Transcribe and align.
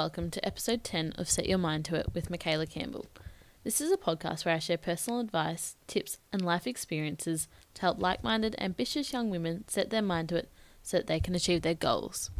welcome 0.00 0.30
to 0.30 0.42
episode 0.46 0.82
10 0.82 1.12
of 1.18 1.28
Set 1.28 1.46
Your 1.46 1.58
Mind 1.58 1.84
to 1.84 1.94
It 1.94 2.14
with 2.14 2.30
Michaela 2.30 2.66
Campbell. 2.66 3.04
This 3.64 3.82
is 3.82 3.92
a 3.92 3.98
podcast 3.98 4.46
where 4.46 4.54
I 4.54 4.58
share 4.58 4.78
personal 4.78 5.20
advice, 5.20 5.76
tips, 5.86 6.16
and 6.32 6.40
life 6.40 6.66
experiences 6.66 7.48
to 7.74 7.82
help 7.82 8.00
like 8.00 8.24
minded, 8.24 8.56
ambitious 8.58 9.12
young 9.12 9.28
women 9.28 9.64
set 9.68 9.90
their 9.90 10.00
mind 10.00 10.30
to 10.30 10.36
it 10.36 10.48
so 10.82 10.96
that 10.96 11.06
they 11.06 11.20
can 11.20 11.34
achieve 11.34 11.60
their 11.60 11.74
goals. 11.74 12.30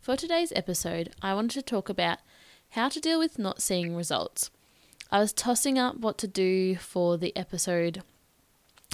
For 0.00 0.16
today's 0.16 0.54
episode, 0.56 1.10
I 1.20 1.34
wanted 1.34 1.50
to 1.50 1.60
talk 1.60 1.90
about 1.90 2.20
how 2.70 2.88
to 2.88 2.98
deal 2.98 3.18
with 3.18 3.38
not 3.38 3.60
seeing 3.60 3.94
results. 3.94 4.50
I 5.12 5.18
was 5.18 5.34
tossing 5.34 5.78
up 5.78 5.98
what 5.98 6.16
to 6.16 6.26
do 6.26 6.76
for 6.76 7.18
the 7.18 7.36
episode 7.36 8.02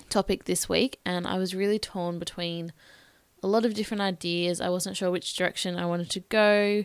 topic 0.08 0.46
this 0.46 0.68
week, 0.68 0.98
and 1.06 1.24
I 1.24 1.38
was 1.38 1.54
really 1.54 1.78
torn 1.78 2.18
between 2.18 2.72
a 3.44 3.46
lot 3.46 3.64
of 3.64 3.74
different 3.74 4.00
ideas. 4.00 4.60
I 4.60 4.70
wasn't 4.70 4.96
sure 4.96 5.12
which 5.12 5.36
direction 5.36 5.76
I 5.76 5.86
wanted 5.86 6.10
to 6.10 6.20
go, 6.20 6.84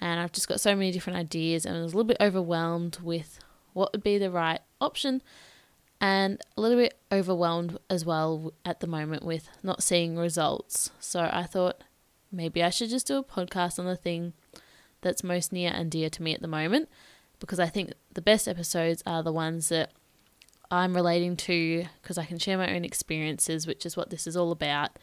and 0.00 0.20
I've 0.20 0.32
just 0.32 0.48
got 0.48 0.60
so 0.60 0.74
many 0.74 0.92
different 0.92 1.18
ideas, 1.18 1.64
and 1.64 1.76
I 1.76 1.82
was 1.82 1.92
a 1.92 1.96
little 1.96 2.08
bit 2.08 2.18
overwhelmed 2.20 2.98
with 3.02 3.38
what 3.72 3.92
would 3.92 4.02
be 4.02 4.18
the 4.18 4.30
right 4.30 4.60
option, 4.80 5.22
and 6.00 6.40
a 6.56 6.60
little 6.60 6.78
bit 6.78 6.98
overwhelmed 7.10 7.78
as 7.88 8.04
well 8.04 8.52
at 8.64 8.80
the 8.80 8.86
moment 8.86 9.24
with 9.24 9.48
not 9.62 9.82
seeing 9.82 10.16
results. 10.16 10.90
So 11.00 11.28
I 11.32 11.44
thought 11.44 11.82
maybe 12.30 12.62
I 12.62 12.70
should 12.70 12.90
just 12.90 13.06
do 13.06 13.16
a 13.16 13.24
podcast 13.24 13.78
on 13.78 13.86
the 13.86 13.96
thing 13.96 14.34
that's 15.00 15.24
most 15.24 15.52
near 15.52 15.70
and 15.72 15.90
dear 15.90 16.10
to 16.10 16.22
me 16.22 16.34
at 16.34 16.42
the 16.42 16.48
moment 16.48 16.88
because 17.38 17.60
I 17.60 17.66
think 17.66 17.92
the 18.12 18.22
best 18.22 18.48
episodes 18.48 19.02
are 19.06 19.22
the 19.22 19.32
ones 19.32 19.68
that 19.68 19.92
I'm 20.70 20.94
relating 20.94 21.36
to 21.36 21.84
because 22.02 22.18
I 22.18 22.24
can 22.24 22.38
share 22.38 22.58
my 22.58 22.74
own 22.74 22.84
experiences, 22.84 23.66
which 23.66 23.86
is 23.86 23.96
what 23.96 24.10
this 24.10 24.26
is 24.26 24.36
all 24.36 24.50
about. 24.50 24.98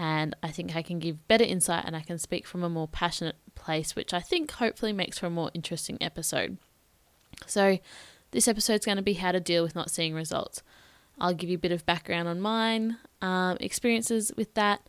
And 0.00 0.34
I 0.42 0.48
think 0.48 0.74
I 0.74 0.80
can 0.80 0.98
give 0.98 1.28
better 1.28 1.44
insight 1.44 1.84
and 1.84 1.94
I 1.94 2.00
can 2.00 2.18
speak 2.18 2.46
from 2.46 2.64
a 2.64 2.70
more 2.70 2.88
passionate 2.88 3.36
place, 3.54 3.94
which 3.94 4.14
I 4.14 4.20
think 4.20 4.52
hopefully 4.52 4.94
makes 4.94 5.18
for 5.18 5.26
a 5.26 5.30
more 5.30 5.50
interesting 5.52 5.98
episode. 6.00 6.56
So, 7.46 7.78
this 8.30 8.48
episode 8.48 8.80
is 8.80 8.86
going 8.86 8.96
to 8.96 9.02
be 9.02 9.12
how 9.12 9.32
to 9.32 9.40
deal 9.40 9.62
with 9.62 9.74
not 9.74 9.90
seeing 9.90 10.14
results. 10.14 10.62
I'll 11.20 11.34
give 11.34 11.50
you 11.50 11.56
a 11.56 11.60
bit 11.60 11.70
of 11.70 11.84
background 11.84 12.28
on 12.28 12.40
mine, 12.40 12.96
um, 13.20 13.58
experiences 13.60 14.32
with 14.38 14.54
that, 14.54 14.80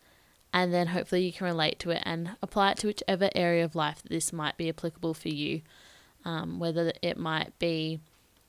and 0.50 0.72
then 0.72 0.86
hopefully 0.86 1.26
you 1.26 1.32
can 1.32 1.44
relate 1.44 1.78
to 1.80 1.90
it 1.90 2.02
and 2.06 2.30
apply 2.40 2.70
it 2.70 2.78
to 2.78 2.86
whichever 2.86 3.28
area 3.34 3.66
of 3.66 3.74
life 3.74 4.00
that 4.02 4.08
this 4.08 4.32
might 4.32 4.56
be 4.56 4.70
applicable 4.70 5.12
for 5.12 5.28
you. 5.28 5.60
Um, 6.24 6.58
whether 6.58 6.90
it 7.02 7.18
might 7.18 7.58
be 7.58 8.00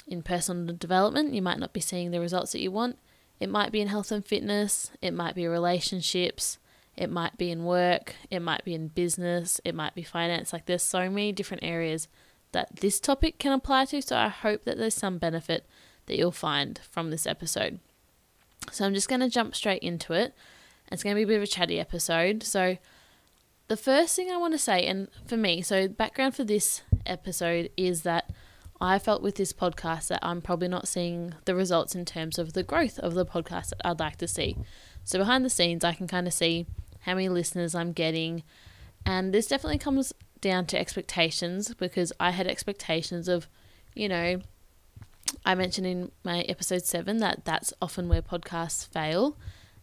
in 0.07 0.23
personal 0.23 0.73
development, 0.77 1.33
you 1.33 1.41
might 1.41 1.59
not 1.59 1.73
be 1.73 1.81
seeing 1.81 2.11
the 2.11 2.21
results 2.21 2.53
that 2.53 2.61
you 2.61 2.71
want. 2.71 2.97
It 3.39 3.49
might 3.49 3.71
be 3.71 3.81
in 3.81 3.87
health 3.87 4.11
and 4.11 4.25
fitness, 4.25 4.91
it 5.01 5.13
might 5.13 5.35
be 5.35 5.47
relationships, 5.47 6.59
it 6.95 7.09
might 7.09 7.37
be 7.37 7.51
in 7.51 7.65
work, 7.65 8.15
it 8.29 8.39
might 8.39 8.63
be 8.63 8.73
in 8.73 8.87
business, 8.87 9.59
it 9.65 9.75
might 9.75 9.95
be 9.95 10.03
finance. 10.03 10.53
Like 10.53 10.65
there's 10.65 10.83
so 10.83 11.09
many 11.09 11.31
different 11.31 11.63
areas 11.63 12.07
that 12.51 12.77
this 12.77 12.99
topic 12.99 13.39
can 13.39 13.51
apply 13.51 13.85
to. 13.85 14.01
So 14.01 14.15
I 14.15 14.29
hope 14.29 14.63
that 14.65 14.77
there's 14.77 14.93
some 14.93 15.17
benefit 15.17 15.65
that 16.05 16.17
you'll 16.17 16.31
find 16.31 16.79
from 16.89 17.09
this 17.09 17.25
episode. 17.25 17.79
So 18.71 18.85
I'm 18.85 18.93
just 18.93 19.09
going 19.09 19.21
to 19.21 19.29
jump 19.29 19.55
straight 19.55 19.81
into 19.81 20.13
it. 20.13 20.33
It's 20.91 21.03
going 21.03 21.15
to 21.15 21.19
be 21.19 21.23
a 21.23 21.27
bit 21.27 21.37
of 21.37 21.43
a 21.43 21.47
chatty 21.47 21.79
episode. 21.79 22.43
So 22.43 22.77
the 23.67 23.77
first 23.77 24.15
thing 24.15 24.31
I 24.31 24.37
want 24.37 24.53
to 24.53 24.59
say, 24.59 24.85
and 24.85 25.07
for 25.25 25.37
me, 25.37 25.61
so 25.61 25.87
background 25.87 26.35
for 26.35 26.43
this 26.43 26.83
episode 27.05 27.69
is 27.75 28.03
that 28.03 28.29
I 28.81 28.99
felt 28.99 29.21
with 29.21 29.35
this 29.35 29.53
podcast 29.53 30.07
that 30.07 30.19
I'm 30.21 30.41
probably 30.41 30.67
not 30.67 30.87
seeing 30.87 31.33
the 31.45 31.55
results 31.55 31.95
in 31.95 32.05
terms 32.05 32.37
of 32.37 32.53
the 32.53 32.63
growth 32.63 32.99
of 32.99 33.13
the 33.13 33.25
podcast 33.25 33.69
that 33.69 33.81
I'd 33.85 33.99
like 33.99 34.17
to 34.17 34.27
see. 34.27 34.57
So 35.03 35.19
behind 35.19 35.45
the 35.45 35.49
scenes, 35.49 35.83
I 35.83 35.93
can 35.93 36.07
kind 36.07 36.27
of 36.27 36.33
see 36.33 36.65
how 37.01 37.15
many 37.15 37.29
listeners 37.29 37.75
I'm 37.75 37.91
getting, 37.91 38.43
and 39.05 39.33
this 39.33 39.47
definitely 39.47 39.79
comes 39.79 40.13
down 40.41 40.65
to 40.67 40.79
expectations 40.79 41.73
because 41.73 42.11
I 42.19 42.31
had 42.31 42.47
expectations 42.47 43.27
of, 43.27 43.47
you 43.95 44.09
know, 44.09 44.41
I 45.45 45.55
mentioned 45.55 45.87
in 45.87 46.11
my 46.23 46.41
episode 46.41 46.85
seven 46.85 47.17
that 47.17 47.45
that's 47.45 47.73
often 47.81 48.09
where 48.09 48.21
podcasts 48.21 48.87
fail. 48.87 49.37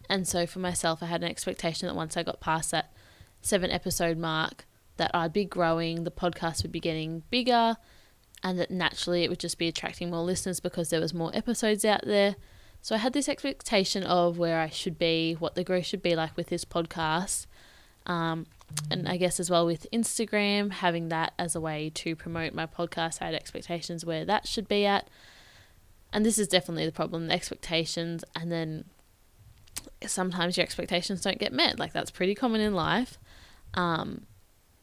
And 0.09 0.27
so 0.27 0.47
for 0.47 0.59
myself, 0.59 1.03
I 1.03 1.07
had 1.07 1.23
an 1.23 1.31
expectation 1.31 1.87
that 1.89 1.95
once 1.95 2.17
I 2.17 2.23
got 2.23 2.41
past 2.41 2.71
that 2.73 2.93
seven 3.41 3.71
episode 3.71 4.19
mark, 4.19 4.67
that 4.97 5.11
I'd 5.15 5.33
be 5.33 5.45
growing, 5.45 6.05
the 6.05 6.11
podcast 6.11 6.63
would 6.63 6.73
be 6.73 6.81
getting 6.81 7.23
bigger, 7.31 7.77
and 8.43 8.59
that 8.59 8.71
naturally 8.71 9.25
it 9.25 9.31
would 9.31 9.39
just 9.39 9.59
be 9.59 9.69
attracting 9.69 10.11
more 10.11 10.23
listeners 10.23 10.61
because 10.61 10.91
there 10.91 11.01
was 11.01 11.15
more 11.15 11.31
episodes 11.35 11.85
out 11.85 12.05
there. 12.05 12.37
So 12.83 12.95
I 12.95 12.99
had 12.99 13.13
this 13.13 13.29
expectation 13.29 14.03
of 14.05 14.39
where 14.39 14.61
I 14.61 14.71
should 14.71 14.99
be, 14.99 15.35
what 15.35 15.55
the 15.55 15.65
growth 15.65 15.87
should 15.87 16.03
be 16.03 16.17
like 16.17 16.37
with 16.37 16.49
this 16.49 16.65
podcast. 16.65 17.47
Um, 18.07 18.47
and 18.91 19.09
I 19.09 19.17
guess 19.17 19.39
as 19.39 19.51
well 19.51 19.67
with 19.67 19.87
Instagram, 19.93 20.73
having 20.73 21.09
that 21.09 21.35
as 21.39 21.55
a 21.55 21.61
way 21.61 21.91
to 21.97 22.17
promote 22.17 22.55
my 22.55 22.67
podcast, 22.67 23.21
I 23.21 23.27
had 23.27 23.35
expectations 23.35 24.05
where 24.05 24.25
that 24.25 24.49
should 24.49 24.69
be 24.69 24.87
at. 24.87 25.09
And 26.13 26.25
this 26.25 26.39
is 26.39 26.49
definitely 26.49 26.87
the 26.87 26.93
problem 26.93 27.29
the 27.29 27.35
expectations, 27.35 28.25
and 28.35 28.51
then 28.51 28.85
sometimes 30.07 30.57
your 30.57 30.65
expectations 30.65 31.21
don't 31.21 31.39
get 31.39 31.53
met. 31.53 31.79
Like 31.79 31.93
that's 31.93 32.11
pretty 32.11 32.35
common 32.35 32.61
in 32.61 32.75
life. 32.75 33.19
Um, 33.75 34.27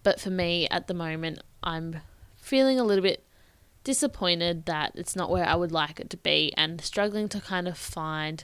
but 0.04 0.22
for 0.22 0.30
me 0.30 0.68
at 0.70 0.88
the 0.88 0.94
moment, 0.94 1.40
I'm 1.64 1.98
feeling 2.38 2.80
a 2.80 2.86
little 2.86 3.04
bit 3.04 3.24
disappointed 3.88 4.66
that 4.66 4.92
it's 4.96 5.16
not 5.16 5.30
where 5.30 5.46
I 5.46 5.56
would 5.56 5.72
like 5.72 6.02
it 6.02 6.10
to 6.10 6.18
be 6.18 6.52
and 6.58 6.82
struggling 6.82 7.30
to 7.30 7.40
kind 7.40 7.70
of 7.70 7.78
find 7.78 8.44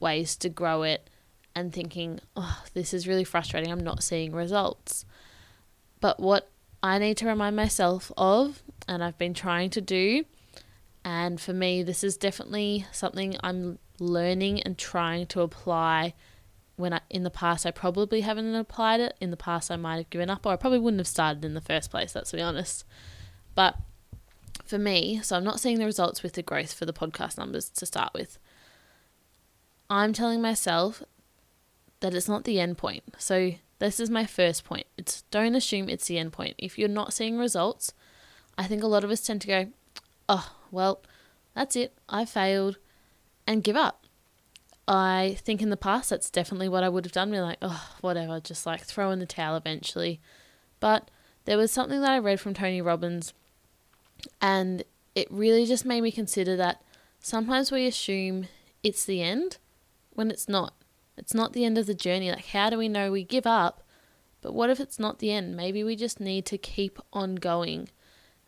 ways 0.00 0.34
to 0.36 0.48
grow 0.48 0.82
it 0.82 1.10
and 1.54 1.74
thinking, 1.74 2.20
oh, 2.34 2.62
this 2.72 2.94
is 2.94 3.06
really 3.06 3.22
frustrating. 3.22 3.70
I'm 3.70 3.84
not 3.84 4.02
seeing 4.02 4.32
results. 4.32 5.04
But 6.00 6.20
what 6.20 6.50
I 6.82 6.98
need 6.98 7.18
to 7.18 7.26
remind 7.26 7.54
myself 7.54 8.10
of, 8.16 8.62
and 8.88 9.04
I've 9.04 9.18
been 9.18 9.34
trying 9.34 9.68
to 9.70 9.82
do, 9.82 10.24
and 11.04 11.38
for 11.38 11.52
me, 11.52 11.82
this 11.82 12.02
is 12.02 12.16
definitely 12.16 12.86
something 12.90 13.36
I'm 13.42 13.78
learning 13.98 14.62
and 14.62 14.78
trying 14.78 15.26
to 15.26 15.42
apply. 15.42 16.14
When 16.76 16.94
I, 16.94 17.02
in 17.10 17.24
the 17.24 17.30
past, 17.30 17.66
I 17.66 17.72
probably 17.72 18.22
haven't 18.22 18.54
applied 18.54 19.00
it. 19.00 19.18
In 19.20 19.30
the 19.30 19.36
past, 19.36 19.70
I 19.70 19.76
might 19.76 19.96
have 19.96 20.08
given 20.08 20.30
up, 20.30 20.46
or 20.46 20.54
I 20.54 20.56
probably 20.56 20.78
wouldn't 20.78 21.00
have 21.00 21.06
started 21.06 21.44
in 21.44 21.52
the 21.52 21.60
first 21.60 21.90
place. 21.90 22.14
Let's 22.14 22.32
be 22.32 22.40
honest. 22.40 22.86
But 23.54 23.76
for 24.68 24.78
me, 24.78 25.20
so 25.22 25.36
I'm 25.36 25.44
not 25.44 25.60
seeing 25.60 25.78
the 25.78 25.84
results 25.84 26.22
with 26.22 26.34
the 26.34 26.42
growth 26.42 26.72
for 26.72 26.86
the 26.86 26.92
podcast 26.92 27.38
numbers 27.38 27.68
to 27.70 27.86
start 27.86 28.12
with. 28.14 28.38
I'm 29.90 30.12
telling 30.12 30.42
myself 30.42 31.02
that 32.00 32.14
it's 32.14 32.28
not 32.28 32.44
the 32.44 32.60
end 32.60 32.78
point. 32.78 33.02
So 33.18 33.52
this 33.78 33.98
is 33.98 34.10
my 34.10 34.26
first 34.26 34.64
point. 34.64 34.86
It's 34.96 35.22
don't 35.30 35.54
assume 35.54 35.88
it's 35.88 36.06
the 36.06 36.18
end 36.18 36.32
point. 36.32 36.54
If 36.58 36.78
you're 36.78 36.88
not 36.88 37.12
seeing 37.12 37.38
results, 37.38 37.92
I 38.56 38.64
think 38.64 38.82
a 38.82 38.88
lot 38.88 39.04
of 39.04 39.10
us 39.10 39.20
tend 39.20 39.40
to 39.42 39.46
go, 39.46 39.66
"Oh, 40.28 40.54
well, 40.70 41.02
that's 41.54 41.76
it. 41.76 41.96
I 42.08 42.24
failed." 42.24 42.78
And 43.46 43.64
give 43.64 43.76
up. 43.76 44.04
I 44.86 45.38
think 45.40 45.62
in 45.62 45.70
the 45.70 45.76
past 45.76 46.10
that's 46.10 46.30
definitely 46.30 46.68
what 46.68 46.84
I 46.84 46.88
would 46.88 47.04
have 47.04 47.12
done. 47.12 47.30
Be 47.30 47.40
like, 47.40 47.58
"Oh, 47.62 47.94
whatever, 48.00 48.40
just 48.40 48.66
like 48.66 48.82
throw 48.82 49.10
in 49.10 49.18
the 49.20 49.26
towel 49.26 49.56
eventually." 49.56 50.20
But 50.80 51.10
there 51.44 51.56
was 51.56 51.72
something 51.72 52.00
that 52.02 52.10
I 52.10 52.18
read 52.18 52.40
from 52.40 52.54
Tony 52.54 52.82
Robbins 52.82 53.32
and 54.40 54.84
it 55.14 55.28
really 55.30 55.66
just 55.66 55.84
made 55.84 56.02
me 56.02 56.12
consider 56.12 56.56
that 56.56 56.82
sometimes 57.20 57.72
we 57.72 57.86
assume 57.86 58.46
it's 58.82 59.04
the 59.04 59.22
end 59.22 59.58
when 60.12 60.30
it's 60.30 60.48
not. 60.48 60.74
It's 61.16 61.34
not 61.34 61.52
the 61.52 61.64
end 61.64 61.78
of 61.78 61.86
the 61.86 61.94
journey. 61.94 62.30
Like, 62.30 62.46
how 62.46 62.70
do 62.70 62.78
we 62.78 62.88
know 62.88 63.10
we 63.10 63.24
give 63.24 63.46
up? 63.46 63.82
But 64.40 64.54
what 64.54 64.70
if 64.70 64.78
it's 64.78 64.98
not 64.98 65.18
the 65.18 65.32
end? 65.32 65.56
Maybe 65.56 65.82
we 65.82 65.96
just 65.96 66.20
need 66.20 66.46
to 66.46 66.58
keep 66.58 66.98
on 67.12 67.34
going 67.34 67.88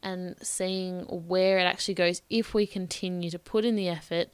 and 0.02 0.36
seeing 0.40 1.00
where 1.02 1.58
it 1.58 1.64
actually 1.64 1.94
goes 1.94 2.22
if 2.30 2.54
we 2.54 2.66
continue 2.66 3.30
to 3.30 3.38
put 3.38 3.64
in 3.64 3.76
the 3.76 3.88
effort 3.88 4.28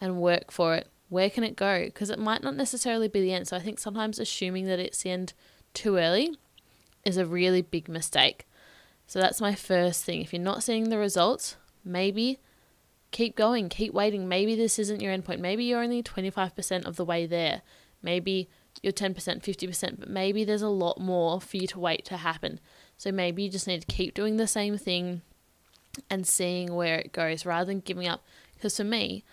and 0.00 0.16
work 0.16 0.50
for 0.50 0.74
it. 0.74 0.88
Where 1.08 1.30
can 1.30 1.44
it 1.44 1.56
go? 1.56 1.84
Because 1.84 2.10
it 2.10 2.18
might 2.18 2.42
not 2.42 2.56
necessarily 2.56 3.08
be 3.08 3.20
the 3.20 3.32
end. 3.32 3.46
So 3.46 3.56
I 3.56 3.60
think 3.60 3.78
sometimes 3.78 4.18
assuming 4.18 4.66
that 4.66 4.80
it's 4.80 5.02
the 5.02 5.10
end 5.10 5.34
too 5.74 5.98
early 5.98 6.34
is 7.04 7.16
a 7.16 7.26
really 7.26 7.62
big 7.62 7.88
mistake. 7.88 8.46
So 9.06 9.20
that's 9.20 9.40
my 9.40 9.54
first 9.54 10.04
thing. 10.04 10.22
If 10.22 10.32
you're 10.32 10.42
not 10.42 10.62
seeing 10.62 10.88
the 10.88 10.98
results, 10.98 11.56
maybe 11.84 12.40
keep 13.10 13.36
going, 13.36 13.68
keep 13.68 13.94
waiting. 13.94 14.28
Maybe 14.28 14.54
this 14.56 14.78
isn't 14.78 15.00
your 15.00 15.16
endpoint. 15.16 15.38
Maybe 15.38 15.64
you're 15.64 15.82
only 15.82 16.02
25% 16.02 16.84
of 16.84 16.96
the 16.96 17.04
way 17.04 17.26
there. 17.26 17.62
Maybe 18.02 18.48
you're 18.82 18.92
10%, 18.92 19.14
50%, 19.14 20.00
but 20.00 20.10
maybe 20.10 20.44
there's 20.44 20.62
a 20.62 20.68
lot 20.68 21.00
more 21.00 21.40
for 21.40 21.56
you 21.56 21.66
to 21.68 21.78
wait 21.78 22.04
to 22.06 22.16
happen. 22.18 22.60
So 22.96 23.12
maybe 23.12 23.44
you 23.44 23.50
just 23.50 23.66
need 23.66 23.80
to 23.80 23.86
keep 23.86 24.14
doing 24.14 24.36
the 24.36 24.46
same 24.46 24.76
thing 24.76 25.22
and 26.10 26.26
seeing 26.26 26.74
where 26.74 26.98
it 26.98 27.12
goes 27.12 27.46
rather 27.46 27.66
than 27.66 27.80
giving 27.80 28.08
up. 28.08 28.24
Because 28.54 28.76
for 28.76 28.84
me, 28.84 29.24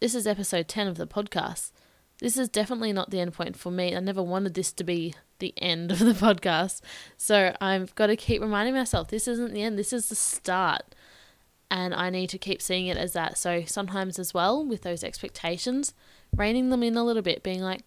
this 0.00 0.14
is 0.14 0.26
episode 0.26 0.68
10 0.68 0.88
of 0.88 0.96
the 0.96 1.06
podcast. 1.06 1.72
This 2.20 2.38
is 2.38 2.48
definitely 2.48 2.92
not 2.92 3.10
the 3.10 3.20
end 3.20 3.34
point 3.34 3.56
for 3.56 3.70
me. 3.70 3.94
I 3.94 4.00
never 4.00 4.22
wanted 4.22 4.54
this 4.54 4.72
to 4.72 4.84
be 4.84 5.14
the 5.38 5.54
end 5.58 5.90
of 5.90 5.98
the 5.98 6.12
podcast. 6.12 6.80
So 7.16 7.54
I've 7.60 7.94
got 7.94 8.06
to 8.06 8.16
keep 8.16 8.40
reminding 8.40 8.74
myself 8.74 9.08
this 9.08 9.28
isn't 9.28 9.52
the 9.52 9.62
end, 9.62 9.78
this 9.78 9.92
is 9.92 10.08
the 10.08 10.14
start. 10.14 10.94
And 11.70 11.92
I 11.94 12.10
need 12.10 12.30
to 12.30 12.38
keep 12.38 12.62
seeing 12.62 12.86
it 12.86 12.96
as 12.96 13.12
that. 13.14 13.36
So 13.36 13.64
sometimes, 13.66 14.18
as 14.20 14.32
well, 14.32 14.64
with 14.64 14.82
those 14.82 15.02
expectations, 15.02 15.94
reining 16.34 16.70
them 16.70 16.82
in 16.84 16.96
a 16.96 17.04
little 17.04 17.22
bit, 17.22 17.42
being 17.42 17.60
like, 17.60 17.82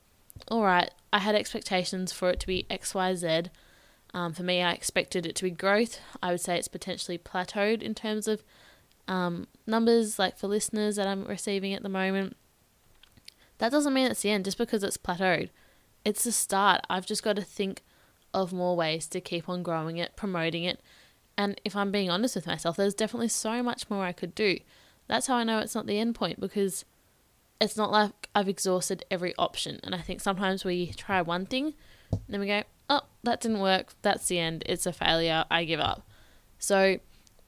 all 0.49 0.63
right, 0.63 0.91
I 1.13 1.19
had 1.19 1.33
expectations 1.35 2.11
for 2.11 2.29
it 2.29 2.39
to 2.41 2.47
be 2.47 2.65
XYZ, 2.69 3.49
Um, 4.13 4.33
for 4.33 4.43
me, 4.43 4.61
I 4.61 4.73
expected 4.73 5.25
it 5.25 5.35
to 5.37 5.43
be 5.43 5.51
growth. 5.51 5.99
I 6.21 6.31
would 6.31 6.41
say 6.41 6.57
it's 6.57 6.67
potentially 6.67 7.17
plateaued 7.17 7.81
in 7.81 7.95
terms 7.95 8.27
of 8.27 8.43
um, 9.07 9.47
numbers, 9.65 10.19
like 10.19 10.37
for 10.37 10.47
listeners 10.47 10.95
that 10.97 11.07
I'm 11.07 11.25
receiving 11.25 11.73
at 11.73 11.83
the 11.83 11.89
moment. 11.89 12.35
That 13.59 13.71
doesn't 13.71 13.93
mean 13.93 14.07
it's 14.07 14.21
the 14.21 14.31
end 14.31 14.45
just 14.45 14.57
because 14.57 14.83
it's 14.83 14.97
plateaued. 14.97 15.49
It's 16.05 16.23
the 16.23 16.31
start. 16.31 16.81
I've 16.89 17.05
just 17.05 17.23
got 17.23 17.35
to 17.35 17.41
think 17.41 17.83
of 18.33 18.53
more 18.53 18.75
ways 18.75 19.07
to 19.07 19.21
keep 19.21 19.49
on 19.49 19.63
growing 19.63 19.97
it, 19.97 20.15
promoting 20.15 20.63
it. 20.63 20.79
And 21.37 21.59
if 21.63 21.75
I'm 21.75 21.91
being 21.91 22.09
honest 22.09 22.35
with 22.35 22.47
myself, 22.47 22.77
there's 22.77 22.93
definitely 22.93 23.29
so 23.29 23.63
much 23.63 23.89
more 23.89 24.03
I 24.03 24.11
could 24.11 24.35
do. 24.35 24.59
That's 25.07 25.27
how 25.27 25.35
I 25.35 25.43
know 25.43 25.59
it's 25.59 25.75
not 25.75 25.87
the 25.87 25.99
end 25.99 26.15
point 26.15 26.39
because 26.39 26.85
it's 27.59 27.77
not 27.77 27.91
like 27.91 28.29
I've 28.35 28.49
exhausted 28.49 29.05
every 29.09 29.33
option. 29.37 29.79
And 29.83 29.95
I 29.95 29.99
think 29.99 30.21
sometimes 30.21 30.63
we 30.63 30.87
try 30.93 31.21
one 31.21 31.45
thing, 31.45 31.73
then 32.27 32.39
we 32.39 32.47
go, 32.47 32.63
oh, 32.89 33.01
that 33.23 33.41
didn't 33.41 33.59
work. 33.59 33.93
That's 34.01 34.27
the 34.27 34.39
end. 34.39 34.63
It's 34.65 34.85
a 34.85 34.93
failure. 34.93 35.45
I 35.49 35.63
give 35.63 35.79
up. 35.79 36.05
So 36.57 36.99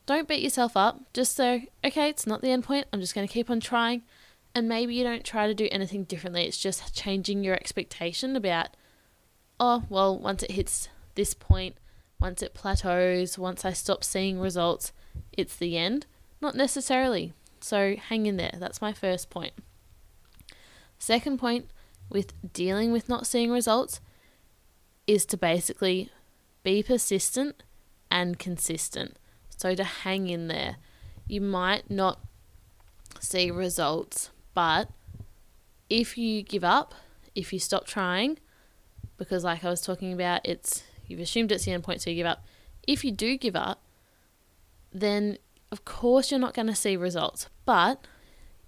don't 0.05 0.27
beat 0.27 0.41
yourself 0.41 0.75
up. 0.75 1.13
Just 1.13 1.35
say, 1.35 1.69
okay, 1.83 2.09
it's 2.09 2.27
not 2.27 2.41
the 2.41 2.51
end 2.51 2.63
point. 2.63 2.87
I'm 2.91 3.01
just 3.01 3.15
going 3.15 3.27
to 3.27 3.33
keep 3.33 3.49
on 3.49 3.59
trying. 3.59 4.03
And 4.53 4.67
maybe 4.67 4.95
you 4.95 5.03
don't 5.03 5.23
try 5.23 5.47
to 5.47 5.53
do 5.53 5.69
anything 5.71 6.03
differently. 6.03 6.45
It's 6.45 6.57
just 6.57 6.93
changing 6.93 7.43
your 7.43 7.55
expectation 7.55 8.35
about, 8.35 8.75
oh, 9.59 9.83
well, 9.89 10.17
once 10.17 10.43
it 10.43 10.51
hits 10.51 10.89
this 11.15 11.33
point, 11.33 11.77
once 12.19 12.41
it 12.41 12.53
plateaus, 12.53 13.37
once 13.37 13.63
I 13.63 13.73
stop 13.73 14.03
seeing 14.03 14.39
results, 14.39 14.91
it's 15.31 15.55
the 15.55 15.77
end. 15.77 16.05
Not 16.41 16.55
necessarily. 16.55 17.33
So 17.61 17.95
hang 17.95 18.25
in 18.25 18.37
there. 18.37 18.55
That's 18.57 18.81
my 18.81 18.91
first 18.91 19.29
point. 19.29 19.53
Second 20.99 21.39
point 21.39 21.69
with 22.09 22.33
dealing 22.53 22.91
with 22.91 23.07
not 23.07 23.25
seeing 23.25 23.51
results 23.51 24.01
is 25.07 25.25
to 25.27 25.37
basically 25.37 26.11
be 26.63 26.83
persistent 26.83 27.63
and 28.09 28.37
consistent. 28.37 29.17
So 29.55 29.75
to 29.75 29.83
hang 29.83 30.27
in 30.27 30.47
there. 30.47 30.75
You 31.27 31.41
might 31.41 31.89
not 31.89 32.19
see 33.19 33.49
results 33.49 34.30
but 34.53 34.89
if 35.89 36.17
you 36.17 36.41
give 36.41 36.63
up, 36.63 36.93
if 37.35 37.51
you 37.53 37.59
stop 37.59 37.85
trying, 37.85 38.39
because 39.17 39.43
like 39.43 39.63
I 39.63 39.69
was 39.69 39.81
talking 39.81 40.13
about, 40.13 40.41
it's 40.45 40.83
you've 41.07 41.19
assumed 41.19 41.51
it's 41.51 41.65
the 41.65 41.71
end 41.71 41.83
point, 41.83 42.01
so 42.01 42.09
you 42.09 42.15
give 42.15 42.25
up. 42.25 42.45
If 42.87 43.03
you 43.03 43.11
do 43.11 43.37
give 43.37 43.55
up, 43.55 43.83
then 44.91 45.37
of 45.71 45.85
course 45.85 46.31
you're 46.31 46.39
not 46.39 46.53
going 46.53 46.67
to 46.67 46.75
see 46.75 46.97
results. 46.97 47.47
But 47.65 48.05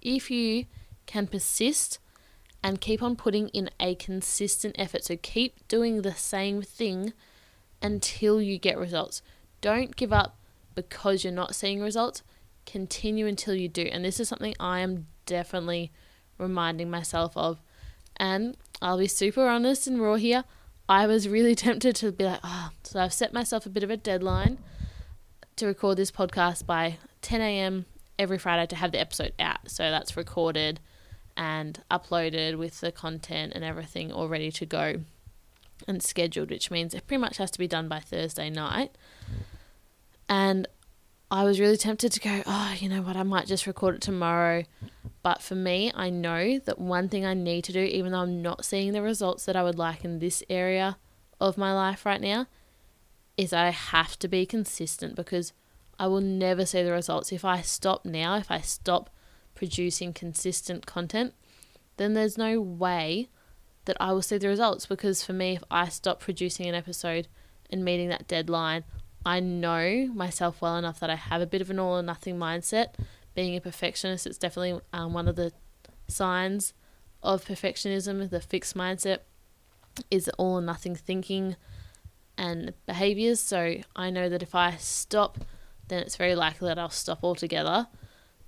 if 0.00 0.30
you 0.30 0.66
can 1.06 1.26
persist 1.26 1.98
and 2.62 2.80
keep 2.80 3.02
on 3.02 3.16
putting 3.16 3.48
in 3.48 3.70
a 3.80 3.94
consistent 3.94 4.76
effort, 4.78 5.04
so 5.04 5.16
keep 5.16 5.66
doing 5.68 6.02
the 6.02 6.14
same 6.14 6.62
thing 6.62 7.12
until 7.82 8.40
you 8.40 8.58
get 8.58 8.78
results. 8.78 9.22
Don't 9.60 9.96
give 9.96 10.12
up 10.12 10.38
because 10.74 11.24
you're 11.24 11.32
not 11.32 11.54
seeing 11.54 11.80
results. 11.80 12.22
Continue 12.66 13.26
until 13.26 13.54
you 13.54 13.68
do. 13.68 13.82
And 13.82 14.04
this 14.04 14.18
is 14.18 14.28
something 14.28 14.54
I 14.58 14.80
am 14.80 15.06
definitely 15.26 15.92
reminding 16.38 16.90
myself 16.90 17.36
of. 17.36 17.60
And 18.16 18.56
I'll 18.80 18.98
be 18.98 19.08
super 19.08 19.48
honest 19.48 19.86
and 19.86 20.00
raw 20.00 20.14
here. 20.14 20.44
I 20.88 21.06
was 21.06 21.28
really 21.28 21.54
tempted 21.66 21.96
to 21.96 22.12
be 22.12 22.24
like, 22.24 22.40
oh, 22.44 22.70
so 22.82 23.00
I've 23.00 23.12
set 23.12 23.32
myself 23.32 23.66
a 23.66 23.70
bit 23.70 23.82
of 23.82 23.90
a 23.90 23.96
deadline 23.96 24.58
to 25.56 25.66
record 25.66 25.96
this 25.96 26.10
podcast 26.10 26.66
by 26.66 26.98
10 27.22 27.40
a.m. 27.40 27.86
every 28.18 28.38
Friday 28.38 28.66
to 28.66 28.76
have 28.76 28.92
the 28.92 29.00
episode 29.00 29.32
out. 29.38 29.70
So 29.70 29.90
that's 29.90 30.16
recorded 30.16 30.80
and 31.36 31.82
uploaded 31.90 32.58
with 32.58 32.80
the 32.80 32.92
content 32.92 33.52
and 33.54 33.64
everything 33.64 34.12
all 34.12 34.28
ready 34.28 34.50
to 34.52 34.66
go 34.66 35.00
and 35.88 36.02
scheduled, 36.02 36.50
which 36.50 36.70
means 36.70 36.94
it 36.94 37.06
pretty 37.06 37.20
much 37.20 37.38
has 37.38 37.50
to 37.52 37.58
be 37.58 37.68
done 37.68 37.88
by 37.88 38.00
Thursday 38.00 38.50
night. 38.50 38.96
And 40.28 40.68
I 41.30 41.44
was 41.44 41.60
really 41.60 41.76
tempted 41.76 42.12
to 42.12 42.20
go, 42.20 42.42
oh, 42.46 42.76
you 42.78 42.88
know 42.88 43.02
what, 43.02 43.16
I 43.16 43.22
might 43.22 43.46
just 43.46 43.66
record 43.66 43.96
it 43.96 44.00
tomorrow. 44.00 44.64
But 45.24 45.40
for 45.40 45.54
me, 45.54 45.90
I 45.94 46.10
know 46.10 46.58
that 46.58 46.78
one 46.78 47.08
thing 47.08 47.24
I 47.24 47.32
need 47.32 47.64
to 47.64 47.72
do, 47.72 47.80
even 47.80 48.12
though 48.12 48.20
I'm 48.20 48.42
not 48.42 48.62
seeing 48.62 48.92
the 48.92 49.00
results 49.00 49.46
that 49.46 49.56
I 49.56 49.62
would 49.62 49.78
like 49.78 50.04
in 50.04 50.18
this 50.18 50.42
area 50.50 50.98
of 51.40 51.56
my 51.56 51.72
life 51.72 52.04
right 52.04 52.20
now, 52.20 52.46
is 53.38 53.50
I 53.50 53.70
have 53.70 54.18
to 54.18 54.28
be 54.28 54.44
consistent 54.44 55.16
because 55.16 55.54
I 55.98 56.08
will 56.08 56.20
never 56.20 56.66
see 56.66 56.82
the 56.82 56.92
results. 56.92 57.32
If 57.32 57.42
I 57.42 57.62
stop 57.62 58.04
now, 58.04 58.36
if 58.36 58.50
I 58.50 58.60
stop 58.60 59.08
producing 59.54 60.12
consistent 60.12 60.84
content, 60.84 61.32
then 61.96 62.12
there's 62.12 62.36
no 62.36 62.60
way 62.60 63.30
that 63.86 63.96
I 63.98 64.12
will 64.12 64.20
see 64.20 64.36
the 64.36 64.48
results 64.48 64.84
because 64.84 65.24
for 65.24 65.32
me, 65.32 65.54
if 65.54 65.64
I 65.70 65.88
stop 65.88 66.20
producing 66.20 66.66
an 66.66 66.74
episode 66.74 67.28
and 67.70 67.82
meeting 67.82 68.10
that 68.10 68.28
deadline, 68.28 68.84
I 69.24 69.40
know 69.40 70.10
myself 70.14 70.60
well 70.60 70.76
enough 70.76 71.00
that 71.00 71.08
I 71.08 71.14
have 71.14 71.40
a 71.40 71.46
bit 71.46 71.62
of 71.62 71.70
an 71.70 71.78
all 71.78 71.98
or 71.98 72.02
nothing 72.02 72.36
mindset. 72.36 72.88
Being 73.34 73.56
a 73.56 73.60
perfectionist, 73.60 74.26
it's 74.26 74.38
definitely 74.38 74.80
um, 74.92 75.12
one 75.12 75.28
of 75.28 75.36
the 75.36 75.52
signs 76.08 76.72
of 77.22 77.44
perfectionism, 77.44 78.28
the 78.30 78.40
fixed 78.40 78.76
mindset, 78.76 79.20
is 80.10 80.28
all 80.38 80.54
or 80.54 80.62
nothing 80.62 80.94
thinking 80.94 81.56
and 82.36 82.74
behaviors. 82.86 83.40
So 83.40 83.76
I 83.96 84.10
know 84.10 84.28
that 84.28 84.42
if 84.42 84.54
I 84.54 84.76
stop, 84.76 85.38
then 85.88 86.02
it's 86.02 86.16
very 86.16 86.34
likely 86.34 86.68
that 86.68 86.78
I'll 86.78 86.90
stop 86.90 87.22
altogether. 87.22 87.88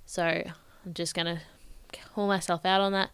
So 0.05 0.23
I'm 0.23 0.93
just 0.93 1.13
going 1.15 1.27
to 1.37 1.99
call 2.13 2.27
myself 2.27 2.65
out 2.65 2.81
on 2.81 2.91
that 2.93 3.11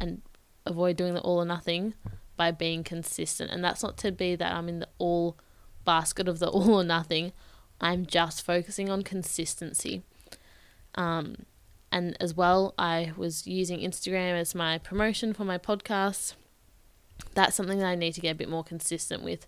and 0.00 0.22
avoid 0.64 0.96
doing 0.96 1.14
the 1.14 1.20
all 1.20 1.38
or 1.38 1.44
nothing 1.44 1.94
by 2.36 2.50
being 2.50 2.84
consistent. 2.84 3.50
And 3.50 3.64
that's 3.64 3.82
not 3.82 3.96
to 3.98 4.12
be 4.12 4.36
that 4.36 4.52
I'm 4.52 4.68
in 4.68 4.80
the 4.80 4.88
all 4.98 5.36
basket 5.84 6.28
of 6.28 6.38
the 6.38 6.48
all 6.50 6.74
or 6.74 6.84
nothing. 6.84 7.32
I'm 7.80 8.06
just 8.06 8.44
focusing 8.44 8.88
on 8.90 9.02
consistency. 9.02 10.02
Um, 10.96 11.46
and 11.92 12.16
as 12.20 12.34
well, 12.34 12.74
I 12.78 13.12
was 13.16 13.46
using 13.46 13.80
Instagram 13.80 14.38
as 14.38 14.54
my 14.54 14.78
promotion 14.78 15.32
for 15.32 15.44
my 15.44 15.58
podcast. 15.58 16.34
That's 17.34 17.56
something 17.56 17.78
that 17.78 17.86
I 17.86 17.94
need 17.94 18.12
to 18.14 18.20
get 18.20 18.32
a 18.32 18.34
bit 18.34 18.48
more 18.48 18.64
consistent 18.64 19.22
with 19.22 19.46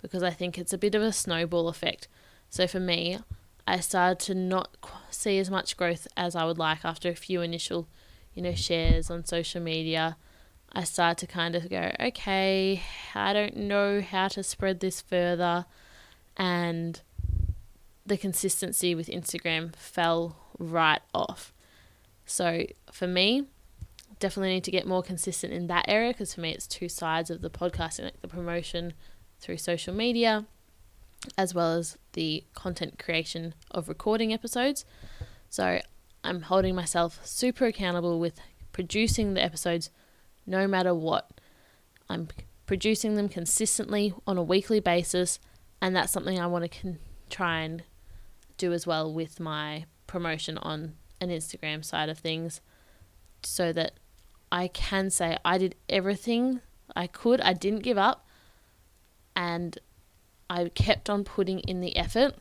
because 0.00 0.22
I 0.22 0.30
think 0.30 0.56
it's 0.56 0.72
a 0.72 0.78
bit 0.78 0.94
of 0.94 1.02
a 1.02 1.12
snowball 1.12 1.68
effect. 1.68 2.08
So 2.48 2.66
for 2.66 2.80
me, 2.80 3.18
I 3.66 3.80
started 3.80 4.18
to 4.26 4.34
not 4.34 4.76
see 5.10 5.38
as 5.38 5.50
much 5.50 5.76
growth 5.76 6.06
as 6.16 6.34
I 6.34 6.44
would 6.44 6.58
like 6.58 6.84
after 6.84 7.08
a 7.08 7.14
few 7.14 7.42
initial, 7.42 7.86
you 8.34 8.42
know, 8.42 8.54
shares 8.54 9.10
on 9.10 9.24
social 9.24 9.60
media. 9.60 10.16
I 10.72 10.84
started 10.84 11.18
to 11.18 11.32
kind 11.32 11.54
of 11.54 11.68
go, 11.68 11.92
okay, 12.00 12.82
I 13.14 13.32
don't 13.32 13.56
know 13.56 14.00
how 14.00 14.28
to 14.28 14.42
spread 14.42 14.80
this 14.80 15.00
further. 15.00 15.66
And 16.36 17.00
the 18.06 18.16
consistency 18.16 18.94
with 18.94 19.08
Instagram 19.08 19.74
fell 19.76 20.36
right 20.60 21.00
off. 21.12 21.52
So 22.26 22.66
for 22.92 23.08
me, 23.08 23.46
definitely 24.20 24.50
need 24.50 24.64
to 24.64 24.70
get 24.70 24.86
more 24.86 25.02
consistent 25.02 25.52
in 25.52 25.66
that 25.66 25.86
area 25.88 26.12
because 26.12 26.34
for 26.34 26.42
me, 26.42 26.52
it's 26.52 26.66
two 26.66 26.88
sides 26.88 27.30
of 27.30 27.40
the 27.40 27.50
podcasting, 27.50 28.04
like 28.04 28.20
the 28.20 28.28
promotion 28.28 28.92
through 29.40 29.56
social 29.56 29.94
media, 29.94 30.44
as 31.36 31.54
well 31.54 31.74
as 31.74 31.98
the 32.12 32.44
content 32.54 33.02
creation 33.02 33.54
of 33.70 33.88
recording 33.88 34.32
episodes. 34.32 34.84
So 35.48 35.80
I'm 36.22 36.42
holding 36.42 36.74
myself 36.74 37.18
super 37.24 37.64
accountable 37.66 38.20
with 38.20 38.38
producing 38.72 39.34
the 39.34 39.42
episodes 39.42 39.90
no 40.46 40.68
matter 40.68 40.94
what. 40.94 41.30
I'm 42.08 42.28
producing 42.66 43.16
them 43.16 43.28
consistently 43.28 44.14
on 44.26 44.36
a 44.36 44.42
weekly 44.42 44.80
basis, 44.80 45.38
and 45.80 45.96
that's 45.96 46.12
something 46.12 46.38
I 46.38 46.46
want 46.46 46.70
to 46.70 46.80
con- 46.80 46.98
try 47.30 47.60
and 47.60 47.82
do 48.58 48.72
as 48.72 48.86
well 48.86 49.12
with 49.12 49.40
my 49.40 49.86
promotion 50.10 50.58
on 50.58 50.94
an 51.20 51.30
Instagram 51.30 51.84
side 51.84 52.08
of 52.08 52.18
things 52.18 52.60
so 53.42 53.72
that 53.72 53.92
I 54.52 54.68
can 54.68 55.08
say 55.10 55.38
I 55.44 55.56
did 55.56 55.76
everything 55.88 56.60
I 56.96 57.06
could. 57.06 57.40
I 57.40 57.52
didn't 57.52 57.82
give 57.82 57.96
up 57.96 58.26
and 59.36 59.78
I 60.48 60.68
kept 60.70 61.08
on 61.08 61.22
putting 61.24 61.60
in 61.60 61.80
the 61.80 61.96
effort 61.96 62.34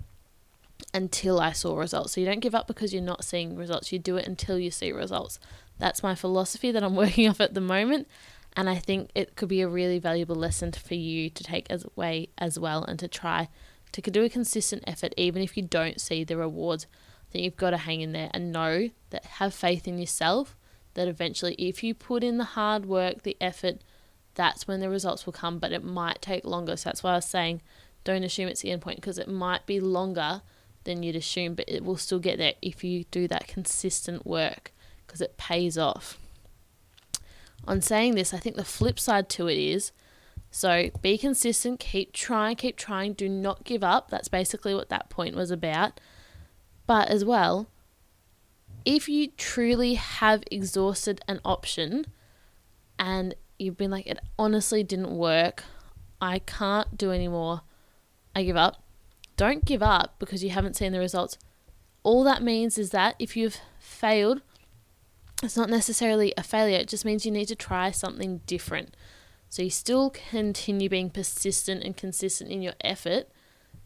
until 0.93 1.39
I 1.39 1.51
saw 1.51 1.77
results. 1.77 2.13
So 2.13 2.21
you 2.21 2.25
don't 2.25 2.39
give 2.39 2.55
up 2.55 2.65
because 2.65 2.93
you're 2.93 3.03
not 3.03 3.23
seeing 3.23 3.55
results. 3.55 3.91
You 3.91 3.99
do 3.99 4.17
it 4.17 4.25
until 4.25 4.57
you 4.57 4.71
see 4.71 4.91
results. 4.91 5.39
That's 5.77 6.01
my 6.01 6.15
philosophy 6.15 6.71
that 6.71 6.83
I'm 6.83 6.95
working 7.03 7.29
off 7.29 7.39
at 7.39 7.53
the 7.53 7.61
moment. 7.61 8.07
And 8.53 8.67
I 8.67 8.75
think 8.75 9.11
it 9.13 9.35
could 9.35 9.49
be 9.49 9.61
a 9.61 9.67
really 9.67 9.99
valuable 9.99 10.35
lesson 10.35 10.71
for 10.71 10.95
you 10.95 11.29
to 11.29 11.43
take 11.43 11.67
as 11.69 11.85
way 11.95 12.29
as 12.39 12.57
well 12.57 12.83
and 12.83 12.97
to 12.99 13.07
try 13.07 13.47
to 13.91 14.01
do 14.01 14.23
a 14.23 14.29
consistent 14.29 14.83
effort 14.87 15.13
even 15.17 15.41
if 15.41 15.55
you 15.55 15.63
don't 15.63 16.01
see 16.01 16.23
the 16.23 16.37
rewards. 16.37 16.87
I 17.29 17.31
think 17.31 17.45
you've 17.45 17.57
got 17.57 17.71
to 17.71 17.77
hang 17.77 18.01
in 18.01 18.11
there 18.11 18.31
and 18.33 18.51
know 18.51 18.89
that 19.11 19.25
have 19.25 19.53
faith 19.53 19.87
in 19.87 19.99
yourself 19.99 20.55
that 20.95 21.07
eventually 21.07 21.53
if 21.53 21.83
you 21.83 21.93
put 21.93 22.23
in 22.23 22.37
the 22.37 22.43
hard 22.43 22.85
work, 22.85 23.21
the 23.21 23.37
effort, 23.39 23.81
that's 24.33 24.67
when 24.67 24.79
the 24.79 24.89
results 24.89 25.25
will 25.25 25.33
come, 25.33 25.59
but 25.59 25.71
it 25.71 25.83
might 25.83 26.21
take 26.21 26.43
longer. 26.43 26.75
So 26.75 26.89
that's 26.89 27.03
why 27.03 27.11
I 27.11 27.15
was 27.15 27.25
saying 27.25 27.61
don't 28.03 28.23
assume 28.23 28.47
it's 28.47 28.61
the 28.61 28.71
end 28.71 28.81
point 28.81 28.97
because 28.97 29.19
it 29.19 29.27
might 29.27 29.65
be 29.65 29.79
longer 29.79 30.41
than 30.85 31.03
you'd 31.03 31.15
assume, 31.15 31.53
but 31.53 31.69
it 31.69 31.83
will 31.83 31.97
still 31.97 32.19
get 32.19 32.37
there 32.37 32.53
if 32.61 32.83
you 32.83 33.03
do 33.05 33.27
that 33.27 33.47
consistent 33.47 34.25
work 34.25 34.71
because 35.05 35.21
it 35.21 35.37
pays 35.37 35.77
off. 35.77 36.17
On 37.67 37.81
saying 37.81 38.15
this, 38.15 38.33
I 38.33 38.37
think 38.37 38.55
the 38.55 38.65
flip 38.65 38.99
side 38.99 39.29
to 39.29 39.47
it 39.47 39.57
is 39.57 39.91
So 40.51 40.89
be 41.01 41.17
consistent, 41.17 41.79
keep 41.79 42.13
trying, 42.13 42.55
keep 42.55 42.75
trying, 42.75 43.13
do 43.13 43.29
not 43.29 43.63
give 43.63 43.83
up. 43.83 44.09
That's 44.09 44.29
basically 44.29 44.73
what 44.73 44.89
that 44.89 45.09
point 45.09 45.35
was 45.35 45.51
about. 45.51 45.99
But 46.89 47.09
as 47.09 47.23
well, 47.23 47.67
if 48.83 49.07
you 49.07 49.27
truly 49.37 49.93
have 49.93 50.43
exhausted 50.49 51.21
an 51.27 51.39
option 51.45 52.07
and 52.97 53.35
you've 53.59 53.77
been 53.77 53.91
like, 53.91 54.07
it 54.07 54.17
honestly 54.39 54.81
didn't 54.81 55.15
work, 55.15 55.65
I 56.19 56.39
can't 56.39 56.97
do 56.97 57.11
anymore, 57.11 57.61
I 58.35 58.41
give 58.41 58.57
up. 58.57 58.81
Don't 59.37 59.65
give 59.65 59.83
up 59.83 60.15
because 60.17 60.43
you 60.43 60.49
haven't 60.49 60.77
seen 60.77 60.91
the 60.91 60.97
results. 60.97 61.37
All 62.01 62.23
that 62.23 62.41
means 62.41 62.79
is 62.79 62.89
that 62.89 63.13
if 63.19 63.37
you've 63.37 63.59
failed, 63.77 64.41
it's 65.43 65.55
not 65.55 65.69
necessarily 65.69 66.33
a 66.37 66.41
failure, 66.41 66.79
it 66.79 66.87
just 66.87 67.05
means 67.05 67.23
you 67.23 67.31
need 67.31 67.49
to 67.49 67.55
try 67.55 67.91
something 67.91 68.41
different. 68.47 68.97
So 69.47 69.61
you 69.61 69.69
still 69.69 70.09
continue 70.09 70.89
being 70.89 71.11
persistent 71.11 71.83
and 71.83 71.95
consistent 71.95 72.49
in 72.49 72.63
your 72.63 72.73
effort, 72.81 73.27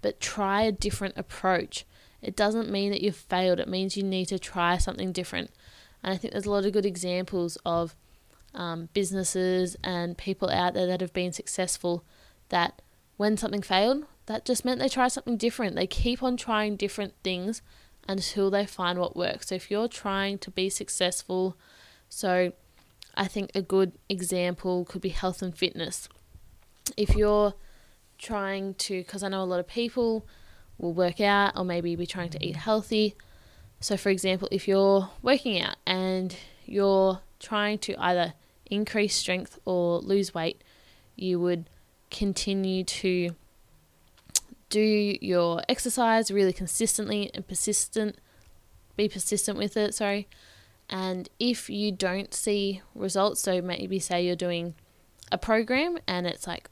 but 0.01 0.21
try 0.21 0.61
a 0.61 0.71
different 0.71 1.17
approach. 1.17 1.85
It 2.23 2.35
doesn't 2.35 2.71
mean 2.71 2.91
that 2.91 3.01
you've 3.01 3.15
failed, 3.15 3.59
it 3.59 3.67
means 3.67 3.97
you 3.97 4.03
need 4.03 4.27
to 4.29 4.39
try 4.39 4.77
something 4.77 5.11
different. 5.11 5.51
And 6.03 6.13
I 6.13 6.17
think 6.17 6.33
there's 6.33 6.45
a 6.45 6.51
lot 6.51 6.65
of 6.65 6.73
good 6.73 6.85
examples 6.85 7.57
of 7.65 7.95
um, 8.53 8.89
businesses 8.93 9.75
and 9.83 10.17
people 10.17 10.49
out 10.49 10.73
there 10.73 10.87
that 10.87 11.01
have 11.01 11.13
been 11.13 11.33
successful 11.33 12.03
that 12.49 12.81
when 13.17 13.37
something 13.37 13.61
failed, 13.61 14.05
that 14.25 14.45
just 14.45 14.63
meant 14.63 14.79
they 14.79 14.89
tried 14.89 15.09
something 15.09 15.37
different. 15.37 15.75
They 15.75 15.87
keep 15.87 16.23
on 16.23 16.37
trying 16.37 16.75
different 16.75 17.13
things 17.23 17.61
until 18.07 18.49
they 18.49 18.65
find 18.65 18.99
what 18.99 19.15
works. 19.15 19.47
So 19.47 19.55
if 19.55 19.69
you're 19.69 19.87
trying 19.87 20.37
to 20.39 20.51
be 20.51 20.69
successful, 20.69 21.57
so 22.09 22.53
I 23.15 23.27
think 23.27 23.51
a 23.53 23.61
good 23.61 23.93
example 24.09 24.85
could 24.85 25.01
be 25.01 25.09
health 25.09 25.41
and 25.41 25.55
fitness. 25.55 26.09
If 26.97 27.15
you're 27.15 27.53
trying 28.17 28.75
to, 28.75 28.99
because 28.99 29.23
I 29.23 29.29
know 29.29 29.43
a 29.43 29.45
lot 29.45 29.59
of 29.59 29.67
people 29.67 30.27
will 30.83 30.93
work 30.93 31.21
out 31.21 31.53
or 31.55 31.63
maybe 31.63 31.95
be 31.95 32.05
trying 32.05 32.29
to 32.29 32.45
eat 32.45 32.57
healthy. 32.57 33.15
So, 33.79 33.97
for 33.97 34.09
example, 34.09 34.47
if 34.51 34.67
you're 34.67 35.09
working 35.21 35.61
out 35.61 35.77
and 35.87 36.35
you're 36.65 37.21
trying 37.39 37.79
to 37.79 37.95
either 37.97 38.33
increase 38.65 39.15
strength 39.15 39.57
or 39.65 39.99
lose 39.99 40.33
weight, 40.33 40.61
you 41.15 41.39
would 41.39 41.69
continue 42.11 42.83
to 42.83 43.35
do 44.69 45.15
your 45.21 45.61
exercise 45.69 46.31
really 46.31 46.53
consistently 46.53 47.29
and 47.33 47.47
persistent 47.47 48.17
be 48.95 49.09
persistent 49.09 49.57
with 49.57 49.75
it 49.75 49.93
sorry 49.93 50.27
and 50.89 51.29
if 51.39 51.69
you 51.69 51.91
don't 51.91 52.33
see 52.33 52.81
results 52.93 53.41
so 53.41 53.61
maybe 53.61 53.99
say 53.99 54.23
you're 54.25 54.35
doing 54.35 54.75
a 55.31 55.37
program 55.37 55.97
and 56.07 56.25
it's 56.27 56.45
like 56.45 56.69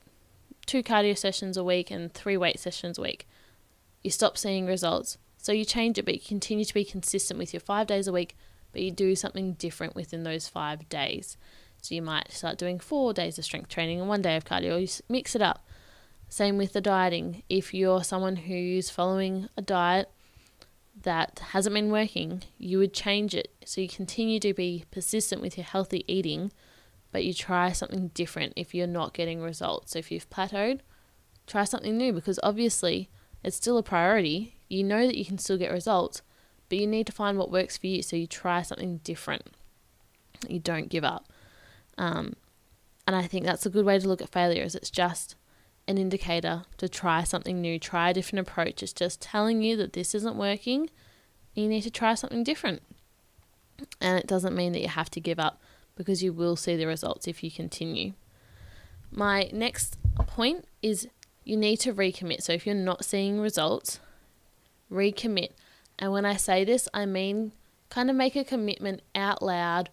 two 0.65 0.84
cardio 0.84 1.18
sessions 1.18 1.58
a 1.58 1.63
week 1.63 1.89
and 1.89 2.13
three 2.13 2.38
weight 2.38 2.60
sessions 2.60 2.98
a 3.00 3.01
week 3.01 3.27
you 4.01 4.10
stop 4.10 4.38
seeing 4.38 4.65
results 4.65 5.17
so 5.38 5.51
you 5.51 5.65
change 5.65 5.98
it 5.98 6.05
but 6.05 6.13
you 6.13 6.20
continue 6.20 6.65
to 6.65 6.74
be 6.74 6.86
consistent 6.86 7.38
with 7.38 7.53
your 7.53 7.60
five 7.60 7.88
days 7.88 8.08
a 8.08 8.12
week 8.12 8.36
but 8.72 8.81
you 8.81 8.91
do 8.91 9.15
something 9.15 9.53
different 9.53 9.96
within 9.96 10.24
those 10.24 10.48
five 10.48 10.88
days 10.89 11.38
so 11.81 11.96
you 11.96 12.01
might 12.03 12.31
start 12.31 12.60
doing 12.60 12.79
four 12.79 13.12
days 13.12 13.38
of 13.39 13.43
strength 13.43 13.70
training 13.70 14.00
and 14.00 14.08
one 14.08 14.22
day 14.22 14.36
of 14.36 14.46
cardio. 14.46 14.79
You 14.79 14.88
mix 15.10 15.36
it 15.36 15.41
up. 15.41 15.65
Same 16.29 16.58
with 16.58 16.74
the 16.74 16.81
dieting. 16.81 17.43
If 17.50 17.74
you're 17.74 18.03
someone 18.03 18.36
who's 18.36 18.89
following 18.89 19.50
a 19.58 19.62
diet 19.62 20.10
that 21.01 21.39
hasn't 21.50 21.74
been 21.74 21.91
working, 21.91 22.43
you 22.58 22.77
would 22.77 22.93
change 22.93 23.34
it. 23.34 23.51
So 23.65 23.81
you 23.81 23.89
continue 23.89 24.39
to 24.41 24.53
be 24.53 24.86
persistent 24.91 25.41
with 25.41 25.58
your 25.58 25.65
healthy 25.65 26.05
eating, 26.08 26.51
but 27.12 27.25
you 27.25 27.34
try 27.34 27.72
something 27.72 28.10
different 28.10 28.53
if 28.55 28.75
you're 28.75 28.88
not 28.88 29.15
getting 29.15 29.41
results. 29.41 29.93
So 29.93 30.00
if 30.00 30.12
you've 30.12 30.29
plateaued, 30.29 30.81
try 31.48 31.63
something 31.63 31.98
new 31.98 32.13
because 32.13 32.39
obviously 32.43 33.10
it's 33.43 33.55
still 33.55 33.77
a 33.77 33.83
priority. 33.83 34.55
You 34.69 34.83
know 34.83 35.05
that 35.05 35.17
you 35.17 35.25
can 35.25 35.38
still 35.38 35.57
get 35.57 35.71
results, 35.71 36.21
but 36.69 36.77
you 36.77 36.88
need 36.88 37.07
to 37.07 37.12
find 37.12 37.38
what 37.38 37.51
works 37.51 37.77
for 37.77 37.88
you. 37.88 38.01
So 38.01 38.15
you 38.15 38.27
try 38.27 38.62
something 38.62 38.98
different. 39.03 39.48
You 40.48 40.60
don't 40.60 40.89
give 40.89 41.03
up. 41.03 41.27
Um, 41.98 42.36
and 43.05 43.15
I 43.15 43.24
think 43.24 43.45
that's 43.45 43.65
a 43.65 43.69
good 43.69 43.86
way 43.86 44.00
to 44.00 44.07
look 44.07 44.21
at 44.21 44.29
failure 44.29 44.63
is 44.63 44.75
it's 44.75 44.89
just 44.89 45.36
an 45.88 45.98
indicator 45.98 46.63
to 46.77 46.88
try 46.88 47.24
something 47.24 47.60
new, 47.60 47.79
try 47.79 48.12
a 48.12 48.13
different 48.13 48.48
approach. 48.48 48.81
It's 48.83 48.93
just 48.93 49.21
telling 49.21 49.62
you 49.62 49.75
that 49.77 49.93
this 49.93 50.15
isn't 50.15 50.36
working. 50.36 50.89
You 51.53 51.67
need 51.67 51.81
to 51.81 51.91
try 51.91 52.13
something 52.13 52.43
different. 52.43 52.81
And 54.00 54.17
it 54.17 54.27
doesn't 54.27 54.55
mean 54.55 54.74
that 54.74 54.81
you 54.81 54.88
have 54.88 55.10
to 55.12 55.19
give 55.19 55.39
up 55.39 55.62
because 55.95 56.24
you 56.24 56.31
will 56.31 56.55
see 56.55 56.75
the 56.75 56.86
results 56.86 57.27
if 57.27 57.43
you 57.43 57.51
continue. 57.51 58.13
My 59.12 59.50
next 59.51 59.98
point 60.15 60.65
is 60.81 61.07
you 61.43 61.57
need 61.57 61.77
to 61.77 61.93
recommit. 61.93 62.41
So 62.41 62.53
if 62.53 62.65
you're 62.65 62.75
not 62.75 63.05
seeing 63.05 63.39
results, 63.39 64.00
recommit. 64.91 65.51
And 65.98 66.12
when 66.12 66.25
I 66.25 66.36
say 66.36 66.63
this, 66.63 66.88
I 66.93 67.05
mean 67.05 67.53
kind 67.89 68.10
of 68.10 68.15
make 68.15 68.36
a 68.36 68.43
commitment 68.43 69.01
out 69.13 69.41
loud 69.41 69.89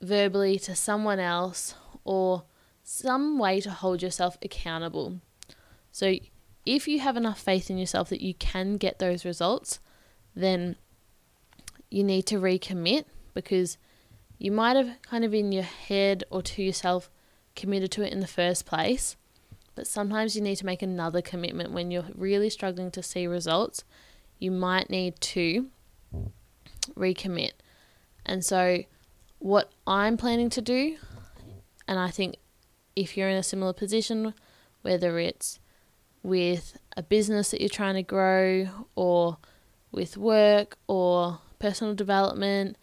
verbally 0.00 0.58
to 0.58 0.74
someone 0.74 1.20
else 1.20 1.74
or 2.04 2.44
some 2.82 3.38
way 3.38 3.60
to 3.60 3.70
hold 3.70 4.02
yourself 4.02 4.38
accountable. 4.42 5.20
So, 5.90 6.14
if 6.64 6.88
you 6.88 7.00
have 7.00 7.16
enough 7.16 7.40
faith 7.40 7.70
in 7.70 7.78
yourself 7.78 8.08
that 8.08 8.20
you 8.20 8.34
can 8.34 8.76
get 8.76 8.98
those 8.98 9.24
results, 9.24 9.78
then 10.34 10.76
you 11.90 12.02
need 12.02 12.26
to 12.26 12.40
recommit 12.40 13.04
because 13.34 13.78
you 14.38 14.50
might 14.50 14.76
have 14.76 15.00
kind 15.02 15.24
of 15.24 15.32
in 15.32 15.52
your 15.52 15.62
head 15.62 16.24
or 16.30 16.42
to 16.42 16.62
yourself 16.62 17.08
committed 17.54 17.90
to 17.92 18.02
it 18.02 18.12
in 18.12 18.20
the 18.20 18.26
first 18.26 18.66
place. 18.66 19.16
But 19.76 19.86
sometimes 19.86 20.34
you 20.34 20.42
need 20.42 20.56
to 20.56 20.66
make 20.66 20.82
another 20.82 21.22
commitment 21.22 21.70
when 21.70 21.90
you're 21.90 22.06
really 22.14 22.50
struggling 22.50 22.90
to 22.92 23.02
see 23.02 23.26
results. 23.26 23.84
You 24.38 24.50
might 24.50 24.90
need 24.90 25.20
to 25.20 25.66
recommit. 26.96 27.52
And 28.24 28.44
so, 28.44 28.84
what 29.38 29.70
I'm 29.86 30.16
planning 30.16 30.50
to 30.50 30.62
do, 30.62 30.96
and 31.86 31.98
I 31.98 32.10
think 32.10 32.36
if 32.96 33.16
you're 33.16 33.28
in 33.28 33.36
a 33.36 33.42
similar 33.42 33.74
position, 33.74 34.32
whether 34.80 35.18
it's 35.18 35.60
with 36.22 36.78
a 36.96 37.02
business 37.02 37.50
that 37.50 37.60
you're 37.60 37.68
trying 37.68 37.94
to 37.94 38.02
grow, 38.02 38.68
or 38.96 39.36
with 39.92 40.16
work, 40.16 40.78
or 40.88 41.40
personal 41.58 41.94
development, 41.94 42.76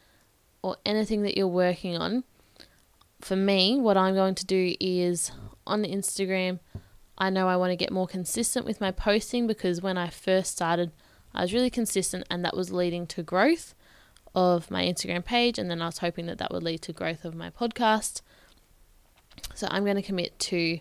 or 0.62 0.78
anything 0.86 1.24
that 1.24 1.36
you're 1.36 1.48
working 1.48 1.98
on, 1.98 2.24
for 3.20 3.36
me, 3.36 3.80
what 3.80 3.98
I'm 3.98 4.14
going 4.14 4.36
to 4.36 4.46
do 4.46 4.76
is 4.80 5.32
on 5.66 5.84
Instagram, 5.84 6.60
I 7.18 7.30
know 7.30 7.48
I 7.48 7.56
want 7.56 7.72
to 7.72 7.76
get 7.76 7.92
more 7.92 8.08
consistent 8.08 8.66
with 8.66 8.82
my 8.82 8.92
posting 8.92 9.48
because 9.48 9.82
when 9.82 9.98
I 9.98 10.10
first 10.10 10.52
started, 10.52 10.92
I 11.34 11.42
was 11.42 11.54
really 11.54 11.70
consistent 11.70 12.26
and 12.30 12.44
that 12.44 12.56
was 12.56 12.72
leading 12.72 13.08
to 13.08 13.24
growth 13.24 13.76
of 14.36 14.72
my 14.72 14.84
Instagram 14.84 15.24
page, 15.24 15.60
and 15.60 15.70
then 15.70 15.82
I 15.82 15.86
was 15.86 16.00
hoping 16.00 16.26
that 16.26 16.40
that 16.40 16.52
would 16.52 16.64
lead 16.64 16.82
to 16.84 16.94
growth 16.94 17.24
of 17.24 17.36
my 17.36 17.52
podcast. 17.52 18.22
So 19.54 19.68
I'm 19.70 19.84
going 19.84 19.96
to 19.96 20.02
commit 20.02 20.38
to 20.40 20.80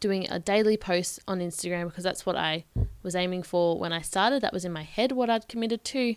doing 0.00 0.26
a 0.30 0.38
daily 0.38 0.76
post 0.76 1.20
on 1.26 1.40
Instagram 1.40 1.86
because 1.86 2.04
that's 2.04 2.26
what 2.26 2.36
I 2.36 2.64
was 3.02 3.14
aiming 3.14 3.42
for 3.42 3.78
when 3.78 3.92
I 3.92 4.00
started. 4.00 4.42
That 4.42 4.52
was 4.52 4.64
in 4.64 4.72
my 4.72 4.82
head 4.82 5.12
what 5.12 5.30
I'd 5.30 5.48
committed 5.48 5.84
to. 5.84 6.16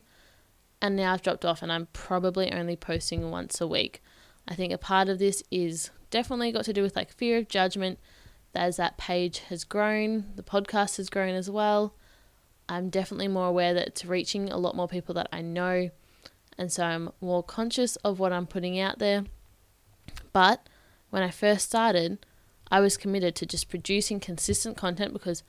And 0.81 0.95
now 0.95 1.13
I've 1.13 1.21
dropped 1.21 1.45
off 1.45 1.61
and 1.61 1.71
I'm 1.71 1.87
probably 1.91 2.51
only 2.51 2.75
posting 2.75 3.31
once 3.31 3.59
a 3.59 3.67
week. 3.67 4.01
I 4.47 4.55
think 4.55 4.71
a 4.73 4.77
part 4.77 5.09
of 5.09 5.19
this 5.19 5.43
is 5.51 5.91
definitely 6.09 6.51
got 6.51 6.65
to 6.65 6.73
do 6.73 6.81
with 6.81 6.95
like 6.95 7.11
fear 7.11 7.37
of 7.37 7.47
judgment. 7.47 7.99
As 8.55 8.77
that 8.77 8.97
page 8.97 9.39
has 9.49 9.63
grown, 9.63 10.31
the 10.35 10.43
podcast 10.43 10.97
has 10.97 11.09
grown 11.09 11.35
as 11.35 11.49
well. 11.49 11.93
I'm 12.67 12.89
definitely 12.89 13.27
more 13.27 13.47
aware 13.47 13.73
that 13.73 13.87
it's 13.87 14.05
reaching 14.05 14.49
a 14.49 14.57
lot 14.57 14.75
more 14.75 14.87
people 14.87 15.15
that 15.15 15.29
I 15.31 15.41
know 15.41 15.89
and 16.59 16.69
so 16.69 16.83
I'm 16.83 17.09
more 17.21 17.41
conscious 17.41 17.95
of 17.97 18.19
what 18.19 18.33
I'm 18.33 18.45
putting 18.45 18.77
out 18.77 18.99
there. 18.99 19.23
But 20.33 20.67
when 21.09 21.23
I 21.23 21.31
first 21.31 21.65
started, 21.65 22.25
I 22.69 22.81
was 22.81 22.97
committed 22.97 23.33
to 23.37 23.45
just 23.45 23.69
producing 23.69 24.19
consistent 24.19 24.75
content 24.75 25.13
because 25.13 25.41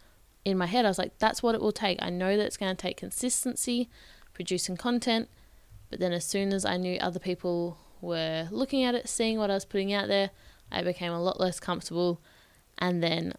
in 0.44 0.56
my 0.56 0.66
head 0.66 0.84
I 0.84 0.88
was 0.88 0.98
like, 0.98 1.18
that's 1.18 1.42
what 1.42 1.56
it 1.56 1.60
will 1.60 1.72
take. 1.72 1.98
I 2.00 2.10
know 2.10 2.36
that 2.36 2.46
it's 2.46 2.56
going 2.56 2.74
to 2.74 2.80
take 2.80 2.96
consistency, 2.96 3.90
producing 4.32 4.76
content. 4.76 5.28
But 5.90 5.98
then 5.98 6.12
as 6.12 6.24
soon 6.24 6.52
as 6.52 6.64
I 6.64 6.76
knew 6.76 6.96
other 6.98 7.18
people 7.18 7.76
were 8.00 8.46
looking 8.52 8.84
at 8.84 8.94
it, 8.94 9.08
seeing 9.08 9.36
what 9.36 9.50
I 9.50 9.54
was 9.54 9.64
putting 9.64 9.92
out 9.92 10.06
there, 10.06 10.30
I 10.70 10.84
became 10.84 11.12
a 11.12 11.20
lot 11.20 11.40
less 11.40 11.58
comfortable. 11.58 12.20
And 12.78 13.02
then 13.02 13.34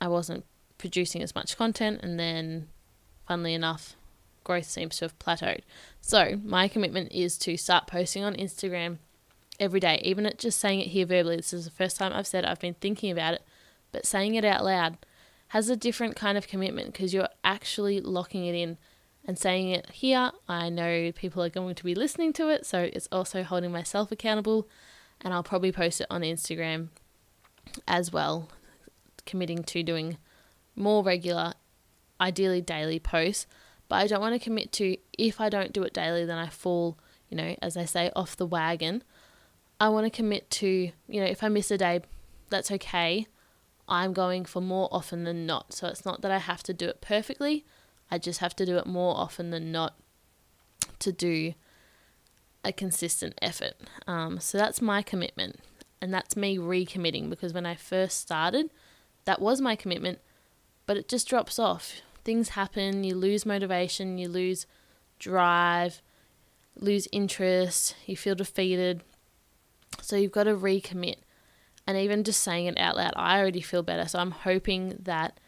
I 0.00 0.08
wasn't 0.08 0.44
producing 0.78 1.22
as 1.22 1.34
much 1.34 1.56
content. 1.56 2.00
And 2.02 2.18
then, 2.18 2.68
funnily 3.26 3.54
enough, 3.54 3.96
growth 4.44 4.66
seems 4.66 4.96
to 4.98 5.06
have 5.06 5.18
plateaued. 5.18 5.62
So, 6.00 6.40
my 6.44 6.68
commitment 6.68 7.12
is 7.12 7.38
to 7.38 7.56
start 7.56 7.86
posting 7.86 8.24
on 8.24 8.34
Instagram 8.34 8.98
every 9.60 9.80
day, 9.80 10.00
even 10.04 10.26
at 10.26 10.38
just 10.38 10.58
saying 10.58 10.80
it 10.80 10.88
here 10.88 11.06
verbally. 11.06 11.36
This 11.36 11.52
is 11.52 11.64
the 11.64 11.70
first 11.70 11.96
time 11.96 12.12
I've 12.12 12.26
said 12.26 12.44
it, 12.44 12.50
I've 12.50 12.60
been 12.60 12.74
thinking 12.74 13.10
about 13.10 13.34
it, 13.34 13.42
but 13.92 14.06
saying 14.06 14.34
it 14.34 14.44
out 14.44 14.64
loud 14.64 14.98
has 15.48 15.68
a 15.68 15.76
different 15.76 16.16
kind 16.16 16.38
of 16.38 16.48
commitment 16.48 16.92
because 16.92 17.12
you're 17.12 17.28
actually 17.44 18.00
locking 18.00 18.46
it 18.46 18.54
in 18.54 18.78
and 19.24 19.38
saying 19.38 19.70
it 19.70 19.88
here. 19.90 20.32
I 20.48 20.68
know 20.68 21.12
people 21.12 21.42
are 21.42 21.50
going 21.50 21.74
to 21.74 21.84
be 21.84 21.94
listening 21.94 22.32
to 22.34 22.48
it, 22.48 22.66
so 22.66 22.90
it's 22.92 23.08
also 23.12 23.42
holding 23.42 23.70
myself 23.70 24.10
accountable, 24.10 24.66
and 25.20 25.32
I'll 25.32 25.42
probably 25.42 25.70
post 25.70 26.00
it 26.00 26.06
on 26.10 26.22
Instagram 26.22 26.88
as 27.86 28.12
well 28.12 28.48
committing 29.26 29.62
to 29.64 29.82
doing 29.82 30.18
more 30.74 31.02
regular, 31.02 31.54
ideally 32.20 32.60
daily 32.60 32.98
posts. 32.98 33.46
But 33.88 33.96
I 33.96 34.06
don't 34.06 34.20
want 34.20 34.34
to 34.34 34.38
commit 34.38 34.72
to 34.72 34.96
if 35.18 35.40
I 35.40 35.48
don't 35.48 35.72
do 35.72 35.82
it 35.82 35.92
daily, 35.92 36.24
then 36.24 36.38
I 36.38 36.48
fall, 36.48 36.98
you 37.28 37.36
know, 37.36 37.56
as 37.60 37.76
I 37.76 37.84
say, 37.84 38.10
off 38.16 38.36
the 38.36 38.46
wagon. 38.46 39.02
I 39.80 39.88
want 39.88 40.06
to 40.06 40.10
commit 40.10 40.48
to, 40.50 40.66
you 40.66 41.20
know, 41.20 41.26
if 41.26 41.42
I 41.42 41.48
miss 41.48 41.70
a 41.70 41.78
day, 41.78 42.00
that's 42.48 42.70
okay. 42.70 43.26
I'm 43.88 44.12
going 44.12 44.44
for 44.44 44.60
more 44.60 44.88
often 44.92 45.24
than 45.24 45.44
not. 45.44 45.74
So 45.74 45.88
it's 45.88 46.04
not 46.04 46.22
that 46.22 46.30
I 46.30 46.38
have 46.38 46.62
to 46.64 46.72
do 46.72 46.88
it 46.88 47.00
perfectly, 47.00 47.64
I 48.10 48.18
just 48.18 48.40
have 48.40 48.54
to 48.56 48.66
do 48.66 48.76
it 48.76 48.86
more 48.86 49.16
often 49.16 49.50
than 49.50 49.72
not 49.72 49.94
to 50.98 51.12
do 51.12 51.54
a 52.64 52.72
consistent 52.72 53.38
effort. 53.40 53.74
Um, 54.06 54.38
so 54.38 54.58
that's 54.58 54.80
my 54.80 55.02
commitment. 55.02 55.60
And 56.00 56.12
that's 56.12 56.36
me 56.36 56.58
recommitting 56.58 57.30
because 57.30 57.52
when 57.52 57.64
I 57.64 57.74
first 57.74 58.20
started, 58.20 58.70
that 59.24 59.40
was 59.40 59.60
my 59.60 59.76
commitment, 59.76 60.18
but 60.86 60.96
it 60.96 61.08
just 61.08 61.28
drops 61.28 61.58
off. 61.58 62.00
Things 62.24 62.50
happen, 62.50 63.04
you 63.04 63.14
lose 63.14 63.46
motivation, 63.46 64.18
you 64.18 64.28
lose 64.28 64.66
drive, 65.18 66.02
lose 66.76 67.08
interest, 67.12 67.94
you 68.06 68.16
feel 68.16 68.34
defeated. 68.34 69.02
So 70.00 70.16
you've 70.16 70.32
got 70.32 70.44
to 70.44 70.54
recommit. 70.54 71.16
And 71.86 71.96
even 71.96 72.24
just 72.24 72.42
saying 72.42 72.66
it 72.66 72.78
out 72.78 72.96
loud, 72.96 73.12
I 73.16 73.38
already 73.38 73.60
feel 73.60 73.82
better. 73.82 74.06
So 74.08 74.18
I'm 74.18 74.30
hoping 74.30 74.98
that 75.02 75.38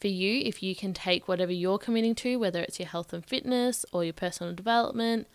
for 0.00 0.08
you, 0.08 0.42
if 0.44 0.62
you 0.62 0.74
can 0.74 0.94
take 0.94 1.28
whatever 1.28 1.52
you're 1.52 1.78
committing 1.78 2.14
to, 2.16 2.36
whether 2.36 2.60
it's 2.60 2.80
your 2.80 2.88
health 2.88 3.12
and 3.12 3.24
fitness 3.24 3.84
or 3.92 4.02
your 4.02 4.12
personal 4.12 4.54
development 4.54 5.28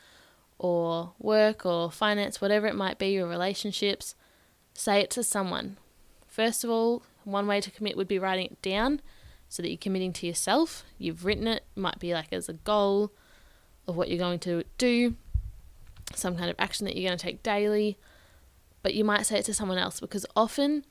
or 0.59 1.13
work 1.19 1.65
or 1.65 1.91
finance, 1.91 2.41
whatever 2.41 2.67
it 2.67 2.75
might 2.75 2.97
be, 2.97 3.09
your 3.09 3.27
relationships, 3.27 4.15
say 4.73 4.99
it 4.99 5.11
to 5.11 5.23
someone. 5.23 5.77
First 6.27 6.63
of 6.63 6.69
all, 6.69 7.03
one 7.27 7.45
way 7.45 7.59
to 7.61 7.69
commit 7.69 7.97
would 7.97 8.07
be 8.07 8.19
writing 8.19 8.45
it 8.45 8.61
down 8.61 9.01
so 9.49 9.61
that 9.61 9.69
you're 9.69 9.77
committing 9.77 10.13
to 10.13 10.27
yourself. 10.27 10.83
You've 10.97 11.25
written 11.25 11.47
it, 11.47 11.63
might 11.75 11.99
be 11.99 12.13
like 12.13 12.31
as 12.31 12.49
a 12.49 12.53
goal 12.53 13.11
of 13.87 13.95
what 13.95 14.09
you're 14.09 14.17
going 14.17 14.39
to 14.39 14.63
do, 14.77 15.15
some 16.13 16.37
kind 16.37 16.49
of 16.49 16.55
action 16.57 16.85
that 16.85 16.95
you're 16.95 17.07
going 17.07 17.17
to 17.17 17.23
take 17.23 17.43
daily, 17.43 17.97
but 18.81 18.93
you 18.93 19.03
might 19.03 19.25
say 19.25 19.39
it 19.39 19.45
to 19.45 19.53
someone 19.53 19.77
else 19.77 19.99
because 19.99 20.25
often 20.35 20.85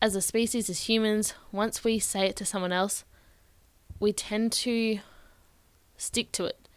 as 0.00 0.14
a 0.16 0.20
species, 0.20 0.68
as 0.68 0.88
humans, 0.88 1.34
once 1.52 1.84
we 1.84 1.98
say 1.98 2.26
it 2.26 2.36
to 2.36 2.44
someone 2.44 2.72
else, 2.72 3.04
we 4.00 4.12
tend 4.12 4.52
to 4.52 4.98
stick 5.96 6.32
to 6.32 6.44
it 6.44 6.68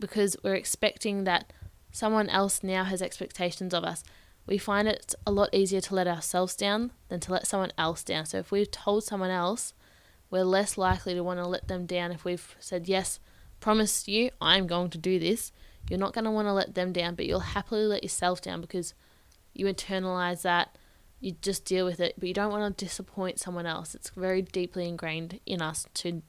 because 0.00 0.36
we're 0.42 0.54
expecting 0.54 1.24
that 1.24 1.52
someone 1.92 2.28
else 2.28 2.62
now 2.62 2.84
has 2.84 3.02
expectations 3.02 3.74
of 3.74 3.84
us. 3.84 4.02
We 4.46 4.58
find 4.58 4.86
it 4.86 5.14
a 5.26 5.32
lot 5.32 5.52
easier 5.52 5.80
to 5.80 5.94
let 5.94 6.06
ourselves 6.06 6.54
down 6.54 6.92
than 7.08 7.20
to 7.20 7.32
let 7.32 7.46
someone 7.46 7.72
else 7.76 8.04
down. 8.04 8.26
So 8.26 8.38
if 8.38 8.50
we've 8.50 8.70
told 8.70 9.04
someone 9.04 9.30
else, 9.30 9.74
we're 10.30 10.44
less 10.44 10.78
likely 10.78 11.14
to 11.14 11.24
want 11.24 11.40
to 11.40 11.46
let 11.46 11.68
them 11.68 11.86
down 11.86 12.12
if 12.12 12.24
we've 12.24 12.54
said, 12.60 12.88
Yes, 12.88 13.18
promise 13.60 14.06
you, 14.06 14.30
I'm 14.40 14.66
going 14.66 14.90
to 14.90 14.98
do 14.98 15.18
this. 15.18 15.52
You're 15.88 15.98
not 15.98 16.12
going 16.12 16.24
to 16.24 16.30
want 16.30 16.48
to 16.48 16.52
let 16.52 16.74
them 16.74 16.92
down, 16.92 17.14
but 17.14 17.26
you'll 17.26 17.40
happily 17.40 17.86
let 17.86 18.02
yourself 18.02 18.40
down 18.40 18.60
because 18.60 18.94
you 19.54 19.66
internalize 19.66 20.42
that 20.42 20.76
you 21.20 21.32
just 21.40 21.64
deal 21.64 21.84
with 21.84 22.00
it, 22.00 22.14
but 22.18 22.28
you 22.28 22.34
don't 22.34 22.52
want 22.52 22.76
to 22.76 22.84
disappoint 22.84 23.40
someone 23.40 23.66
else. 23.66 23.94
It's 23.94 24.10
very 24.10 24.42
deeply 24.42 24.86
ingrained 24.86 25.40
in 25.46 25.62
us 25.62 25.86
to 25.94 26.22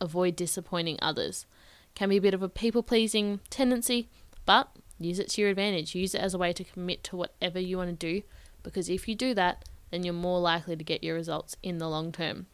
avoid 0.00 0.36
disappointing 0.36 0.98
others. 1.02 1.46
Can 1.94 2.08
be 2.08 2.16
a 2.16 2.22
bit 2.22 2.34
of 2.34 2.42
a 2.42 2.48
people 2.48 2.82
pleasing 2.82 3.40
tendency, 3.50 4.08
but 4.46 4.74
use 5.00 5.18
it 5.18 5.30
to 5.30 5.40
your 5.40 5.50
advantage. 5.50 5.94
Use 5.94 6.14
it 6.14 6.20
as 6.20 6.34
a 6.34 6.38
way 6.38 6.52
to 6.52 6.64
commit 6.64 7.02
to 7.04 7.16
whatever 7.16 7.58
you 7.58 7.76
want 7.76 7.90
to 7.90 7.96
do 7.96 8.22
because 8.62 8.88
if 8.88 9.08
you 9.08 9.14
do 9.14 9.34
that, 9.34 9.64
then 9.90 10.04
you're 10.04 10.14
more 10.14 10.40
likely 10.40 10.76
to 10.76 10.84
get 10.84 11.02
your 11.02 11.14
results 11.14 11.56
in 11.62 11.78
the 11.78 11.88
long 11.88 12.12
term. 12.12 12.46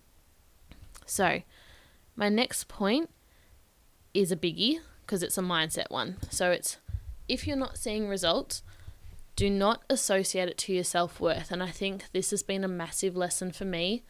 So, 1.05 1.43
my 2.15 2.29
next 2.29 2.69
point 2.69 3.11
is 4.15 4.33
a 4.33 4.37
biggie 4.37 4.79
because 5.03 5.23
it's 5.23 5.39
a 5.39 5.43
mindset 5.43 5.91
one. 5.91 6.17
So, 6.31 6.51
it's 6.51 6.79
if 7.29 7.47
you're 7.47 7.57
not 7.57 7.77
seeing 7.77 8.09
results, 8.09 8.63
do 9.35 9.51
not 9.51 9.83
associate 9.91 10.49
it 10.49 10.59
to 10.59 10.73
your 10.73 10.85
self 10.85 11.21
worth. 11.21 11.51
And 11.51 11.63
I 11.63 11.71
think 11.71 12.05
this 12.13 12.31
has 12.31 12.43
been 12.43 12.65
a 12.65 12.69
massive 12.69 13.17
lesson 13.17 13.53
for 13.53 13.65
me. 13.65 14.03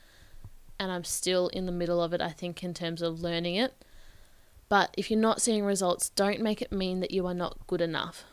And 0.79 0.93
I'm 0.93 1.05
still 1.05 1.49
in 1.49 1.67
the 1.67 1.73
middle 1.73 2.03
of 2.03 2.13
it, 2.13 2.21
I 2.21 2.31
think, 2.31 2.63
in 2.63 2.75
terms 2.75 3.01
of 3.01 3.23
learning 3.23 3.57
it. 3.57 3.85
But 4.69 4.95
if 4.97 5.11
you're 5.11 5.21
not 5.21 5.41
seeing 5.41 5.65
results, 5.65 6.09
don't 6.11 6.41
make 6.41 6.61
it 6.61 6.73
mean 6.73 7.01
that 7.01 7.13
you 7.13 7.27
are 7.27 7.35
not 7.35 7.67
good 7.67 7.81
enough. 7.81 8.25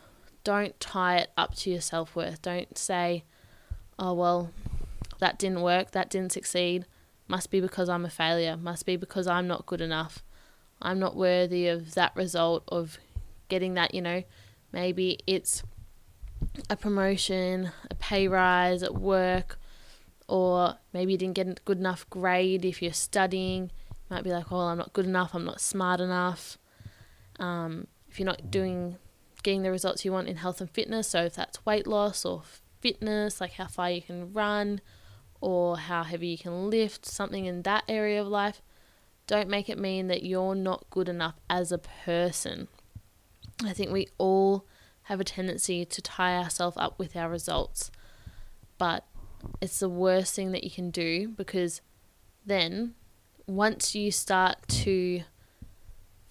Don't 0.42 0.78
tie 0.80 1.16
it 1.18 1.30
up 1.36 1.54
to 1.56 1.70
your 1.70 1.80
self 1.80 2.16
worth. 2.16 2.42
Don't 2.42 2.76
say, 2.76 3.24
oh, 3.98 4.12
well, 4.12 4.50
that 5.20 5.38
didn't 5.38 5.62
work, 5.62 5.92
that 5.92 6.10
didn't 6.10 6.32
succeed. 6.32 6.86
Must 7.28 7.50
be 7.50 7.60
because 7.60 7.88
I'm 7.88 8.04
a 8.04 8.10
failure. 8.10 8.56
Must 8.56 8.84
be 8.84 8.96
because 8.96 9.26
I'm 9.26 9.46
not 9.46 9.66
good 9.66 9.80
enough. 9.80 10.22
I'm 10.82 10.98
not 10.98 11.16
worthy 11.16 11.68
of 11.68 11.94
that 11.94 12.14
result, 12.14 12.64
of 12.68 12.98
getting 13.48 13.74
that, 13.74 13.94
you 13.94 14.02
know. 14.02 14.22
Maybe 14.72 15.20
it's 15.26 15.62
a 16.68 16.76
promotion, 16.76 17.70
a 17.90 17.94
pay 17.94 18.28
rise 18.28 18.82
at 18.82 18.94
work, 18.94 19.58
or 20.28 20.76
maybe 20.92 21.12
you 21.12 21.18
didn't 21.18 21.34
get 21.34 21.48
a 21.48 21.54
good 21.64 21.78
enough 21.78 22.08
grade 22.10 22.64
if 22.64 22.82
you're 22.82 22.92
studying. 22.92 23.70
Might 24.14 24.22
be 24.22 24.30
like, 24.30 24.52
oh, 24.52 24.60
I'm 24.60 24.78
not 24.78 24.92
good 24.92 25.06
enough, 25.06 25.34
I'm 25.34 25.44
not 25.44 25.60
smart 25.60 26.00
enough. 26.00 26.56
Um, 27.40 27.88
if 28.08 28.20
you're 28.20 28.26
not 28.26 28.48
doing, 28.48 28.96
getting 29.42 29.62
the 29.62 29.72
results 29.72 30.04
you 30.04 30.12
want 30.12 30.28
in 30.28 30.36
health 30.36 30.60
and 30.60 30.70
fitness, 30.70 31.08
so 31.08 31.24
if 31.24 31.34
that's 31.34 31.66
weight 31.66 31.84
loss 31.84 32.24
or 32.24 32.44
fitness, 32.80 33.40
like 33.40 33.54
how 33.54 33.66
far 33.66 33.90
you 33.90 34.00
can 34.00 34.32
run 34.32 34.80
or 35.40 35.78
how 35.78 36.04
heavy 36.04 36.28
you 36.28 36.38
can 36.38 36.70
lift, 36.70 37.04
something 37.04 37.46
in 37.46 37.62
that 37.62 37.82
area 37.88 38.20
of 38.20 38.28
life, 38.28 38.62
don't 39.26 39.48
make 39.48 39.68
it 39.68 39.80
mean 39.80 40.06
that 40.06 40.22
you're 40.22 40.54
not 40.54 40.88
good 40.90 41.08
enough 41.08 41.34
as 41.50 41.72
a 41.72 41.78
person. 41.78 42.68
I 43.64 43.72
think 43.72 43.90
we 43.90 44.06
all 44.16 44.64
have 45.02 45.18
a 45.18 45.24
tendency 45.24 45.84
to 45.84 46.00
tie 46.00 46.36
ourselves 46.36 46.76
up 46.78 47.00
with 47.00 47.16
our 47.16 47.28
results. 47.28 47.90
But 48.78 49.04
it's 49.60 49.80
the 49.80 49.88
worst 49.88 50.36
thing 50.36 50.52
that 50.52 50.62
you 50.62 50.70
can 50.70 50.92
do 50.92 51.30
because 51.30 51.80
then 52.46 52.94
once 53.46 53.94
you 53.94 54.10
start 54.10 54.56
to 54.68 55.22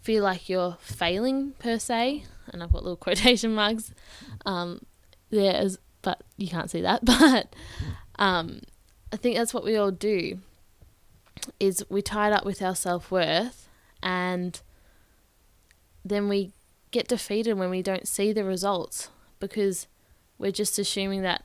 feel 0.02 0.24
like 0.24 0.50
you're 0.50 0.78
failing 0.82 1.52
per 1.60 1.80
se, 1.80 2.24
and 2.50 2.62
I've 2.62 2.72
got 2.72 2.84
little 2.84 2.98
quotation 3.08 3.56
marks 3.56 3.94
um, 4.46 4.82
there, 5.30 5.56
as, 5.56 5.80
but 6.02 6.22
you 6.38 6.48
can't 6.48 6.70
see 6.70 6.82
that. 6.82 7.04
But 7.06 7.56
um, 8.20 8.62
I 9.12 9.18
think 9.18 9.38
that's 9.38 9.54
what 9.54 9.64
we 9.64 9.76
all 9.76 9.92
do. 9.92 10.40
Is 11.60 11.84
we 11.90 12.02
tie 12.02 12.28
it 12.28 12.34
up 12.34 12.46
with 12.46 12.62
our 12.62 12.76
self 12.76 13.10
worth, 13.12 13.68
and 14.02 14.62
then 16.06 16.30
we 16.30 16.54
get 16.92 17.08
defeated 17.08 17.54
when 17.56 17.70
we 17.70 17.82
don't 17.82 18.08
see 18.08 18.32
the 18.32 18.44
results 18.44 19.10
because 19.40 19.88
we're 20.38 20.52
just 20.52 20.78
assuming 20.78 21.22
that, 21.24 21.44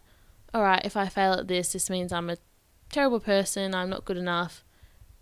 all 0.52 0.62
right, 0.62 0.84
if 0.84 0.96
I 0.96 1.08
fail 1.08 1.32
at 1.32 1.48
this, 1.48 1.72
this 1.72 1.88
means 1.88 2.12
I'm 2.12 2.28
a 2.30 2.36
terrible 2.90 3.20
person, 3.20 3.74
I'm 3.74 3.90
not 3.90 4.04
good 4.04 4.18
enough. 4.18 4.62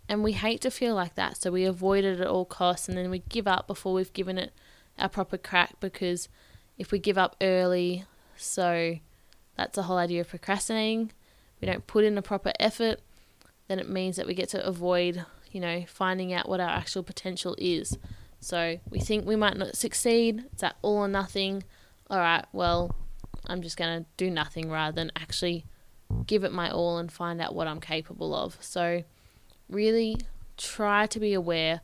And 0.09 0.23
we 0.23 0.33
hate 0.33 0.61
to 0.61 0.71
feel 0.71 0.95
like 0.95 1.15
that, 1.15 1.37
so 1.37 1.51
we 1.51 1.65
avoid 1.65 2.05
it 2.05 2.19
at 2.21 2.27
all 2.27 2.45
costs 2.45 2.87
and 2.87 2.97
then 2.97 3.09
we 3.09 3.19
give 3.27 3.47
up 3.47 3.67
before 3.67 3.93
we've 3.93 4.13
given 4.13 4.37
it 4.37 4.53
our 4.97 5.09
proper 5.09 5.37
crack 5.37 5.73
because 5.79 6.29
if 6.77 6.91
we 6.91 6.99
give 6.99 7.17
up 7.17 7.35
early, 7.41 8.05
so 8.37 8.97
that's 9.57 9.75
the 9.75 9.83
whole 9.83 9.97
idea 9.97 10.21
of 10.21 10.29
procrastinating, 10.29 11.11
we 11.59 11.65
don't 11.65 11.87
put 11.87 12.05
in 12.05 12.17
a 12.17 12.21
proper 12.21 12.53
effort, 12.59 13.01
then 13.67 13.79
it 13.79 13.89
means 13.89 14.15
that 14.15 14.27
we 14.27 14.33
get 14.33 14.49
to 14.49 14.65
avoid, 14.65 15.25
you 15.51 15.59
know, 15.59 15.83
finding 15.87 16.31
out 16.31 16.47
what 16.47 16.59
our 16.59 16.69
actual 16.69 17.03
potential 17.03 17.55
is. 17.57 17.97
So 18.39 18.79
we 18.89 18.99
think 18.99 19.25
we 19.25 19.35
might 19.35 19.57
not 19.57 19.75
succeed. 19.75 20.45
It's 20.53 20.61
that 20.61 20.77
all 20.81 20.97
or 20.97 21.07
nothing. 21.07 21.63
All 22.09 22.19
right, 22.19 22.45
well, 22.53 22.95
I'm 23.47 23.61
just 23.61 23.75
going 23.75 24.03
to 24.03 24.09
do 24.15 24.29
nothing 24.29 24.69
rather 24.69 24.95
than 24.95 25.11
actually 25.15 25.65
give 26.25 26.43
it 26.43 26.53
my 26.53 26.71
all 26.71 26.97
and 26.97 27.11
find 27.11 27.41
out 27.41 27.55
what 27.55 27.67
I'm 27.67 27.81
capable 27.81 28.33
of. 28.33 28.57
So 28.61 29.03
really 29.69 30.17
try 30.57 31.05
to 31.07 31.19
be 31.19 31.33
aware 31.33 31.81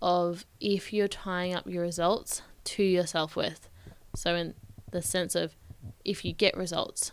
of 0.00 0.44
if 0.60 0.92
you're 0.92 1.08
tying 1.08 1.54
up 1.54 1.66
your 1.66 1.82
results 1.82 2.42
to 2.64 2.82
your 2.82 3.06
self 3.06 3.36
worth. 3.36 3.68
So, 4.14 4.34
in 4.34 4.54
the 4.90 5.02
sense 5.02 5.34
of 5.34 5.56
if 6.04 6.24
you 6.24 6.32
get 6.32 6.56
results, 6.56 7.12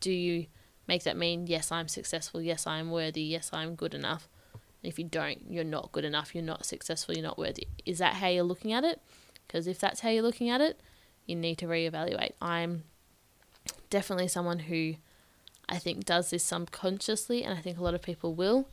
do 0.00 0.12
you 0.12 0.46
make 0.86 1.04
that 1.04 1.16
mean, 1.16 1.46
yes, 1.46 1.70
I'm 1.70 1.88
successful, 1.88 2.40
yes, 2.40 2.66
I'm 2.66 2.90
worthy, 2.90 3.22
yes, 3.22 3.50
I'm 3.52 3.74
good 3.74 3.94
enough? 3.94 4.28
if 4.82 4.98
you 4.98 5.04
don't, 5.04 5.38
you're 5.50 5.64
not 5.64 5.92
good 5.92 6.04
enough, 6.04 6.34
you're 6.34 6.44
not 6.44 6.64
successful, 6.64 7.14
you're 7.14 7.22
not 7.22 7.38
worthy. 7.38 7.68
Is 7.84 7.98
that 7.98 8.14
how 8.14 8.28
you're 8.28 8.44
looking 8.44 8.72
at 8.72 8.84
it? 8.84 9.00
Because 9.46 9.66
if 9.66 9.78
that's 9.78 10.00
how 10.00 10.08
you're 10.08 10.22
looking 10.22 10.48
at 10.48 10.60
it, 10.60 10.80
you 11.26 11.36
need 11.36 11.58
to 11.58 11.66
reevaluate. 11.66 12.32
I'm 12.40 12.84
definitely 13.90 14.28
someone 14.28 14.60
who 14.60 14.94
I 15.68 15.78
think 15.78 16.04
does 16.04 16.30
this 16.30 16.44
subconsciously, 16.44 17.44
and 17.44 17.56
I 17.56 17.60
think 17.60 17.78
a 17.78 17.82
lot 17.82 17.94
of 17.94 18.02
people 18.02 18.34
will. 18.34 18.68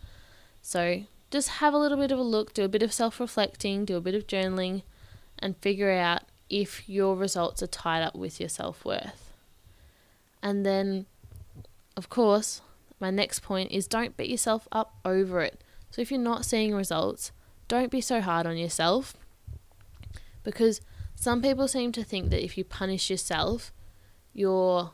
So 0.67 1.03
just 1.31 1.47
have 1.47 1.73
a 1.73 1.77
little 1.77 1.97
bit 1.97 2.11
of 2.11 2.19
a 2.19 2.23
look, 2.23 2.53
do 2.53 2.65
a 2.65 2.67
bit 2.67 2.83
of 2.83 2.91
self 2.91 3.21
reflecting, 3.21 3.85
do 3.85 3.95
a 3.95 4.01
bit 4.01 4.15
of 4.15 4.27
journaling, 4.27 4.81
and 5.39 5.55
figure 5.55 5.91
out 5.91 6.23
if 6.49 6.89
your 6.89 7.15
results 7.15 7.63
are 7.63 7.67
tied 7.67 8.03
up 8.03 8.15
with 8.15 8.41
your 8.41 8.49
self 8.49 8.83
worth. 8.83 9.31
And 10.43 10.65
then, 10.65 11.05
of 11.95 12.09
course, 12.09 12.59
my 12.99 13.09
next 13.09 13.43
point 13.43 13.71
is 13.71 13.87
don't 13.87 14.17
beat 14.17 14.29
yourself 14.29 14.67
up 14.73 14.97
over 15.05 15.39
it. 15.39 15.63
So 15.89 16.01
if 16.01 16.11
you're 16.11 16.19
not 16.19 16.43
seeing 16.43 16.75
results, 16.75 17.31
don't 17.69 17.89
be 17.89 18.01
so 18.01 18.19
hard 18.19 18.45
on 18.45 18.57
yourself 18.57 19.15
because 20.43 20.81
some 21.15 21.41
people 21.41 21.69
seem 21.69 21.93
to 21.93 22.03
think 22.03 22.29
that 22.31 22.43
if 22.43 22.57
you 22.57 22.65
punish 22.65 23.09
yourself, 23.09 23.71
you're 24.33 24.91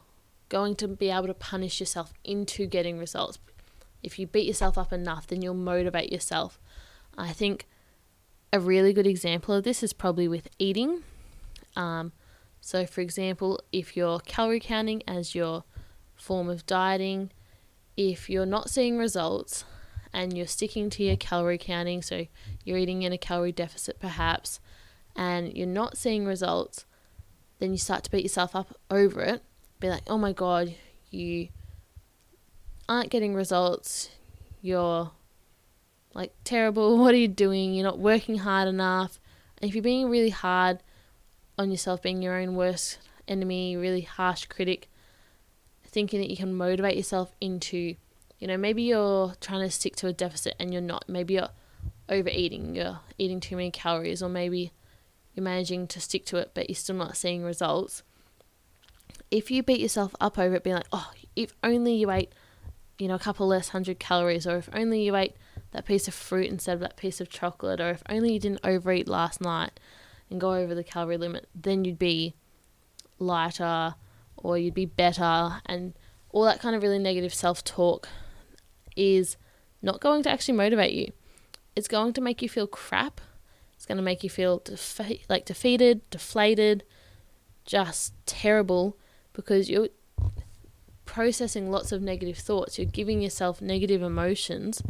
going 0.49 0.75
to 0.75 0.87
be 0.87 1.09
able 1.09 1.25
to 1.25 1.33
punish 1.33 1.79
yourself 1.79 2.13
into 2.23 2.67
getting 2.67 2.99
results. 2.99 3.39
If 4.03 4.19
you 4.19 4.27
beat 4.27 4.45
yourself 4.45 4.77
up 4.77 4.93
enough, 4.93 5.27
then 5.27 5.41
you'll 5.41 5.53
motivate 5.53 6.11
yourself. 6.11 6.59
I 7.17 7.31
think 7.31 7.67
a 8.51 8.59
really 8.59 8.93
good 8.93 9.07
example 9.07 9.55
of 9.55 9.63
this 9.63 9.81
is 9.81 9.93
probably 9.93 10.27
with 10.27 10.49
eating. 10.59 11.03
Um, 11.75 12.11
so, 12.61 12.85
for 12.85 13.01
example, 13.01 13.59
if 13.71 13.97
you're 13.97 14.19
calorie 14.19 14.59
counting 14.59 15.01
as 15.07 15.33
your 15.33 15.63
form 16.15 16.49
of 16.49 16.65
dieting, 16.65 17.31
if 17.97 18.29
you're 18.29 18.45
not 18.45 18.69
seeing 18.69 18.97
results 18.97 19.65
and 20.13 20.37
you're 20.37 20.47
sticking 20.47 20.89
to 20.91 21.03
your 21.03 21.15
calorie 21.15 21.57
counting, 21.57 22.01
so 22.01 22.27
you're 22.63 22.77
eating 22.77 23.01
in 23.01 23.11
a 23.11 23.17
calorie 23.17 23.51
deficit 23.51 23.99
perhaps, 23.99 24.59
and 25.15 25.55
you're 25.57 25.67
not 25.67 25.97
seeing 25.97 26.25
results, 26.25 26.85
then 27.59 27.71
you 27.71 27.77
start 27.77 28.03
to 28.03 28.11
beat 28.11 28.23
yourself 28.23 28.55
up 28.55 28.77
over 28.89 29.21
it. 29.21 29.41
Be 29.79 29.89
like, 29.89 30.03
oh 30.07 30.17
my 30.17 30.31
God, 30.31 30.75
you 31.09 31.49
aren't 32.87 33.09
getting 33.09 33.33
results. 33.33 34.09
You're 34.61 35.11
like 36.13 36.33
terrible. 36.43 36.97
What 37.03 37.13
are 37.13 37.17
you 37.17 37.27
doing? 37.27 37.73
You're 37.73 37.83
not 37.85 37.99
working 37.99 38.39
hard 38.39 38.67
enough. 38.67 39.19
And 39.61 39.69
if 39.69 39.75
you're 39.75 39.83
being 39.83 40.09
really 40.09 40.29
hard 40.29 40.79
on 41.57 41.71
yourself, 41.71 42.01
being 42.01 42.21
your 42.21 42.35
own 42.35 42.55
worst 42.55 42.99
enemy, 43.27 43.77
really 43.77 44.01
harsh 44.01 44.45
critic, 44.45 44.89
thinking 45.85 46.19
that 46.19 46.29
you 46.29 46.37
can 46.37 46.53
motivate 46.53 46.97
yourself 46.97 47.33
into, 47.39 47.95
you 48.39 48.47
know, 48.47 48.57
maybe 48.57 48.83
you're 48.83 49.35
trying 49.39 49.61
to 49.61 49.71
stick 49.71 49.95
to 49.97 50.07
a 50.07 50.13
deficit 50.13 50.55
and 50.59 50.73
you're 50.73 50.81
not. 50.81 51.05
Maybe 51.07 51.35
you're 51.35 51.49
overeating, 52.09 52.75
you're 52.75 52.99
eating 53.17 53.39
too 53.39 53.55
many 53.55 53.71
calories, 53.71 54.21
or 54.21 54.29
maybe 54.29 54.71
you're 55.33 55.43
managing 55.43 55.87
to 55.87 56.01
stick 56.01 56.25
to 56.25 56.37
it, 56.37 56.51
but 56.53 56.69
you're 56.69 56.75
still 56.75 56.95
not 56.95 57.17
seeing 57.17 57.43
results. 57.43 58.03
If 59.31 59.49
you 59.49 59.63
beat 59.63 59.79
yourself 59.79 60.15
up 60.19 60.37
over 60.37 60.55
it, 60.55 60.63
being 60.63 60.75
like, 60.75 60.87
oh, 60.91 61.11
if 61.35 61.53
only 61.63 61.95
you 61.95 62.11
ate, 62.11 62.33
you 63.03 63.09
know, 63.09 63.15
a 63.15 63.19
couple 63.19 63.45
less 63.45 63.69
hundred 63.69 63.99
calories, 63.99 64.47
or 64.47 64.55
if 64.55 64.69
only 64.73 65.03
you 65.03 65.15
ate 65.15 65.35
that 65.71 65.85
piece 65.85 66.07
of 66.07 66.13
fruit 66.13 66.49
instead 66.49 66.75
of 66.75 66.79
that 66.79 66.95
piece 66.95 67.19
of 67.19 67.29
chocolate, 67.29 67.81
or 67.81 67.89
if 67.89 68.01
only 68.07 68.31
you 68.31 68.39
didn't 68.39 68.61
overeat 68.63 69.09
last 69.09 69.41
night 69.41 69.77
and 70.29 70.39
go 70.39 70.53
over 70.53 70.73
the 70.73 70.83
calorie 70.83 71.17
limit, 71.17 71.47
then 71.53 71.83
you'd 71.83 71.99
be 71.99 72.33
lighter 73.19 73.95
or 74.37 74.57
you'd 74.57 74.73
be 74.73 74.85
better, 74.85 75.61
and 75.65 75.93
all 76.29 76.45
that 76.45 76.61
kind 76.61 76.75
of 76.75 76.81
really 76.81 76.99
negative 76.99 77.33
self 77.33 77.61
talk 77.63 78.07
is 78.95 79.35
not 79.81 79.99
going 79.99 80.23
to 80.23 80.29
actually 80.29 80.55
motivate 80.55 80.93
you. 80.93 81.11
It's 81.75 81.89
going 81.89 82.13
to 82.13 82.21
make 82.21 82.41
you 82.41 82.47
feel 82.47 82.67
crap 82.67 83.19
it's 83.83 83.87
going 83.89 83.97
to 83.97 84.01
make 84.01 84.23
you 84.23 84.29
feel 84.29 84.61
defe- 84.61 85.23
like 85.27 85.43
defeated, 85.43 86.09
deflated, 86.09 86.85
just 87.65 88.13
terrible 88.25 88.97
because 89.33 89.69
you're 89.69 89.89
processing 91.13 91.69
lots 91.69 91.91
of 91.91 92.01
negative 92.01 92.39
thoughts. 92.39 92.79
You're 92.79 92.87
giving 92.87 93.21
yourself 93.21 93.61
negative 93.61 94.01
emotions. 94.01 94.81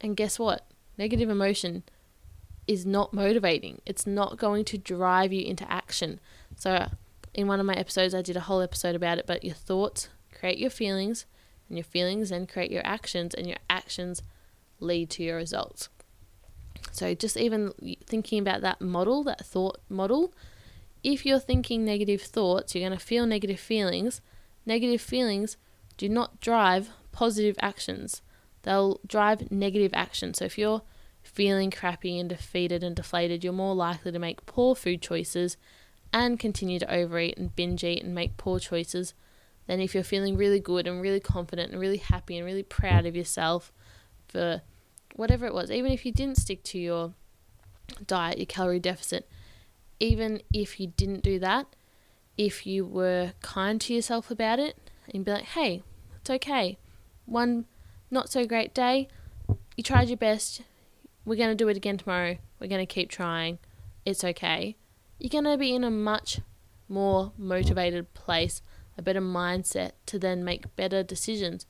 And 0.00 0.16
guess 0.16 0.38
what? 0.38 0.64
Negative 0.96 1.28
emotion 1.28 1.82
is 2.68 2.86
not 2.86 3.12
motivating. 3.12 3.80
It's 3.84 4.06
not 4.06 4.38
going 4.38 4.64
to 4.66 4.78
drive 4.78 5.32
you 5.32 5.44
into 5.44 5.68
action. 5.70 6.20
So, 6.54 6.86
in 7.34 7.48
one 7.48 7.58
of 7.58 7.66
my 7.66 7.74
episodes, 7.74 8.14
I 8.14 8.22
did 8.22 8.36
a 8.36 8.42
whole 8.42 8.60
episode 8.60 8.94
about 8.94 9.18
it, 9.18 9.26
but 9.26 9.42
your 9.42 9.56
thoughts 9.56 10.08
create 10.32 10.58
your 10.58 10.70
feelings, 10.70 11.26
and 11.68 11.76
your 11.76 11.84
feelings 11.84 12.30
then 12.30 12.46
create 12.46 12.70
your 12.70 12.86
actions, 12.86 13.34
and 13.34 13.48
your 13.48 13.58
actions 13.68 14.22
lead 14.78 15.10
to 15.10 15.24
your 15.24 15.36
results. 15.36 15.88
So 16.92 17.12
just 17.12 17.36
even 17.36 17.72
thinking 18.06 18.38
about 18.38 18.60
that 18.60 18.80
model, 18.80 19.24
that 19.24 19.44
thought 19.44 19.80
model, 19.88 20.32
if 21.02 21.26
you're 21.26 21.40
thinking 21.40 21.84
negative 21.84 22.22
thoughts, 22.22 22.72
you're 22.72 22.88
going 22.88 22.96
to 22.96 23.04
feel 23.04 23.26
negative 23.26 23.58
feelings. 23.58 24.20
Negative 24.66 25.00
feelings 25.00 25.56
do 25.96 26.08
not 26.08 26.40
drive 26.40 26.90
positive 27.12 27.56
actions. 27.60 28.20
They'll 28.62 29.00
drive 29.06 29.50
negative 29.50 29.92
action. 29.94 30.34
So 30.34 30.44
if 30.44 30.58
you're 30.58 30.82
feeling 31.22 31.70
crappy 31.70 32.18
and 32.18 32.28
defeated 32.28 32.82
and 32.82 32.94
deflated, 32.94 33.44
you're 33.44 33.52
more 33.52 33.74
likely 33.74 34.12
to 34.12 34.18
make 34.18 34.44
poor 34.44 34.74
food 34.74 35.00
choices 35.00 35.56
and 36.12 36.38
continue 36.38 36.78
to 36.78 36.92
overeat 36.92 37.38
and 37.38 37.54
binge 37.54 37.84
eat 37.84 38.02
and 38.02 38.14
make 38.14 38.36
poor 38.36 38.58
choices 38.58 39.14
than 39.66 39.80
if 39.80 39.94
you're 39.94 40.04
feeling 40.04 40.36
really 40.36 40.60
good 40.60 40.86
and 40.86 41.00
really 41.00 41.20
confident 41.20 41.72
and 41.72 41.80
really 41.80 41.96
happy 41.96 42.36
and 42.36 42.46
really 42.46 42.62
proud 42.62 43.06
of 43.06 43.16
yourself 43.16 43.72
for 44.28 44.62
whatever 45.14 45.46
it 45.46 45.54
was, 45.54 45.70
even 45.70 45.92
if 45.92 46.04
you 46.04 46.12
didn't 46.12 46.38
stick 46.38 46.62
to 46.62 46.78
your 46.78 47.12
diet, 48.06 48.38
your 48.38 48.46
calorie 48.46 48.78
deficit, 48.78 49.28
even 49.98 50.40
if 50.52 50.78
you 50.78 50.88
didn't 50.96 51.22
do 51.22 51.38
that, 51.38 51.66
if 52.36 52.66
you 52.66 52.84
were 52.84 53.32
kind 53.42 53.80
to 53.82 53.94
yourself 53.94 54.30
about 54.30 54.58
it 54.58 54.76
and 55.12 55.24
be 55.24 55.32
like, 55.32 55.44
hey, 55.44 55.82
it's 56.20 56.30
okay. 56.30 56.78
One 57.24 57.66
not 58.10 58.30
so 58.30 58.46
great 58.46 58.74
day, 58.74 59.08
you 59.76 59.82
tried 59.82 60.08
your 60.08 60.16
best. 60.16 60.62
We're 61.24 61.36
going 61.36 61.50
to 61.50 61.54
do 61.54 61.68
it 61.68 61.76
again 61.76 61.98
tomorrow. 61.98 62.38
We're 62.60 62.68
going 62.68 62.86
to 62.86 62.92
keep 62.92 63.10
trying. 63.10 63.58
It's 64.04 64.22
okay. 64.22 64.76
You're 65.18 65.30
going 65.30 65.44
to 65.44 65.58
be 65.58 65.74
in 65.74 65.82
a 65.82 65.90
much 65.90 66.40
more 66.88 67.32
motivated 67.36 68.14
place, 68.14 68.62
a 68.96 69.02
better 69.02 69.20
mindset 69.20 69.92
to 70.06 70.18
then 70.18 70.44
make 70.44 70.74
better 70.76 71.02
decisions 71.02 71.66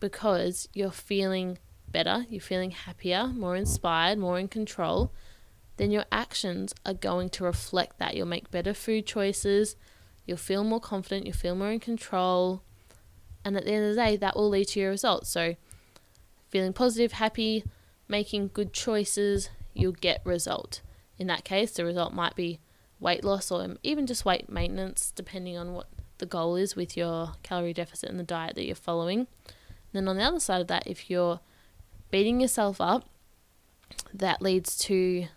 because 0.00 0.68
you're 0.72 0.90
feeling 0.90 1.58
better, 1.88 2.26
you're 2.28 2.40
feeling 2.40 2.70
happier, 2.70 3.26
more 3.26 3.56
inspired, 3.56 4.18
more 4.18 4.38
in 4.38 4.48
control, 4.48 5.12
then 5.78 5.90
your 5.90 6.04
actions 6.12 6.74
are 6.84 6.94
going 6.94 7.30
to 7.30 7.44
reflect 7.44 7.98
that. 7.98 8.16
You'll 8.16 8.26
make 8.26 8.50
better 8.50 8.74
food 8.74 9.06
choices, 9.06 9.76
you'll 10.26 10.36
feel 10.36 10.64
more 10.64 10.80
confident, 10.80 11.26
you'll 11.26 11.34
feel 11.34 11.54
more 11.54 11.70
in 11.70 11.80
control, 11.80 12.62
and 13.44 13.56
at 13.56 13.64
the 13.64 13.72
end 13.72 13.84
of 13.84 13.96
the 13.96 14.02
day, 14.02 14.16
that 14.16 14.36
will 14.36 14.48
lead 14.48 14.68
to 14.68 14.80
your 14.80 14.90
results. 14.90 15.30
So, 15.30 15.56
feeling 16.50 16.72
positive, 16.72 17.12
happy, 17.12 17.64
making 18.08 18.50
good 18.52 18.72
choices, 18.72 19.50
you'll 19.74 19.92
get 19.92 20.20
result. 20.24 20.82
In 21.18 21.26
that 21.28 21.44
case, 21.44 21.72
the 21.72 21.84
result 21.84 22.12
might 22.12 22.36
be 22.36 22.60
weight 23.00 23.24
loss 23.24 23.50
or 23.50 23.76
even 23.82 24.06
just 24.06 24.24
weight 24.24 24.50
maintenance, 24.50 25.12
depending 25.14 25.56
on 25.56 25.72
what 25.72 25.88
the 26.18 26.26
goal 26.26 26.56
is 26.56 26.74
with 26.74 26.96
your 26.96 27.34
calorie 27.42 27.72
deficit 27.72 28.10
and 28.10 28.18
the 28.18 28.24
diet 28.24 28.54
that 28.56 28.64
you're 28.64 28.74
following. 28.74 29.20
And 29.20 29.94
then 29.94 30.08
on 30.08 30.16
the 30.16 30.24
other 30.24 30.40
side 30.40 30.60
of 30.60 30.66
that, 30.66 30.86
if 30.86 31.08
you're 31.08 31.40
beating 32.10 32.40
yourself 32.40 32.80
up, 32.80 33.08
that 34.12 34.42
leads 34.42 34.76
to 34.78 35.28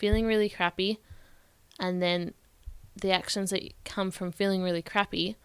feeling 0.00 0.24
really 0.24 0.48
crappy, 0.48 0.98
and 1.78 2.02
then 2.02 2.32
the 2.96 3.12
actions 3.12 3.50
that 3.50 3.62
come 3.84 4.10
from 4.10 4.32
feeling 4.32 4.62
really 4.62 4.80
crappy 4.80 5.36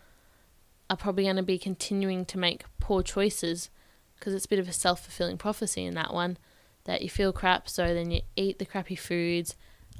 are 0.89 0.95
probably 0.95 1.23
going 1.23 1.35
to 1.35 1.43
be 1.43 1.57
continuing 1.57 2.23
to 2.23 2.37
make 2.37 2.63
poor 2.79 3.03
choices 3.03 3.69
because 4.17 4.33
it's 4.33 4.45
a 4.45 4.49
bit 4.49 4.59
of 4.59 4.69
a 4.69 4.73
self 4.73 5.03
fulfilling 5.03 5.37
prophecy 5.37 5.83
in 5.83 5.93
that 5.95 6.13
one 6.13 6.37
that 6.85 7.01
you 7.01 7.09
feel 7.09 7.33
crap, 7.33 7.67
so 7.67 7.93
then 7.93 8.11
you 8.11 8.21
eat 8.37 8.57
the 8.57 8.65
crappy 8.65 8.95
foods, 8.95 9.55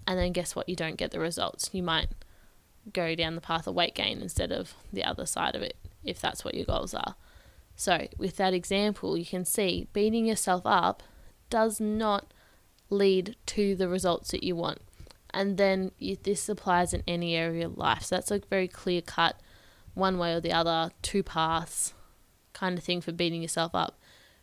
and 0.08 0.18
then 0.18 0.32
guess 0.32 0.56
what? 0.56 0.70
You 0.70 0.76
don't 0.78 0.96
get 0.96 1.12
the 1.12 1.20
results. 1.20 1.70
You 1.74 1.84
might 1.84 2.08
go 2.94 3.14
down 3.14 3.36
the 3.36 3.42
path 3.42 3.68
of 3.68 3.76
weight 3.76 3.94
gain 3.94 4.22
instead 4.22 4.54
of 4.54 4.74
the 4.94 5.04
other 5.04 5.26
side 5.26 5.56
of 5.56 5.64
it 5.64 5.76
if 6.06 6.22
that's 6.22 6.46
what 6.46 6.56
your 6.56 6.66
goals 6.66 6.94
are. 6.94 7.16
So, 7.76 8.08
with 8.18 8.38
that 8.38 8.54
example, 8.54 9.18
you 9.18 9.26
can 9.26 9.44
see 9.44 9.90
beating 9.92 10.26
yourself 10.26 10.62
up 10.64 11.04
does 11.50 11.82
not 11.82 12.32
lead 12.90 13.36
to 13.48 13.76
the 13.76 13.88
results 13.88 14.32
that 14.32 14.44
you 14.44 14.56
want. 14.56 14.80
And 15.32 15.58
then 15.58 15.92
this 16.24 16.48
applies 16.48 16.94
in 16.94 17.04
any 17.08 17.36
area 17.36 17.66
of 17.66 17.78
life. 17.78 18.04
So, 18.04 18.16
that's 18.16 18.32
a 18.32 18.40
very 18.50 18.68
clear 18.68 19.02
cut, 19.02 19.40
one 19.94 20.18
way 20.18 20.34
or 20.34 20.40
the 20.40 20.54
other, 20.54 20.92
two 21.02 21.24
paths 21.24 21.94
kind 22.54 22.78
of 22.78 22.84
thing 22.84 23.02
for 23.02 23.12
beating 23.12 23.42
yourself 23.42 23.76
up. 23.76 24.00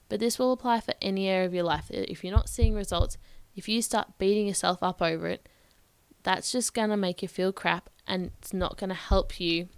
But 0.09 0.21
this 0.21 0.39
will 0.39 0.53
apply 0.53 0.81
for 0.81 0.95
any 1.01 1.29
area 1.29 1.47
of 1.47 1.55
your 1.55 1.65
life. 1.65 1.91
If 1.91 2.23
you're 2.23 2.35
not 2.35 2.51
seeing 2.51 2.75
results, 2.75 3.17
if 3.57 3.69
you 3.69 3.81
start 3.83 4.19
beating 4.19 4.47
yourself 4.47 4.83
up 4.83 5.01
over 5.01 5.27
it, 5.27 5.49
that's 6.23 6.53
just 6.53 6.75
going 6.75 6.91
to 6.91 6.97
make 6.97 7.23
you 7.23 7.29
feel 7.29 7.53
crap 7.53 7.91
and 8.07 8.31
it's 8.39 8.53
not 8.53 8.77
going 8.77 8.91
to 8.91 8.95
help 8.95 9.41
you 9.41 9.69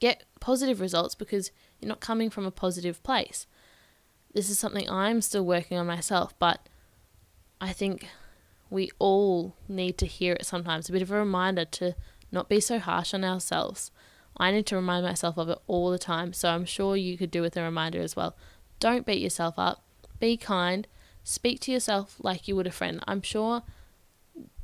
get 0.00 0.24
positive 0.40 0.80
results 0.80 1.14
because 1.14 1.52
you're 1.78 1.88
not 1.88 2.00
coming 2.00 2.30
from 2.30 2.46
a 2.46 2.50
positive 2.50 3.02
place. 3.02 3.46
This 4.32 4.48
is 4.48 4.58
something 4.58 4.88
I'm 4.88 5.20
still 5.20 5.44
working 5.44 5.76
on 5.76 5.86
myself, 5.86 6.34
but 6.38 6.68
I 7.60 7.72
think 7.72 8.08
we 8.70 8.90
all 8.98 9.54
need 9.68 9.98
to 9.98 10.06
hear 10.06 10.34
it 10.34 10.46
sometimes. 10.46 10.88
A 10.88 10.92
bit 10.92 11.02
of 11.02 11.10
a 11.10 11.18
reminder 11.18 11.64
to 11.64 11.94
not 12.32 12.48
be 12.48 12.60
so 12.60 12.78
harsh 12.78 13.12
on 13.12 13.24
ourselves. 13.24 13.90
I 14.36 14.50
need 14.52 14.66
to 14.66 14.76
remind 14.76 15.04
myself 15.04 15.36
of 15.36 15.48
it 15.48 15.58
all 15.66 15.90
the 15.90 15.98
time, 15.98 16.32
so 16.32 16.48
I'm 16.48 16.64
sure 16.64 16.96
you 16.96 17.18
could 17.18 17.30
do 17.30 17.42
with 17.42 17.56
a 17.56 17.62
reminder 17.62 18.00
as 18.00 18.16
well. 18.16 18.36
Don't 18.78 19.04
beat 19.04 19.20
yourself 19.20 19.54
up. 19.58 19.82
Be 20.18 20.36
kind. 20.36 20.86
Speak 21.24 21.60
to 21.60 21.72
yourself 21.72 22.16
like 22.20 22.48
you 22.48 22.56
would 22.56 22.66
a 22.66 22.70
friend. 22.70 23.02
I'm 23.06 23.22
sure 23.22 23.62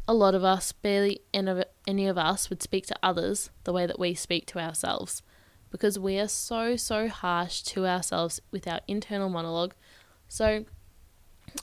a 0.08 0.14
lot 0.14 0.34
of 0.34 0.44
us, 0.44 0.72
barely 0.72 1.20
any 1.34 2.06
of 2.06 2.16
us, 2.16 2.48
would 2.48 2.62
speak 2.62 2.86
to 2.86 2.96
others 3.02 3.50
the 3.64 3.72
way 3.72 3.86
that 3.86 3.98
we 3.98 4.14
speak 4.14 4.46
to 4.46 4.58
ourselves 4.58 5.22
because 5.70 5.98
we 5.98 6.18
are 6.18 6.28
so, 6.28 6.76
so 6.76 7.08
harsh 7.08 7.62
to 7.62 7.86
ourselves 7.86 8.40
with 8.50 8.66
our 8.66 8.80
internal 8.86 9.28
monologue. 9.28 9.74
So, 10.28 10.64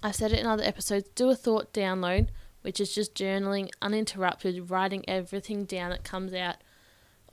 I've 0.02 0.16
said 0.16 0.32
it 0.32 0.40
in 0.40 0.46
other 0.46 0.64
episodes 0.64 1.10
do 1.16 1.30
a 1.30 1.36
thought 1.36 1.74
download, 1.74 2.30
which 2.62 2.80
is 2.80 2.94
just 2.94 3.16
journaling 3.16 3.70
uninterrupted, 3.82 4.70
writing 4.70 5.04
everything 5.08 5.66
down 5.66 5.92
that 5.92 6.04
comes 6.04 6.34
out 6.34 6.58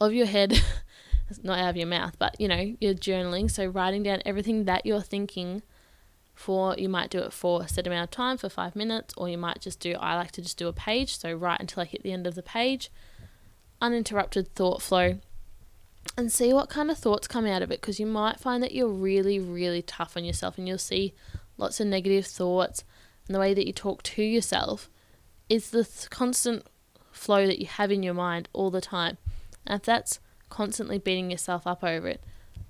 of 0.01 0.13
your 0.13 0.27
head, 0.27 0.63
not 1.43 1.59
out 1.59 1.71
of 1.71 1.77
your 1.77 1.87
mouth, 1.87 2.17
but 2.19 2.39
you 2.41 2.49
know, 2.49 2.77
you're 2.81 2.95
journaling. 2.95 3.51
So, 3.51 3.67
writing 3.67 4.03
down 4.03 4.23
everything 4.25 4.65
that 4.65 4.85
you're 4.85 5.01
thinking 5.01 5.63
for 6.35 6.75
you 6.79 6.89
might 6.89 7.11
do 7.11 7.19
it 7.19 7.33
for 7.33 7.63
a 7.63 7.69
set 7.69 7.87
amount 7.87 8.05
of 8.05 8.11
time 8.11 8.39
for 8.39 8.49
five 8.49 8.75
minutes, 8.75 9.15
or 9.17 9.29
you 9.29 9.39
might 9.39 9.61
just 9.61 9.79
do 9.79 9.95
I 10.01 10.17
like 10.17 10.33
to 10.33 10.43
just 10.43 10.59
do 10.59 10.69
a 10.69 10.73
page, 10.73 11.17
so 11.19 11.33
write 11.33 11.61
until 11.61 11.83
I 11.83 11.87
hit 11.87 12.03
the 12.03 12.13
end 12.13 12.27
of 12.27 12.35
the 12.35 12.43
page, 12.43 12.91
uninterrupted 13.81 14.55
thought 14.55 14.81
flow, 14.81 15.19
and 16.17 16.33
see 16.33 16.53
what 16.53 16.71
kind 16.71 16.91
of 16.91 16.99
thoughts 16.99 17.29
come 17.29 17.47
out 17.47 17.63
of 17.63 17.71
it 17.71 17.81
because 17.81 18.01
you 18.01 18.07
might 18.07 18.41
find 18.41 18.63
that 18.63 18.73
you're 18.73 18.89
really, 18.89 19.39
really 19.39 19.83
tough 19.83 20.17
on 20.17 20.25
yourself 20.25 20.57
and 20.57 20.67
you'll 20.67 20.79
see 20.79 21.15
lots 21.61 21.79
of 21.81 21.87
negative 21.87 22.27
thoughts 22.27 22.85
and 23.27 23.35
the 23.35 23.41
way 23.41 23.55
that 23.55 23.67
you 23.67 23.73
talk 23.73 24.03
to 24.03 24.23
yourself 24.23 24.91
is 25.49 25.71
the 25.71 25.85
th- 25.85 26.11
constant 26.11 26.67
flow 27.13 27.47
that 27.47 27.61
you 27.61 27.67
have 27.67 27.93
in 27.93 28.03
your 28.03 28.15
mind 28.15 28.49
all 28.53 28.71
the 28.71 28.81
time. 28.81 29.19
And 29.67 29.79
if 29.79 29.85
that's 29.87 30.19
constantly 30.49 30.99
beating 30.99 31.31
yourself 31.31 31.67
up 31.67 31.85
over 31.85 32.09
it, 32.09 32.25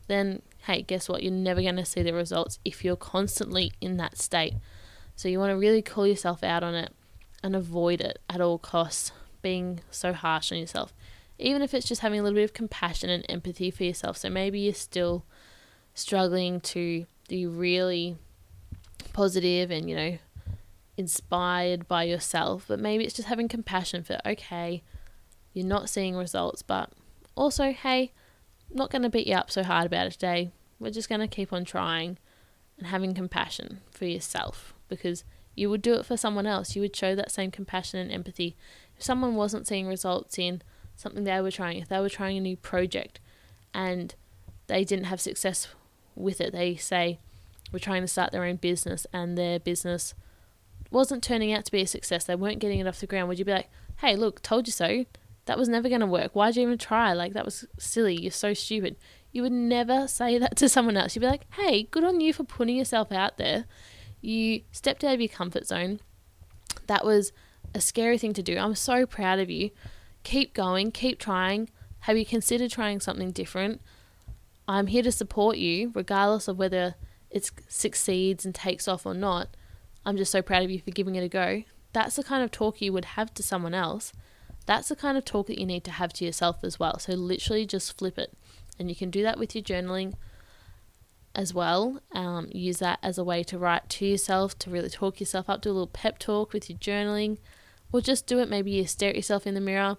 then 0.09 0.42
hey, 0.64 0.83
guess 0.83 1.09
what? 1.09 1.22
You're 1.22 1.33
never 1.33 1.62
going 1.62 1.76
to 1.76 1.85
see 1.87 2.03
the 2.03 2.12
results 2.12 2.59
if 2.64 2.85
you're 2.85 2.96
constantly 2.96 3.72
in 3.81 3.96
that 3.96 4.18
state. 4.18 4.55
So 5.16 5.29
you 5.29 5.38
want 5.38 5.50
to 5.50 5.57
really 5.57 5.83
call 5.83 6.07
yourself 6.07 6.44
out 6.44 6.62
on 6.62 6.74
it 6.74 6.92
and 7.42 7.57
avoid 7.57 8.00
it 8.00 8.18
at 8.29 8.40
all 8.40 8.59
costs, 8.59 9.12
being 9.40 9.81
so 9.90 10.12
harsh 10.12 10.53
on 10.53 10.59
yourself. 10.59 10.92
Even 11.38 11.62
if 11.62 11.72
it's 11.72 11.88
just 11.88 12.03
having 12.03 12.20
a 12.20 12.22
little 12.22 12.37
bit 12.37 12.44
of 12.44 12.53
compassion 12.53 13.09
and 13.09 13.24
empathy 13.29 13.70
for 13.70 13.85
yourself. 13.85 14.18
So 14.18 14.29
maybe 14.29 14.61
you're 14.61 14.74
still 14.74 15.24
struggling 15.94 16.61
to 16.61 17.07
be 17.29 17.46
really 17.46 18.18
positive 19.12 19.70
and, 19.70 19.88
you 19.88 19.96
know, 19.96 20.18
inspired 20.96 21.88
by 21.88 22.04
yourself, 22.04 22.66
but 22.68 22.78
maybe 22.78 23.04
it's 23.04 23.14
just 23.14 23.28
having 23.28 23.48
compassion 23.48 24.02
for, 24.04 24.18
okay, 24.26 24.82
you're 25.52 25.66
not 25.66 25.88
seeing 25.88 26.14
results, 26.16 26.62
but 26.62 26.90
also, 27.34 27.72
hey, 27.72 28.12
I'm 28.70 28.76
not 28.76 28.90
going 28.90 29.02
to 29.02 29.08
beat 29.08 29.26
you 29.26 29.34
up 29.34 29.50
so 29.50 29.62
hard 29.62 29.86
about 29.86 30.06
it 30.06 30.12
today. 30.12 30.52
We're 30.78 30.90
just 30.90 31.08
going 31.08 31.20
to 31.20 31.26
keep 31.26 31.52
on 31.52 31.64
trying 31.64 32.18
and 32.78 32.86
having 32.86 33.14
compassion 33.14 33.80
for 33.90 34.04
yourself 34.04 34.74
because 34.88 35.24
you 35.54 35.68
would 35.68 35.82
do 35.82 35.94
it 35.94 36.06
for 36.06 36.16
someone 36.16 36.46
else. 36.46 36.76
You 36.76 36.82
would 36.82 36.96
show 36.96 37.14
that 37.14 37.32
same 37.32 37.50
compassion 37.50 37.98
and 37.98 38.10
empathy. 38.12 38.56
If 38.96 39.02
someone 39.02 39.34
wasn't 39.36 39.66
seeing 39.66 39.86
results 39.86 40.38
in 40.38 40.62
something 40.96 41.24
they 41.24 41.40
were 41.40 41.50
trying, 41.50 41.78
if 41.78 41.88
they 41.88 42.00
were 42.00 42.08
trying 42.08 42.36
a 42.36 42.40
new 42.40 42.56
project 42.56 43.20
and 43.74 44.14
they 44.66 44.84
didn't 44.84 45.06
have 45.06 45.20
success 45.20 45.68
with 46.14 46.40
it, 46.40 46.52
they 46.52 46.76
say, 46.76 47.18
were 47.72 47.78
trying 47.78 48.02
to 48.02 48.09
start 48.09 48.33
their 48.33 48.44
own 48.44 48.56
business 48.56 49.06
and 49.12 49.37
their 49.37 49.59
business 49.59 50.14
wasn't 50.90 51.22
turning 51.22 51.52
out 51.52 51.64
to 51.64 51.72
be 51.72 51.83
a 51.83 51.87
success, 51.87 52.24
they 52.24 52.35
weren't 52.35 52.59
getting 52.59 52.80
it 52.80 52.87
off 52.87 53.00
the 53.00 53.06
ground, 53.06 53.28
would 53.28 53.38
you 53.38 53.44
be 53.44 53.52
like, 53.52 53.70
hey, 53.98 54.16
look, 54.16 54.42
told 54.42 54.66
you 54.66 54.72
so? 54.72 55.04
that 55.50 55.59
was 55.59 55.68
never 55.68 55.88
going 55.88 56.00
to 56.00 56.06
work. 56.06 56.30
Why'd 56.33 56.54
you 56.54 56.62
even 56.62 56.78
try? 56.78 57.12
Like, 57.12 57.33
that 57.33 57.44
was 57.44 57.66
silly. 57.76 58.14
You're 58.14 58.30
so 58.30 58.54
stupid. 58.54 58.94
You 59.33 59.42
would 59.42 59.50
never 59.50 60.06
say 60.06 60.38
that 60.38 60.56
to 60.59 60.68
someone 60.68 60.96
else. 60.96 61.16
You'd 61.16 61.22
be 61.22 61.26
like, 61.26 61.52
hey, 61.54 61.85
good 61.90 62.04
on 62.04 62.20
you 62.20 62.33
for 62.33 62.44
putting 62.44 62.76
yourself 62.76 63.11
out 63.11 63.37
there. 63.37 63.64
You 64.20 64.62
stepped 64.70 65.02
out 65.02 65.14
of 65.14 65.20
your 65.20 65.28
comfort 65.28 65.66
zone. 65.66 65.98
That 66.87 67.04
was 67.04 67.33
a 67.74 67.80
scary 67.80 68.16
thing 68.16 68.33
to 68.35 68.44
do. 68.44 68.59
I'm 68.59 68.76
so 68.76 69.06
proud 69.06 69.40
of 69.40 69.50
you. 69.50 69.70
Keep 70.22 70.54
going, 70.54 70.92
keep 70.92 71.18
trying. 71.18 71.68
Have 72.00 72.16
you 72.16 72.24
considered 72.26 72.70
trying 72.70 73.00
something 73.00 73.33
different? 73.33 73.80
I'm 74.68 74.87
here 74.87 75.02
to 75.02 75.11
support 75.11 75.56
you, 75.56 75.90
regardless 75.96 76.46
of 76.46 76.59
whether 76.59 76.94
it 77.31 77.51
succeeds 77.69 78.45
and 78.45 78.55
takes 78.55 78.88
off 78.88 79.07
or 79.07 79.14
not. 79.14 79.57
I'm 80.05 80.16
just 80.16 80.33
so 80.33 80.43
proud 80.43 80.62
of 80.62 80.71
you 80.71 80.81
for 80.81 80.90
giving 80.90 81.16
it 81.16 81.25
a 81.25 81.29
go. 81.29 81.64
That's 81.93 82.16
the 82.16 82.25
kind 82.25 82.43
of 82.43 82.51
talk 82.51 82.81
you 82.81 82.93
would 82.93 83.05
have 83.05 83.35
to 83.35 83.43
someone 83.43 83.75
else 83.75 84.12
that's 84.71 84.88
the 84.88 84.95
kind 84.95 85.19
of 85.19 85.25
talk 85.25 85.49
that 85.49 85.59
you 85.59 85.66
need 85.66 85.83
to 85.83 85.90
have 85.90 86.12
to 86.14 86.25
yourself 86.25 86.59
as 86.62 86.79
well. 86.79 86.99
So 87.01 87.14
literally 87.14 87.66
just 87.66 87.99
flip 87.99 88.19
it. 88.19 88.33
And 88.79 88.88
you 88.88 88.95
can 88.95 89.11
do 89.11 89.21
that 89.23 89.37
with 89.37 89.55
your 89.55 89.64
journaling 89.64 90.14
as 91.35 91.53
well. 91.53 92.01
Um, 92.12 92.49
use 92.53 92.79
that 92.79 93.01
as 93.03 93.19
a 93.19 93.25
way 93.25 93.43
to 93.45 93.59
write 93.59 93.88
to 93.88 94.07
yourself, 94.07 94.57
to 94.61 94.71
really 94.71 94.88
talk 94.88 95.19
yourself 95.19 95.51
up, 95.51 95.62
do 95.62 95.71
a 95.71 95.73
little 95.73 95.87
pep 95.88 96.21
talk 96.21 96.53
with 96.53 96.71
your 96.71 96.79
journaling, 96.79 97.38
or 97.93 98.01
just 98.01 98.27
do 98.27 98.38
it. 98.38 98.49
Maybe 98.49 98.71
you 98.71 98.87
stare 98.87 99.11
at 99.11 99.16
yourself 99.16 99.45
in 99.45 99.55
the 99.55 99.61
mirror, 99.61 99.97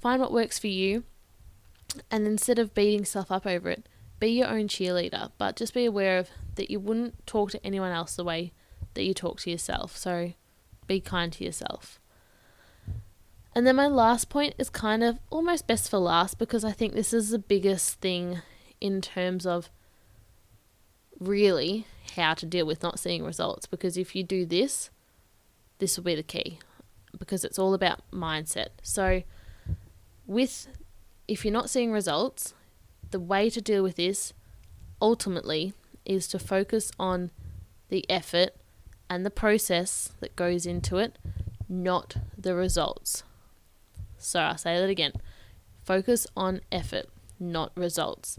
find 0.00 0.20
what 0.20 0.32
works 0.32 0.58
for 0.58 0.68
you, 0.68 1.04
and 2.10 2.26
instead 2.26 2.58
of 2.58 2.74
beating 2.74 3.00
yourself 3.00 3.32
up 3.32 3.46
over 3.46 3.70
it, 3.70 3.88
be 4.20 4.28
your 4.28 4.48
own 4.48 4.68
cheerleader. 4.68 5.32
But 5.38 5.56
just 5.56 5.74
be 5.74 5.84
aware 5.84 6.18
of 6.18 6.30
that 6.54 6.70
you 6.70 6.78
wouldn't 6.78 7.26
talk 7.26 7.50
to 7.50 7.66
anyone 7.66 7.90
else 7.90 8.14
the 8.14 8.24
way 8.24 8.52
that 8.94 9.04
you 9.04 9.14
talk 9.14 9.40
to 9.40 9.50
yourself. 9.50 9.96
So 9.96 10.34
be 10.86 11.00
kind 11.00 11.32
to 11.32 11.44
yourself. 11.44 11.98
And 13.54 13.66
then 13.66 13.76
my 13.76 13.88
last 13.88 14.28
point 14.28 14.54
is 14.58 14.70
kind 14.70 15.02
of 15.02 15.18
almost 15.30 15.66
best 15.66 15.90
for 15.90 15.98
last 15.98 16.38
because 16.38 16.64
I 16.64 16.72
think 16.72 16.94
this 16.94 17.12
is 17.12 17.30
the 17.30 17.38
biggest 17.38 18.00
thing 18.00 18.40
in 18.80 19.00
terms 19.00 19.44
of 19.44 19.70
really 21.18 21.86
how 22.16 22.34
to 22.34 22.46
deal 22.46 22.66
with 22.66 22.82
not 22.82 22.98
seeing 22.98 23.24
results. 23.24 23.66
Because 23.66 23.96
if 23.96 24.14
you 24.14 24.22
do 24.22 24.46
this, 24.46 24.90
this 25.78 25.96
will 25.96 26.04
be 26.04 26.14
the 26.14 26.22
key 26.22 26.60
because 27.18 27.44
it's 27.44 27.58
all 27.58 27.74
about 27.74 28.00
mindset. 28.12 28.68
So, 28.82 29.22
with 30.26 30.68
if 31.26 31.44
you're 31.44 31.52
not 31.52 31.70
seeing 31.70 31.92
results, 31.92 32.54
the 33.10 33.20
way 33.20 33.50
to 33.50 33.60
deal 33.60 33.82
with 33.82 33.96
this 33.96 34.32
ultimately 35.00 35.72
is 36.04 36.26
to 36.28 36.38
focus 36.38 36.90
on 36.98 37.30
the 37.88 38.08
effort 38.10 38.50
and 39.08 39.26
the 39.26 39.30
process 39.30 40.12
that 40.20 40.36
goes 40.36 40.66
into 40.66 40.98
it, 40.98 41.18
not 41.68 42.16
the 42.38 42.54
results. 42.54 43.24
So 44.18 44.40
I'll 44.40 44.58
say 44.58 44.78
that 44.78 44.88
again. 44.88 45.12
Focus 45.84 46.26
on 46.36 46.60
effort, 46.70 47.06
not 47.38 47.72
results. 47.76 48.38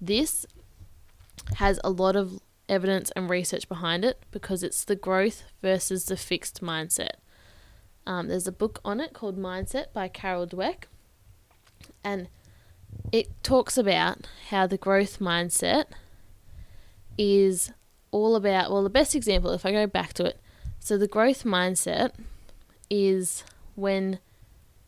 This 0.00 0.46
has 1.56 1.78
a 1.84 1.90
lot 1.90 2.16
of 2.16 2.40
evidence 2.68 3.10
and 3.16 3.28
research 3.28 3.68
behind 3.68 4.04
it 4.04 4.22
because 4.30 4.62
it's 4.62 4.84
the 4.84 4.96
growth 4.96 5.42
versus 5.60 6.06
the 6.06 6.16
fixed 6.16 6.62
mindset. 6.62 7.16
Um, 8.06 8.28
there's 8.28 8.46
a 8.46 8.52
book 8.52 8.80
on 8.84 9.00
it 9.00 9.12
called 9.12 9.38
Mindset 9.38 9.92
by 9.92 10.08
Carol 10.08 10.46
Dweck, 10.46 10.84
and 12.02 12.28
it 13.12 13.28
talks 13.42 13.76
about 13.76 14.26
how 14.48 14.66
the 14.66 14.76
growth 14.76 15.18
mindset 15.18 15.86
is 17.18 17.72
all 18.10 18.36
about. 18.36 18.70
Well, 18.70 18.82
the 18.82 18.90
best 18.90 19.14
example, 19.14 19.50
if 19.52 19.66
I 19.66 19.72
go 19.72 19.86
back 19.86 20.12
to 20.14 20.24
it, 20.24 20.40
so 20.78 20.96
the 20.96 21.08
growth 21.08 21.44
mindset 21.44 22.12
is 22.88 23.44
when 23.74 24.18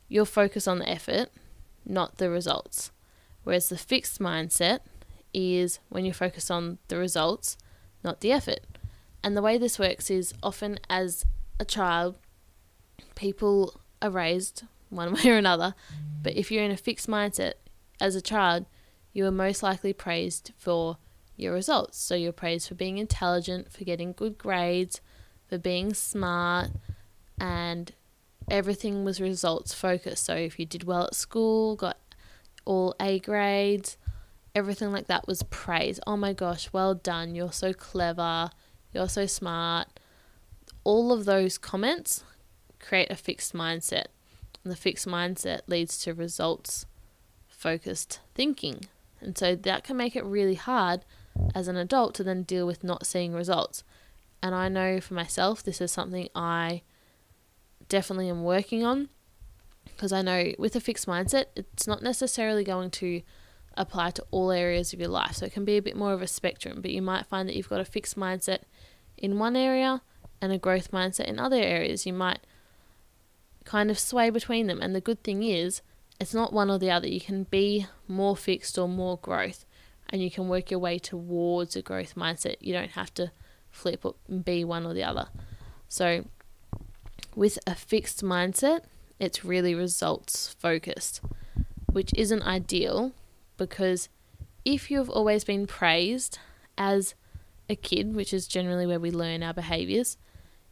you'll 0.08 0.24
focus 0.24 0.66
on 0.66 0.78
the 0.78 0.88
effort, 0.88 1.30
not 1.84 2.18
the 2.18 2.30
results. 2.30 2.90
Whereas 3.44 3.68
the 3.68 3.78
fixed 3.78 4.20
mindset 4.20 4.80
is 5.34 5.80
when 5.88 6.04
you 6.04 6.12
focus 6.12 6.50
on 6.50 6.78
the 6.88 6.96
results, 6.96 7.56
not 8.04 8.20
the 8.20 8.32
effort. 8.32 8.60
And 9.24 9.36
the 9.36 9.42
way 9.42 9.58
this 9.58 9.78
works 9.78 10.10
is 10.10 10.34
often 10.42 10.78
as 10.88 11.24
a 11.58 11.64
child, 11.64 12.16
people 13.14 13.80
are 14.00 14.10
raised 14.10 14.64
one 14.90 15.14
way 15.14 15.26
or 15.26 15.36
another, 15.36 15.74
but 16.22 16.36
if 16.36 16.50
you're 16.50 16.64
in 16.64 16.70
a 16.70 16.76
fixed 16.76 17.08
mindset 17.08 17.54
as 18.02 18.16
a 18.16 18.20
child, 18.20 18.66
you 19.12 19.24
were 19.24 19.30
most 19.30 19.62
likely 19.62 19.92
praised 19.92 20.52
for 20.58 20.98
your 21.36 21.54
results. 21.54 21.98
So 21.98 22.14
you're 22.14 22.32
praised 22.32 22.68
for 22.68 22.74
being 22.74 22.98
intelligent, 22.98 23.72
for 23.72 23.84
getting 23.84 24.12
good 24.12 24.36
grades, 24.36 25.00
for 25.46 25.56
being 25.56 25.94
smart, 25.94 26.70
and 27.38 27.92
everything 28.50 29.04
was 29.04 29.20
results 29.20 29.72
focused. 29.72 30.24
So 30.24 30.34
if 30.34 30.58
you 30.58 30.66
did 30.66 30.84
well 30.84 31.04
at 31.04 31.14
school, 31.14 31.76
got 31.76 31.98
all 32.64 32.94
A 33.00 33.20
grades, 33.20 33.96
everything 34.54 34.92
like 34.92 35.06
that 35.06 35.28
was 35.28 35.44
praise. 35.44 36.00
Oh 36.06 36.16
my 36.16 36.32
gosh, 36.32 36.72
well 36.72 36.94
done. 36.94 37.34
You're 37.34 37.52
so 37.52 37.72
clever. 37.72 38.50
You're 38.92 39.08
so 39.08 39.26
smart. 39.26 39.88
All 40.84 41.12
of 41.12 41.24
those 41.24 41.56
comments 41.56 42.24
create 42.80 43.10
a 43.10 43.16
fixed 43.16 43.54
mindset. 43.54 44.06
And 44.64 44.72
the 44.72 44.76
fixed 44.76 45.06
mindset 45.06 45.60
leads 45.66 45.98
to 45.98 46.14
results 46.14 46.86
focused 47.62 48.20
thinking. 48.34 48.86
And 49.20 49.38
so 49.38 49.54
that 49.54 49.84
can 49.84 49.96
make 49.96 50.16
it 50.16 50.24
really 50.24 50.56
hard 50.56 51.04
as 51.54 51.68
an 51.68 51.76
adult 51.76 52.14
to 52.16 52.24
then 52.24 52.42
deal 52.42 52.66
with 52.66 52.82
not 52.82 53.06
seeing 53.06 53.32
results. 53.32 53.84
And 54.42 54.54
I 54.54 54.68
know 54.68 55.00
for 55.00 55.14
myself, 55.14 55.62
this 55.62 55.80
is 55.80 55.92
something 55.92 56.28
I 56.34 56.82
definitely 57.88 58.28
am 58.28 58.42
working 58.42 58.84
on 58.84 59.08
because 59.84 60.12
I 60.12 60.22
know 60.22 60.52
with 60.58 60.74
a 60.74 60.80
fixed 60.80 61.06
mindset, 61.06 61.46
it's 61.54 61.86
not 61.86 62.02
necessarily 62.02 62.64
going 62.64 62.90
to 62.90 63.22
apply 63.76 64.10
to 64.10 64.24
all 64.30 64.50
areas 64.50 64.92
of 64.92 64.98
your 64.98 65.08
life. 65.08 65.36
So 65.36 65.46
it 65.46 65.52
can 65.52 65.64
be 65.64 65.76
a 65.76 65.82
bit 65.82 65.96
more 65.96 66.12
of 66.12 66.22
a 66.22 66.26
spectrum, 66.26 66.80
but 66.82 66.90
you 66.90 67.00
might 67.00 67.26
find 67.26 67.48
that 67.48 67.54
you've 67.54 67.68
got 67.68 67.80
a 67.80 67.84
fixed 67.84 68.18
mindset 68.18 68.60
in 69.16 69.38
one 69.38 69.56
area 69.56 70.02
and 70.40 70.52
a 70.52 70.58
growth 70.58 70.90
mindset 70.90 71.26
in 71.26 71.38
other 71.38 71.56
areas. 71.56 72.04
You 72.04 72.12
might 72.12 72.40
kind 73.64 73.90
of 73.90 73.98
sway 73.98 74.30
between 74.30 74.66
them. 74.66 74.80
And 74.82 74.94
the 74.94 75.00
good 75.00 75.22
thing 75.22 75.44
is, 75.44 75.82
It's 76.22 76.32
not 76.32 76.52
one 76.52 76.70
or 76.70 76.78
the 76.78 76.88
other. 76.88 77.08
You 77.08 77.20
can 77.20 77.42
be 77.42 77.86
more 78.06 78.36
fixed 78.36 78.78
or 78.78 78.88
more 78.88 79.18
growth, 79.18 79.64
and 80.08 80.22
you 80.22 80.30
can 80.30 80.46
work 80.46 80.70
your 80.70 80.78
way 80.78 81.00
towards 81.00 81.74
a 81.74 81.82
growth 81.82 82.14
mindset. 82.14 82.58
You 82.60 82.72
don't 82.72 82.92
have 82.92 83.12
to 83.14 83.32
flip 83.72 84.04
and 84.28 84.44
be 84.44 84.64
one 84.64 84.86
or 84.86 84.94
the 84.94 85.02
other. 85.02 85.30
So, 85.88 86.26
with 87.34 87.58
a 87.66 87.74
fixed 87.74 88.22
mindset, 88.22 88.82
it's 89.18 89.44
really 89.44 89.74
results 89.74 90.54
focused, 90.60 91.22
which 91.90 92.12
isn't 92.14 92.42
ideal 92.42 93.10
because 93.56 94.08
if 94.64 94.92
you've 94.92 95.10
always 95.10 95.42
been 95.42 95.66
praised 95.66 96.38
as 96.78 97.16
a 97.68 97.74
kid, 97.74 98.14
which 98.14 98.32
is 98.32 98.46
generally 98.46 98.86
where 98.86 99.00
we 99.00 99.10
learn 99.10 99.42
our 99.42 99.54
behaviors, 99.54 100.16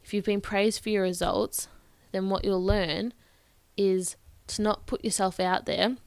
if 0.01 0.13
you've 0.13 0.23
been 0.23 0.39
praised 0.39 0.81
for 0.81 0.87
your 0.87 1.03
results, 1.03 1.67
then 2.13 2.29
what 2.29 2.45
you'll 2.45 2.63
learn 2.63 3.13
is 3.75 4.15
to 4.55 4.61
not 4.61 4.85
put 4.85 5.03
yourself 5.03 5.39
out 5.39 5.65
there 5.65 5.97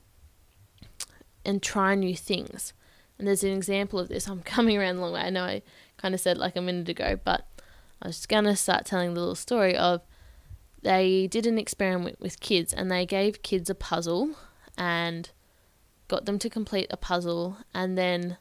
and 1.45 1.63
try 1.63 1.95
new 1.95 2.17
things. 2.17 2.73
And 3.19 3.29
there's 3.29 3.45
an 3.45 3.53
example 3.53 3.99
of 3.99 4.09
this. 4.09 4.29
I'm 4.29 4.43
coming 4.43 4.77
around 4.77 4.97
the 4.97 5.03
long 5.03 5.13
way. 5.13 5.21
I 5.21 5.31
know 5.31 5.45
I 5.45 5.63
kind 5.97 6.15
of 6.15 6.21
said 6.21 6.39
like 6.39 6.57
a 6.57 6.61
minute 6.61 6.89
ago, 6.89 7.19
but 7.23 7.47
I 8.03 8.09
was 8.09 8.17
just 8.17 8.29
going 8.29 8.45
to 8.45 8.57
start 8.57 8.85
telling 8.85 9.15
the 9.15 9.21
little 9.21 9.35
story 9.35 9.77
of 9.77 10.03
they 10.83 11.27
did 11.27 11.47
an 11.47 11.59
experiment 11.59 12.21
with 12.21 12.41
kids 12.41 12.73
and 12.73 12.91
they 12.91 13.07
gave 13.07 13.43
kids 13.43 13.71
a 13.71 13.75
puzzle 13.75 14.37
and 14.77 15.31
got 16.09 16.27
them 16.27 16.39
to 16.39 16.51
complete 16.51 16.87
a 16.91 16.97
puzzle 16.97 17.57
and 17.73 17.97
then 17.97 18.37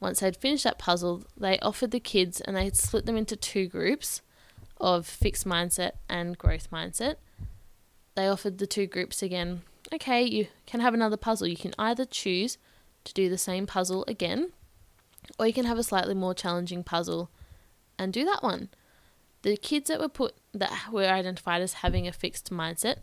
once 0.00 0.18
they'd 0.18 0.36
finished 0.36 0.64
that 0.64 0.78
puzzle 0.78 1.22
they 1.36 1.58
offered 1.60 1.92
the 1.92 2.00
kids 2.00 2.40
and 2.40 2.56
they 2.56 2.64
had 2.64 2.76
split 2.76 3.06
them 3.06 3.16
into 3.16 3.36
two 3.36 3.68
groups 3.68 4.20
of 4.80 5.06
fixed 5.06 5.46
mindset 5.46 5.92
and 6.08 6.36
growth 6.36 6.68
mindset 6.72 7.14
they 8.14 8.28
offered 8.28 8.58
the 8.58 8.66
two 8.66 8.86
groups 8.86 9.22
again. 9.22 9.62
Okay 9.92 10.24
you 10.24 10.48
can 10.66 10.80
have 10.80 10.94
another 10.94 11.16
puzzle. 11.16 11.46
You 11.46 11.56
can 11.56 11.74
either 11.78 12.04
choose 12.04 12.58
to 13.04 13.14
do 13.14 13.28
the 13.28 13.38
same 13.38 13.66
puzzle 13.66 14.04
again 14.06 14.52
or 15.38 15.46
you 15.46 15.52
can 15.52 15.64
have 15.64 15.78
a 15.78 15.82
slightly 15.82 16.14
more 16.14 16.34
challenging 16.34 16.84
puzzle 16.84 17.30
and 17.98 18.12
do 18.12 18.24
that 18.24 18.42
one. 18.42 18.68
The 19.42 19.56
kids 19.56 19.88
that 19.88 20.00
were 20.00 20.08
put 20.08 20.34
that 20.52 20.88
were 20.92 21.04
identified 21.04 21.62
as 21.62 21.74
having 21.74 22.06
a 22.06 22.12
fixed 22.12 22.50
mindset 22.50 22.96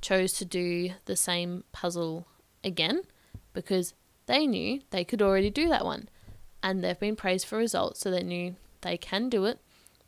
chose 0.00 0.32
to 0.34 0.44
do 0.44 0.92
the 1.04 1.16
same 1.16 1.64
puzzle 1.72 2.26
again 2.64 3.02
because 3.52 3.94
they 4.26 4.46
knew 4.46 4.80
they 4.90 5.04
could 5.04 5.22
already 5.22 5.50
do 5.50 5.68
that 5.68 5.84
one. 5.84 6.08
And 6.62 6.82
they've 6.82 6.98
been 6.98 7.16
praised 7.16 7.46
for 7.46 7.56
results 7.58 8.00
so 8.00 8.10
they 8.10 8.22
knew 8.22 8.56
they 8.82 8.96
can 8.96 9.28
do 9.28 9.44
it. 9.44 9.58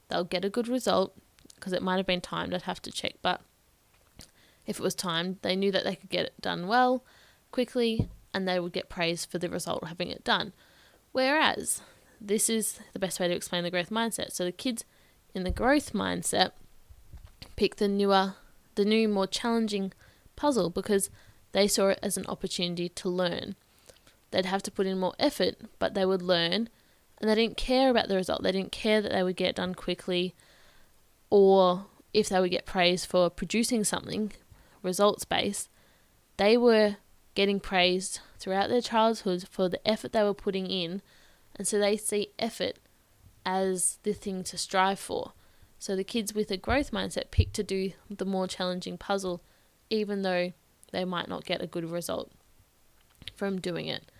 They'll 0.09 0.25
get 0.25 0.45
a 0.45 0.51
good 0.51 0.69
result 0.69 1.17
because 1.55 1.73
it 1.73 1.83
might 1.83 1.97
have 1.97 2.07
been 2.07 2.21
timed. 2.21 2.55
I'd 2.55 2.63
have 2.63 2.83
to 2.83 2.93
check 2.93 3.15
but 3.23 3.41
if 4.67 4.79
it 4.79 4.83
was 4.83 4.95
timed 4.95 5.39
they 5.43 5.57
knew 5.57 5.71
that 5.71 5.85
they 5.85 5.95
could 5.95 6.11
get 6.11 6.27
it 6.27 6.41
done 6.41 6.67
well 6.67 7.05
quickly 7.51 8.09
and 8.33 8.49
they 8.49 8.59
would 8.59 8.73
get 8.73 8.89
praised 8.89 9.31
for 9.31 9.39
the 9.39 9.49
result 9.49 9.83
of 9.83 9.89
having 9.89 10.09
it 10.09 10.25
done 10.25 10.53
whereas 11.13 11.81
this 12.21 12.49
is 12.49 12.81
the 12.93 12.99
best 12.99 13.21
way 13.21 13.29
to 13.29 13.35
explain 13.35 13.63
the 13.63 13.71
growth 13.71 13.91
mindset 13.91 14.33
so 14.33 14.45
the 14.45 14.53
kids 14.53 14.85
in 15.35 15.43
the 15.43 15.51
growth 15.51 15.93
mindset 15.93 16.53
pick 17.57 17.77
the 17.77 17.89
newer, 17.89 18.35
the 18.75 18.85
new, 18.85 19.09
more 19.09 19.27
challenging 19.27 19.93
puzzle 20.37 20.71
because 20.71 21.11
they 21.53 21.69
saw 21.69 21.89
it 21.89 21.99
as 22.03 22.17
an 22.17 22.27
opportunity 22.27 22.89
to 22.89 23.09
learn. 23.09 23.57
They'd 24.31 24.47
have 24.47 24.63
to 24.65 24.71
put 24.71 24.87
in 24.87 24.99
more 24.99 25.15
effort, 25.19 25.57
but 25.79 25.95
they 25.95 26.05
would 26.05 26.23
learn, 26.23 26.69
and 27.19 27.31
they 27.31 27.35
didn't 27.35 27.57
care 27.57 27.91
about 27.91 28.09
the 28.09 28.17
result. 28.17 28.43
They 28.43 28.53
didn't 28.53 28.73
care 28.73 29.01
that 29.01 29.13
they 29.13 29.23
would 29.23 29.37
get 29.37 29.57
done 29.57 29.75
quickly 29.75 30.35
or 31.31 31.87
if 32.13 32.29
they 32.29 32.41
would 32.41 32.51
get 32.51 32.67
praised 32.67 33.07
for 33.07 33.31
producing 33.31 33.85
something 33.85 34.33
results 34.85 35.25
based. 35.25 35.69
They 36.37 36.57
were 36.57 36.97
getting 37.35 37.59
praised 37.59 38.21
throughout 38.39 38.69
their 38.69 38.81
childhood 38.81 39.47
for 39.51 39.69
the 39.69 39.87
effort 39.89 40.13
they 40.13 40.23
were 40.23 40.35
putting 40.35 40.67
in, 40.67 41.03
and 41.57 41.67
so 41.67 41.79
they 41.79 41.97
see 41.97 42.29
effort 42.39 42.79
as 43.45 43.99
the 44.05 44.13
thing 44.13 44.45
to 44.45 44.59
strive 44.59 44.99
for. 44.99 45.33
So 45.79 45.97
the 45.97 46.05
kids 46.05 46.35
with 46.35 46.51
a 46.51 46.57
growth 46.57 46.93
mindset 46.93 47.31
pick 47.31 47.53
to 47.55 47.63
do 47.63 47.93
the 48.09 48.25
more 48.25 48.47
challenging 48.47 48.97
puzzle, 48.97 49.43
even 49.91 50.23
though 50.23 50.53
they 50.93 51.05
might 51.05 51.29
not 51.29 51.45
get 51.45 51.61
a 51.61 51.67
good 51.67 51.91
result 51.91 52.31
from 53.35 53.61
doing 53.61 53.89
it. 53.89 54.11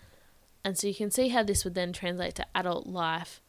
And 0.63 0.77
so 0.77 0.87
you 0.87 0.95
can 0.95 1.11
see 1.11 1.29
how 1.29 1.43
this 1.43 1.63
would 1.63 1.75
then 1.75 1.93
translate 1.93 2.35
to 2.35 2.45
adult 2.53 2.87
life 2.87 3.41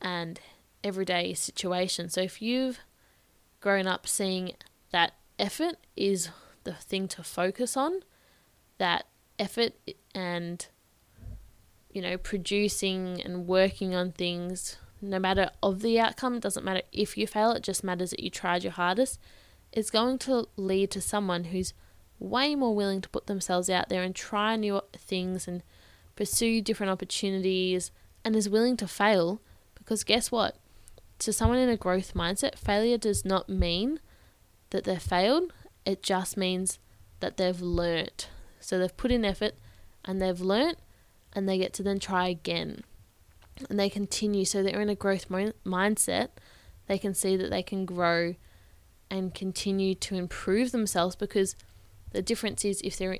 and 0.00 0.40
everyday 0.82 1.34
situations. 1.34 2.14
So 2.14 2.22
if 2.22 2.42
you've 2.42 2.80
grown 3.60 3.86
up 3.86 4.06
seeing 4.06 4.52
that 4.90 5.12
effort 5.38 5.76
is 5.96 6.30
the 6.64 6.74
thing 6.74 7.08
to 7.08 7.22
focus 7.22 7.76
on, 7.76 8.00
that 8.78 9.06
effort 9.38 9.72
and 10.14 10.66
you 11.90 12.00
know 12.00 12.16
producing 12.16 13.20
and 13.22 13.46
working 13.46 13.94
on 13.94 14.12
things 14.12 14.76
no 15.02 15.18
matter 15.18 15.50
of 15.62 15.82
the 15.82 15.98
outcome, 15.98 16.38
doesn't 16.38 16.64
matter 16.64 16.82
if 16.92 17.18
you 17.18 17.26
fail, 17.26 17.50
it 17.50 17.62
just 17.62 17.82
matters 17.82 18.10
that 18.10 18.20
you 18.20 18.30
tried 18.30 18.62
your 18.62 18.72
hardest, 18.72 19.18
it's 19.72 19.90
going 19.90 20.16
to 20.18 20.46
lead 20.56 20.90
to 20.92 21.00
someone 21.00 21.44
who's 21.44 21.74
way 22.20 22.54
more 22.54 22.74
willing 22.74 23.00
to 23.00 23.08
put 23.08 23.26
themselves 23.26 23.68
out 23.68 23.88
there 23.88 24.02
and 24.02 24.14
try 24.14 24.54
new 24.54 24.80
things 24.96 25.48
and 25.48 25.62
pursue 26.14 26.62
different 26.62 26.92
opportunities 26.92 27.90
and 28.24 28.36
is 28.36 28.48
willing 28.48 28.76
to 28.76 28.86
fail 28.86 29.40
because 29.74 30.04
guess 30.04 30.30
what? 30.30 30.56
To 31.18 31.32
someone 31.32 31.58
in 31.58 31.68
a 31.68 31.76
growth 31.76 32.14
mindset, 32.14 32.56
failure 32.56 32.98
does 32.98 33.24
not 33.24 33.48
mean 33.48 33.98
that 34.72 34.84
they've 34.84 35.00
failed, 35.00 35.52
it 35.86 36.02
just 36.02 36.36
means 36.36 36.78
that 37.20 37.36
they've 37.36 37.60
learnt. 37.60 38.28
So 38.60 38.78
they've 38.78 38.96
put 38.96 39.10
in 39.10 39.24
effort 39.24 39.54
and 40.04 40.20
they've 40.20 40.40
learnt 40.40 40.78
and 41.32 41.48
they 41.48 41.58
get 41.58 41.72
to 41.74 41.82
then 41.82 41.98
try 41.98 42.28
again 42.28 42.82
and 43.68 43.78
they 43.78 43.88
continue 43.88 44.44
so 44.44 44.62
they're 44.62 44.80
in 44.80 44.88
a 44.88 44.94
growth 44.94 45.30
mo- 45.30 45.52
mindset 45.64 46.28
they 46.86 46.98
can 46.98 47.14
see 47.14 47.36
that 47.36 47.50
they 47.50 47.62
can 47.62 47.84
grow 47.84 48.34
and 49.10 49.34
continue 49.34 49.94
to 49.94 50.14
improve 50.14 50.72
themselves 50.72 51.14
because 51.16 51.54
the 52.10 52.22
difference 52.22 52.64
is 52.64 52.80
if 52.82 52.96
they're 52.96 53.18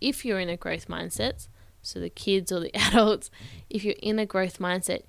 if 0.00 0.24
you're 0.24 0.40
in 0.40 0.48
a 0.48 0.56
growth 0.56 0.88
mindset 0.88 1.46
so 1.82 2.00
the 2.00 2.10
kids 2.10 2.50
or 2.50 2.60
the 2.60 2.74
adults 2.88 3.30
if 3.70 3.84
you're 3.84 3.94
in 4.02 4.18
a 4.18 4.26
growth 4.26 4.58
mindset 4.58 5.02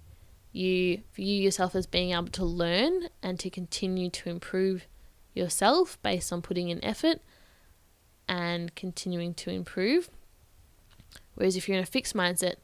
you 0.52 1.02
view 1.14 1.42
yourself 1.42 1.76
as 1.76 1.86
being 1.86 2.12
able 2.12 2.28
to 2.28 2.46
learn 2.46 3.10
and 3.22 3.40
to 3.40 3.50
continue 3.50 4.10
to 4.10 4.30
improve 4.30 4.88
yourself 5.38 6.02
based 6.02 6.34
on 6.34 6.42
putting 6.42 6.70
in 6.70 6.84
effort 6.84 7.22
and 8.28 8.76
continuing 8.76 9.34
to 9.34 9.50
improve 9.50 10.10
whereas 11.36 11.56
if 11.56 11.68
you're 11.68 11.78
in 11.78 11.84
a 11.84 11.86
fixed 11.86 12.16
mindset 12.16 12.56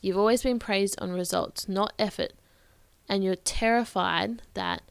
You've 0.00 0.18
always 0.18 0.42
been 0.42 0.58
praised 0.58 1.00
on 1.00 1.12
results, 1.12 1.68
not 1.68 1.92
effort. 1.98 2.32
And 3.08 3.24
you're 3.24 3.34
terrified 3.34 4.42
that 4.54 4.82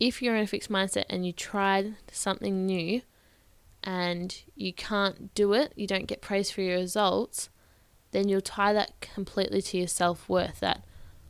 if 0.00 0.20
you're 0.20 0.36
in 0.36 0.44
a 0.44 0.48
fixed 0.48 0.70
mindset 0.70 1.04
and 1.08 1.24
you 1.24 1.32
tried 1.32 1.94
something 2.10 2.66
new 2.66 3.02
and 3.84 4.42
you 4.56 4.72
can't 4.72 5.34
do 5.34 5.52
it, 5.52 5.72
you 5.76 5.86
don't 5.86 6.06
get 6.06 6.20
praised 6.20 6.52
for 6.52 6.62
your 6.62 6.78
results, 6.78 7.50
then 8.10 8.28
you'll 8.28 8.40
tie 8.40 8.72
that 8.72 9.00
completely 9.00 9.62
to 9.62 9.78
your 9.78 9.86
self 9.86 10.28
worth 10.28 10.60
that, 10.60 10.84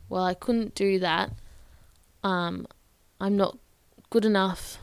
well, 0.09 0.23
I 0.23 0.33
couldn't 0.33 0.75
do 0.75 0.97
that. 0.99 1.31
Um, 2.23 2.65
I'm 3.19 3.37
not 3.37 3.57
good 4.09 4.25
enough 4.25 4.77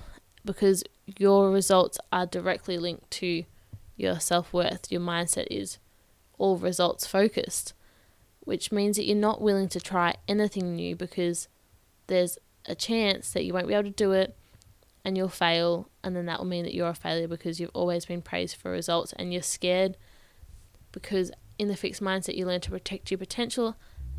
because 0.53 0.85
your 1.19 1.51
results 1.51 1.99
are 2.13 2.27
directly 2.27 2.79
linked 2.79 3.11
to 3.11 3.45
your 3.97 4.21
self 4.21 4.53
worth. 4.53 4.91
Your 4.91 5.01
mindset 5.01 5.47
is 5.51 5.79
all 6.39 6.57
results 6.57 7.07
focused 7.07 7.75
which 8.51 8.73
means 8.73 8.97
that 8.97 9.07
you're 9.07 9.17
not 9.17 9.41
willing 9.41 9.69
to 9.69 9.81
try 9.81 10.15
anything 10.27 10.75
new 10.75 10.97
because 10.97 11.49
there's 12.07 12.39
a 12.67 12.75
chance 12.75 13.33
that 13.33 13.45
you 13.45 13.53
won't 13.53 13.69
be 13.69 13.75
able 13.75 13.85
to 13.85 13.91
do 13.91 14.13
it 14.13 14.37
and 15.05 15.17
you'll 15.17 15.29
fail, 15.29 15.89
and 16.03 16.15
then 16.15 16.27
that 16.27 16.39
will 16.39 16.47
mean 16.47 16.65
that 16.65 16.75
you're 16.75 16.89
a 16.89 16.95
failure 16.95 17.29
because 17.29 17.59
you've 17.59 17.71
always 17.73 18.05
been 18.05 18.21
praised 18.21 18.57
for 18.57 18.71
results 18.71 19.15
and 19.15 19.33
you're 19.33 19.41
scared 19.41 19.97
because 20.93 21.31
in 21.59 21.69
the 21.69 21.77
fixed 21.77 22.03
mindset 22.03 22.35
you 22.35 22.45
learn 22.45 22.61
to 22.61 22.71
protect 22.71 23.11
your 23.11 23.19
potential, 23.19 23.77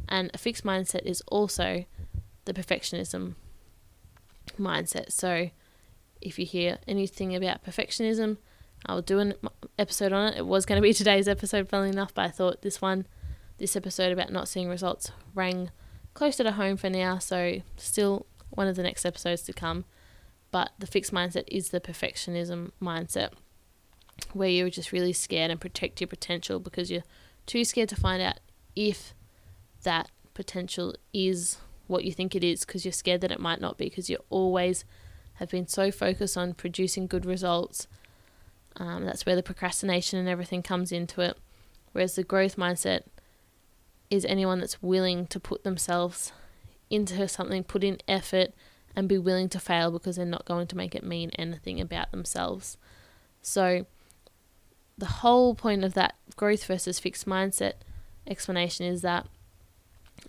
and 0.07 0.31
a 0.33 0.37
fixed 0.37 0.63
mindset 0.63 1.03
is 1.03 1.21
also 1.27 1.85
the 2.45 2.53
perfectionism 2.53 3.35
mindset. 4.57 5.11
So, 5.11 5.51
if 6.21 6.39
you 6.39 6.45
hear 6.45 6.77
anything 6.87 7.35
about 7.35 7.63
perfectionism, 7.63 8.37
I'll 8.85 9.01
do 9.01 9.19
an 9.19 9.33
episode 9.77 10.13
on 10.13 10.33
it. 10.33 10.37
It 10.37 10.45
was 10.45 10.65
going 10.65 10.77
to 10.77 10.81
be 10.81 10.93
today's 10.93 11.27
episode, 11.27 11.69
funnily 11.69 11.89
enough, 11.89 12.13
but 12.13 12.25
I 12.25 12.29
thought 12.29 12.61
this 12.61 12.81
one 12.81 13.07
this 13.57 13.75
episode 13.75 14.11
about 14.11 14.31
not 14.31 14.47
seeing 14.47 14.67
results 14.67 15.11
rang 15.35 15.69
closer 16.15 16.43
to 16.43 16.53
home 16.53 16.77
for 16.77 16.89
now, 16.89 17.19
so 17.19 17.61
still 17.77 18.25
one 18.49 18.67
of 18.67 18.75
the 18.75 18.83
next 18.83 19.05
episodes 19.05 19.43
to 19.43 19.53
come. 19.53 19.85
But 20.49 20.71
the 20.79 20.87
fixed 20.87 21.13
mindset 21.13 21.43
is 21.47 21.69
the 21.69 21.79
perfectionism 21.79 22.71
mindset 22.81 23.29
where 24.33 24.49
you're 24.49 24.69
just 24.69 24.91
really 24.91 25.13
scared 25.13 25.51
and 25.51 25.61
protect 25.61 26.01
your 26.01 26.07
potential 26.07 26.59
because 26.59 26.91
you're 26.91 27.03
too 27.45 27.63
scared 27.63 27.89
to 27.89 27.95
find 27.95 28.21
out 28.21 28.39
if 28.75 29.13
that 29.83 30.09
potential 30.33 30.95
is 31.13 31.57
what 31.87 32.03
you 32.03 32.11
think 32.11 32.35
it 32.35 32.43
is 32.43 32.65
because 32.65 32.85
you're 32.85 32.91
scared 32.91 33.21
that 33.21 33.31
it 33.31 33.39
might 33.39 33.61
not 33.61 33.77
be 33.77 33.85
because 33.85 34.09
you're 34.09 34.19
always 34.29 34.85
have 35.41 35.49
been 35.49 35.67
so 35.67 35.91
focused 35.91 36.37
on 36.37 36.53
producing 36.53 37.07
good 37.07 37.25
results 37.25 37.87
Um, 38.77 39.03
that's 39.03 39.25
where 39.25 39.35
the 39.35 39.43
procrastination 39.43 40.17
and 40.17 40.29
everything 40.29 40.63
comes 40.63 40.93
into 40.93 41.19
it. 41.19 41.37
Whereas 41.91 42.15
the 42.15 42.23
growth 42.23 42.55
mindset 42.55 43.01
is 44.09 44.23
anyone 44.23 44.59
that's 44.59 44.81
willing 44.81 45.27
to 45.27 45.41
put 45.41 45.65
themselves 45.65 46.31
into 46.89 47.27
something, 47.27 47.65
put 47.65 47.83
in 47.83 47.97
effort, 48.07 48.53
and 48.95 49.09
be 49.09 49.17
willing 49.17 49.49
to 49.49 49.59
fail 49.59 49.91
because 49.91 50.15
they're 50.15 50.25
not 50.25 50.45
going 50.45 50.67
to 50.67 50.77
make 50.77 50.95
it 50.95 51.03
mean 51.03 51.31
anything 51.31 51.81
about 51.81 52.11
themselves. 52.11 52.77
So, 53.41 53.85
the 54.97 55.05
whole 55.19 55.53
point 55.55 55.83
of 55.83 55.93
that 55.95 56.15
growth 56.37 56.63
versus 56.65 56.99
fixed 56.99 57.25
mindset 57.25 57.73
explanation 58.27 58.85
is 58.85 59.01
that 59.01 59.27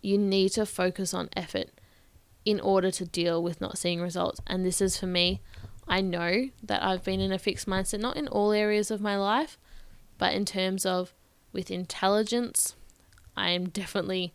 you 0.00 0.16
need 0.18 0.48
to 0.50 0.64
focus 0.64 1.12
on 1.12 1.28
effort 1.36 1.68
in 2.44 2.60
order 2.60 2.90
to 2.90 3.04
deal 3.04 3.42
with 3.42 3.60
not 3.60 3.78
seeing 3.78 4.00
results. 4.00 4.40
And 4.46 4.64
this 4.64 4.80
is 4.80 4.96
for 4.96 5.06
me, 5.06 5.40
I 5.86 6.00
know 6.00 6.48
that 6.62 6.82
I've 6.82 7.04
been 7.04 7.20
in 7.20 7.32
a 7.32 7.38
fixed 7.38 7.66
mindset, 7.66 8.00
not 8.00 8.16
in 8.16 8.28
all 8.28 8.52
areas 8.52 8.90
of 8.90 9.00
my 9.00 9.16
life, 9.16 9.58
but 10.18 10.34
in 10.34 10.44
terms 10.44 10.86
of 10.86 11.12
with 11.52 11.70
intelligence, 11.70 12.74
I 13.36 13.50
am 13.50 13.68
definitely, 13.68 14.32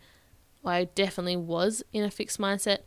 well, 0.62 0.76
I 0.76 0.84
definitely 0.86 1.38
was 1.38 1.84
in 1.94 2.04
a 2.04 2.12
fixed 2.12 2.40
mindset, 2.40 2.80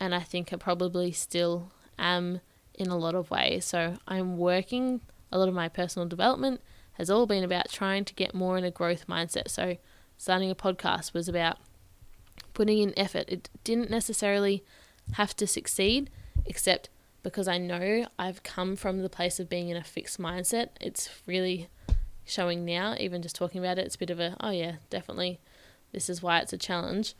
and 0.00 0.14
I 0.14 0.20
think 0.20 0.52
I 0.52 0.56
probably 0.56 1.12
still 1.12 1.72
am 1.98 2.40
in 2.74 2.88
a 2.88 2.96
lot 2.96 3.14
of 3.14 3.30
ways. 3.30 3.64
So 3.64 3.96
I'm 4.06 4.38
working, 4.38 5.00
a 5.32 5.38
lot 5.38 5.48
of 5.48 5.54
my 5.54 5.68
personal 5.68 6.08
development 6.08 6.60
has 6.94 7.10
all 7.10 7.26
been 7.26 7.44
about 7.44 7.70
trying 7.70 8.04
to 8.04 8.14
get 8.14 8.34
more 8.34 8.58
in 8.58 8.64
a 8.64 8.70
growth 8.70 9.06
mindset. 9.06 9.48
So 9.48 9.76
starting 10.16 10.50
a 10.50 10.54
podcast 10.54 11.14
was 11.14 11.28
about 11.28 11.58
putting 12.58 12.78
in 12.78 12.92
effort. 12.98 13.24
It 13.28 13.48
didn't 13.62 13.88
necessarily 13.88 14.64
have 15.12 15.36
to 15.36 15.46
succeed, 15.46 16.10
except 16.44 16.88
because 17.22 17.46
I 17.46 17.56
know 17.56 18.06
I've 18.18 18.42
come 18.42 18.74
from 18.74 19.00
the 19.00 19.08
place 19.08 19.38
of 19.38 19.48
being 19.48 19.68
in 19.68 19.76
a 19.76 19.84
fixed 19.84 20.20
mindset. 20.20 20.70
It's 20.80 21.08
really 21.24 21.68
showing 22.24 22.64
now, 22.64 22.96
even 22.98 23.22
just 23.22 23.36
talking 23.36 23.60
about 23.60 23.78
it, 23.78 23.86
it's 23.86 23.94
a 23.94 23.98
bit 24.00 24.10
of 24.10 24.18
a, 24.18 24.36
oh 24.40 24.50
yeah, 24.50 24.72
definitely, 24.90 25.38
this 25.92 26.10
is 26.10 26.20
why 26.20 26.40
it's 26.40 26.52
a 26.52 26.58
challenge. 26.58 27.14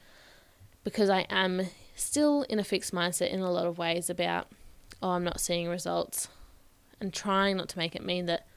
Because 0.82 1.08
I 1.08 1.20
am 1.30 1.66
still 1.94 2.42
in 2.48 2.58
a 2.58 2.64
fixed 2.64 2.92
mindset 2.92 3.30
in 3.30 3.38
a 3.38 3.52
lot 3.52 3.66
of 3.68 3.78
ways 3.78 4.10
about, 4.10 4.48
oh, 5.00 5.10
I'm 5.10 5.22
not 5.22 5.38
seeing 5.38 5.68
results, 5.68 6.26
and 7.00 7.14
trying 7.14 7.58
not 7.58 7.68
to 7.68 7.78
make 7.78 7.94
it 7.94 8.04
mean 8.04 8.26
that 8.26 8.48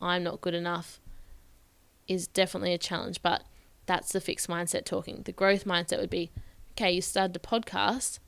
I'm 0.00 0.24
not 0.24 0.40
good 0.40 0.54
enough 0.54 1.00
is 2.08 2.26
definitely 2.26 2.72
a 2.72 2.78
challenge. 2.78 3.20
But 3.20 3.42
that's 3.90 4.12
the 4.12 4.20
fixed 4.20 4.46
mindset 4.48 4.84
talking. 4.84 5.22
The 5.24 5.32
growth 5.32 5.64
mindset 5.64 5.98
would 5.98 6.10
be, 6.10 6.30
okay, 6.74 6.92
you 6.92 7.02
started 7.02 7.34
a 7.34 7.40
podcast. 7.40 8.20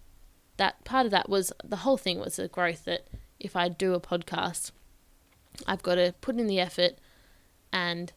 That 0.56 0.84
part 0.84 1.06
of 1.06 1.12
that 1.12 1.28
was 1.28 1.52
the 1.62 1.76
whole 1.76 1.96
thing 1.96 2.18
was 2.18 2.34
the 2.34 2.48
growth 2.48 2.84
that 2.86 3.06
if 3.38 3.54
I 3.54 3.68
do 3.68 3.94
a 3.94 4.00
podcast, 4.00 4.72
I've 5.64 5.84
got 5.84 5.94
to 5.94 6.16
put 6.20 6.40
in 6.40 6.48
the 6.48 6.58
effort 6.58 6.94
and 7.72 8.12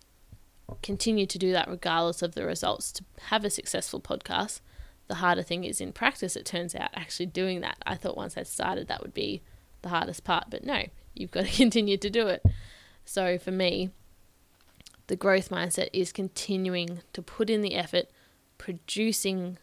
continue 0.81 1.27
to 1.27 1.37
do 1.37 1.51
that 1.51 1.69
regardless 1.69 2.23
of 2.23 2.33
the 2.33 2.47
results 2.47 2.91
to 2.93 3.03
have 3.27 3.45
a 3.45 3.51
successful 3.51 4.01
podcast. 4.01 4.61
The 5.07 5.15
harder 5.15 5.43
thing 5.43 5.65
is 5.65 5.79
in 5.79 5.93
practice, 5.93 6.35
it 6.35 6.47
turns 6.47 6.73
out 6.73 6.89
actually 6.95 7.27
doing 7.27 7.61
that. 7.61 7.77
I 7.85 7.93
thought 7.93 8.17
once 8.17 8.39
I 8.39 8.43
started 8.43 8.87
that 8.87 9.03
would 9.03 9.13
be 9.13 9.43
the 9.83 9.89
hardest 9.89 10.23
part, 10.23 10.45
but 10.49 10.63
no, 10.63 10.85
you've 11.13 11.29
got 11.29 11.45
to 11.45 11.51
continue 11.55 11.97
to 11.97 12.09
do 12.09 12.25
it. 12.25 12.43
So 13.05 13.37
for 13.37 13.51
me, 13.51 13.91
the 15.07 15.15
growth 15.15 15.49
mindset 15.49 15.89
is 15.93 16.11
continuing 16.11 17.01
to 17.13 17.21
put 17.21 17.49
in 17.49 17.61
the 17.61 17.75
effort, 17.75 18.05
producing 18.57 19.57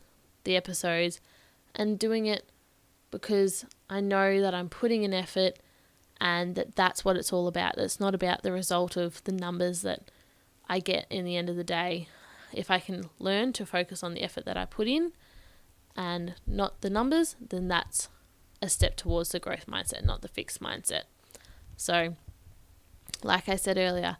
the 0.44 0.56
episodes, 0.56 1.20
and 1.74 1.98
doing 1.98 2.26
it 2.26 2.48
because 3.10 3.64
I 3.88 4.00
know 4.00 4.40
that 4.40 4.54
I'm 4.54 4.68
putting 4.68 5.02
in 5.02 5.12
effort 5.12 5.58
and 6.20 6.54
that 6.54 6.76
that's 6.76 7.04
what 7.04 7.16
it's 7.16 7.32
all 7.32 7.48
about. 7.48 7.78
It's 7.78 8.00
not 8.00 8.14
about 8.14 8.42
the 8.42 8.52
result 8.52 8.96
of 8.96 9.22
the 9.24 9.32
numbers 9.32 9.82
that 9.82 10.10
I 10.68 10.78
get 10.78 11.06
in 11.10 11.24
the 11.24 11.36
end 11.36 11.50
of 11.50 11.56
the 11.56 11.64
day. 11.64 12.08
If 12.52 12.70
I 12.70 12.78
can 12.78 13.10
learn 13.18 13.52
to 13.54 13.66
focus 13.66 14.02
on 14.02 14.14
the 14.14 14.22
effort 14.22 14.44
that 14.44 14.56
I 14.56 14.64
put 14.64 14.86
in 14.86 15.12
and 15.96 16.34
not 16.46 16.80
the 16.80 16.90
numbers, 16.90 17.36
then 17.40 17.68
that's 17.68 18.08
a 18.60 18.68
step 18.68 18.96
towards 18.96 19.30
the 19.30 19.40
growth 19.40 19.66
mindset, 19.66 20.04
not 20.04 20.22
the 20.22 20.28
fixed 20.28 20.60
mindset. 20.60 21.02
So, 21.76 22.16
like 23.22 23.48
I 23.48 23.56
said 23.56 23.76
earlier, 23.76 24.18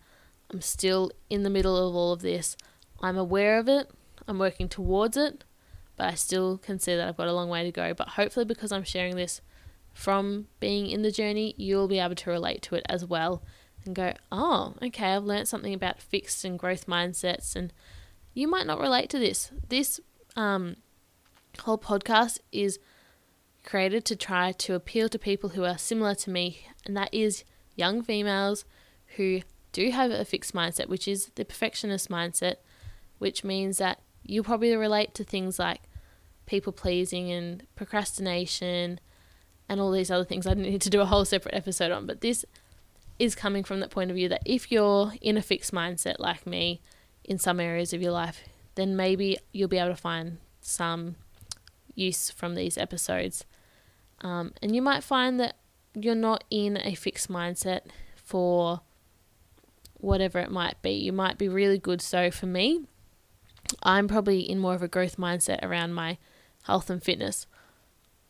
I'm 0.53 0.61
still 0.61 1.11
in 1.31 1.43
the 1.43 1.51
middle 1.51 1.77
of 1.77 1.95
all 1.95 2.13
of 2.13 2.23
this. 2.23 2.57
I'm 3.01 3.17
aware 3.17 3.59
of 3.59 3.69
it, 3.69 3.91
I'm 4.29 4.39
working 4.39 4.69
towards 4.69 5.17
it, 5.17 5.45
but 5.97 6.07
I 6.07 6.15
still 6.15 6.59
can 6.59 6.79
see 6.79 6.95
that 6.95 7.09
I've 7.09 7.17
got 7.17 7.29
a 7.29 7.33
long 7.33 7.49
way 7.49 7.65
to 7.65 7.73
go. 7.73 7.95
But 7.95 8.11
hopefully, 8.11 8.45
because 8.45 8.73
I'm 8.73 8.85
sharing 8.85 9.17
this 9.17 9.41
from 9.93 10.47
being 10.61 10.89
in 10.89 11.03
the 11.03 11.11
journey, 11.11 11.55
you'll 11.57 11.89
be 11.89 11.99
able 11.99 12.15
to 12.15 12.31
relate 12.31 12.63
to 12.63 12.75
it 12.75 12.85
as 12.89 13.05
well 13.05 13.43
and 13.85 13.95
go, 13.95 14.15
oh, 14.31 14.75
okay, 14.83 15.15
I've 15.15 15.25
learned 15.25 15.49
something 15.49 15.75
about 15.75 16.01
fixed 16.01 16.45
and 16.45 16.59
growth 16.59 16.87
mindsets, 16.87 17.57
and 17.57 17.73
you 18.35 18.47
might 18.47 18.67
not 18.67 18.81
relate 18.81 19.11
to 19.11 19.19
this. 19.19 19.51
This 19.69 20.01
um, 20.37 20.77
whole 21.61 21.79
podcast 21.79 22.39
is 22.53 22.79
created 23.65 24.05
to 24.05 24.17
try 24.17 24.53
to 24.53 24.75
appeal 24.75 25.09
to 25.09 25.19
people 25.19 25.51
who 25.51 25.65
are 25.65 25.79
similar 25.79 26.15
to 26.17 26.31
me, 26.31 26.67
and 26.87 26.97
that 26.97 27.13
is 27.13 27.45
young 27.75 28.03
females 28.03 28.65
who 29.17 29.41
do 29.73 29.91
have 29.91 30.11
a 30.11 30.25
fixed 30.25 30.55
mindset, 30.55 30.89
which 30.89 31.09
is 31.09 31.31
the 31.35 31.45
perfectionist 31.45 32.09
mindset, 32.09 32.57
which 33.19 33.43
means 33.45 33.79
that 33.79 34.01
you 34.23 34.43
probably 34.43 34.75
relate 34.77 35.15
to 35.15 35.25
things 35.25 35.59
like 35.59 35.81
people 36.47 36.73
pleasing 36.73 37.31
and 37.31 37.67
procrastination 37.75 39.01
and 39.69 39.81
all 39.81 39.91
these 39.91 40.11
other 40.11 40.25
things 40.25 40.47
I 40.47 40.55
need 40.55 40.83
to 40.83 40.91
do 40.91 41.01
a 41.01 41.07
whole 41.07 41.25
separate 41.25 41.55
episode 41.55 41.91
on. 41.91 42.07
But 42.07 42.21
this 42.21 42.45
is 43.19 43.35
coming 43.35 43.65
from 43.65 43.81
that 43.81 43.91
point 43.91 44.11
of 44.11 44.17
view 44.17 44.29
that 44.29 44.43
if 44.45 44.71
you're 44.71 45.13
in 45.21 45.37
a 45.37 45.43
fixed 45.43 45.73
mindset 45.73 46.17
like 46.19 46.47
me 46.47 46.81
in 47.25 47.39
some 47.39 47.61
areas 47.61 47.93
of 47.93 48.03
your 48.03 48.13
life, 48.13 48.43
then 48.75 48.97
maybe 48.97 49.39
you'll 49.53 49.69
be 49.69 49.79
able 49.79 49.95
to 49.95 49.97
find 49.97 50.39
some 50.61 51.17
use 51.95 52.31
from 52.31 52.55
these 52.55 52.77
episodes. 52.79 53.45
Um, 54.21 54.53
and 54.63 54.75
you 54.75 54.83
might 54.83 55.03
find 55.03 55.39
that 55.41 55.57
you're 55.95 56.15
not 56.15 56.45
in 56.51 56.79
a 56.79 56.95
fixed 56.95 57.31
mindset 57.31 57.83
for 58.17 58.81
whatever 60.03 60.41
it 60.41 60.51
might 60.51 60.83
be. 60.83 60.91
You 60.91 61.13
might 61.13 61.39
be 61.39 61.49
really 61.49 61.79
good. 61.79 62.03
So 62.03 62.31
for 62.31 62.47
me, 62.47 62.83
I'm 63.83 64.09
probably 64.09 64.41
in 64.41 64.59
more 64.59 64.75
of 64.75 64.83
a 64.83 64.89
growth 64.89 65.17
mindset 65.17 65.63
around 65.63 65.95
my 65.95 66.19
health 66.65 66.91
and 66.91 67.03
fitness. 67.03 67.47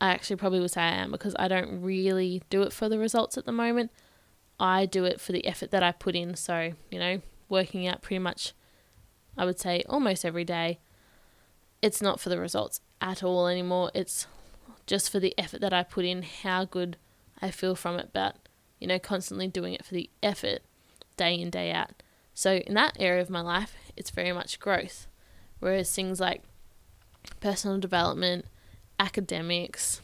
I 0.01 0.11
actually 0.11 0.37
probably 0.37 0.61
would 0.61 0.71
say 0.71 0.83
I 0.83 0.97
am 0.97 1.11
because 1.11 1.35
I 1.39 1.49
don't 1.49 1.83
really 1.83 2.43
do 2.51 2.63
it 2.63 2.73
for 2.73 2.89
the 2.89 2.99
results 2.99 3.39
at 3.39 3.47
the 3.47 3.53
moment. 3.53 3.91
I 4.61 4.85
do 4.85 5.05
it 5.05 5.21
for 5.21 5.33
the 5.33 5.47
effort 5.47 5.71
that 5.71 5.83
I 5.83 5.93
put 5.93 6.15
in. 6.15 6.37
So, 6.37 6.73
you 6.91 6.99
know, 6.99 7.23
working 7.49 7.87
out 7.87 8.03
pretty 8.03 8.19
much, 8.19 8.53
I 9.37 9.47
would 9.47 9.59
say 9.59 9.83
almost 9.89 10.25
every 10.25 10.45
day. 10.45 10.79
It's 11.81 12.03
not 12.03 12.21
for 12.21 12.29
the 12.29 12.39
results 12.39 12.81
at 13.01 13.23
all 13.23 13.49
anymore. 13.49 13.91
It's 13.95 14.27
just 14.87 15.11
for 15.11 15.19
the 15.19 15.35
effort 15.39 15.63
that 15.63 15.73
I 15.73 15.83
put 15.83 16.05
in, 16.05 16.23
how 16.23 16.67
good 16.67 16.99
I 17.41 17.51
feel 17.51 17.75
from 17.75 17.99
it. 17.99 18.11
But, 18.13 18.37
you 18.79 18.87
know, 18.87 18.99
constantly 18.99 19.49
doing 19.49 19.73
it 19.73 19.87
for 19.87 19.95
the 19.95 20.11
effort 20.23 20.61
day 21.17 21.35
in, 21.35 21.51
day 21.51 21.73
out. 21.73 21.91
So, 22.35 22.55
in 22.55 22.75
that 22.75 22.97
area 22.99 23.21
of 23.21 23.31
my 23.31 23.41
life, 23.41 23.75
it's 23.97 24.11
very 24.11 24.33
much 24.33 24.59
growth. 24.59 25.07
Whereas 25.61 25.95
things 25.95 26.19
like 26.19 26.43
personal 27.41 27.79
development, 27.79 28.47
academics, 28.99 30.01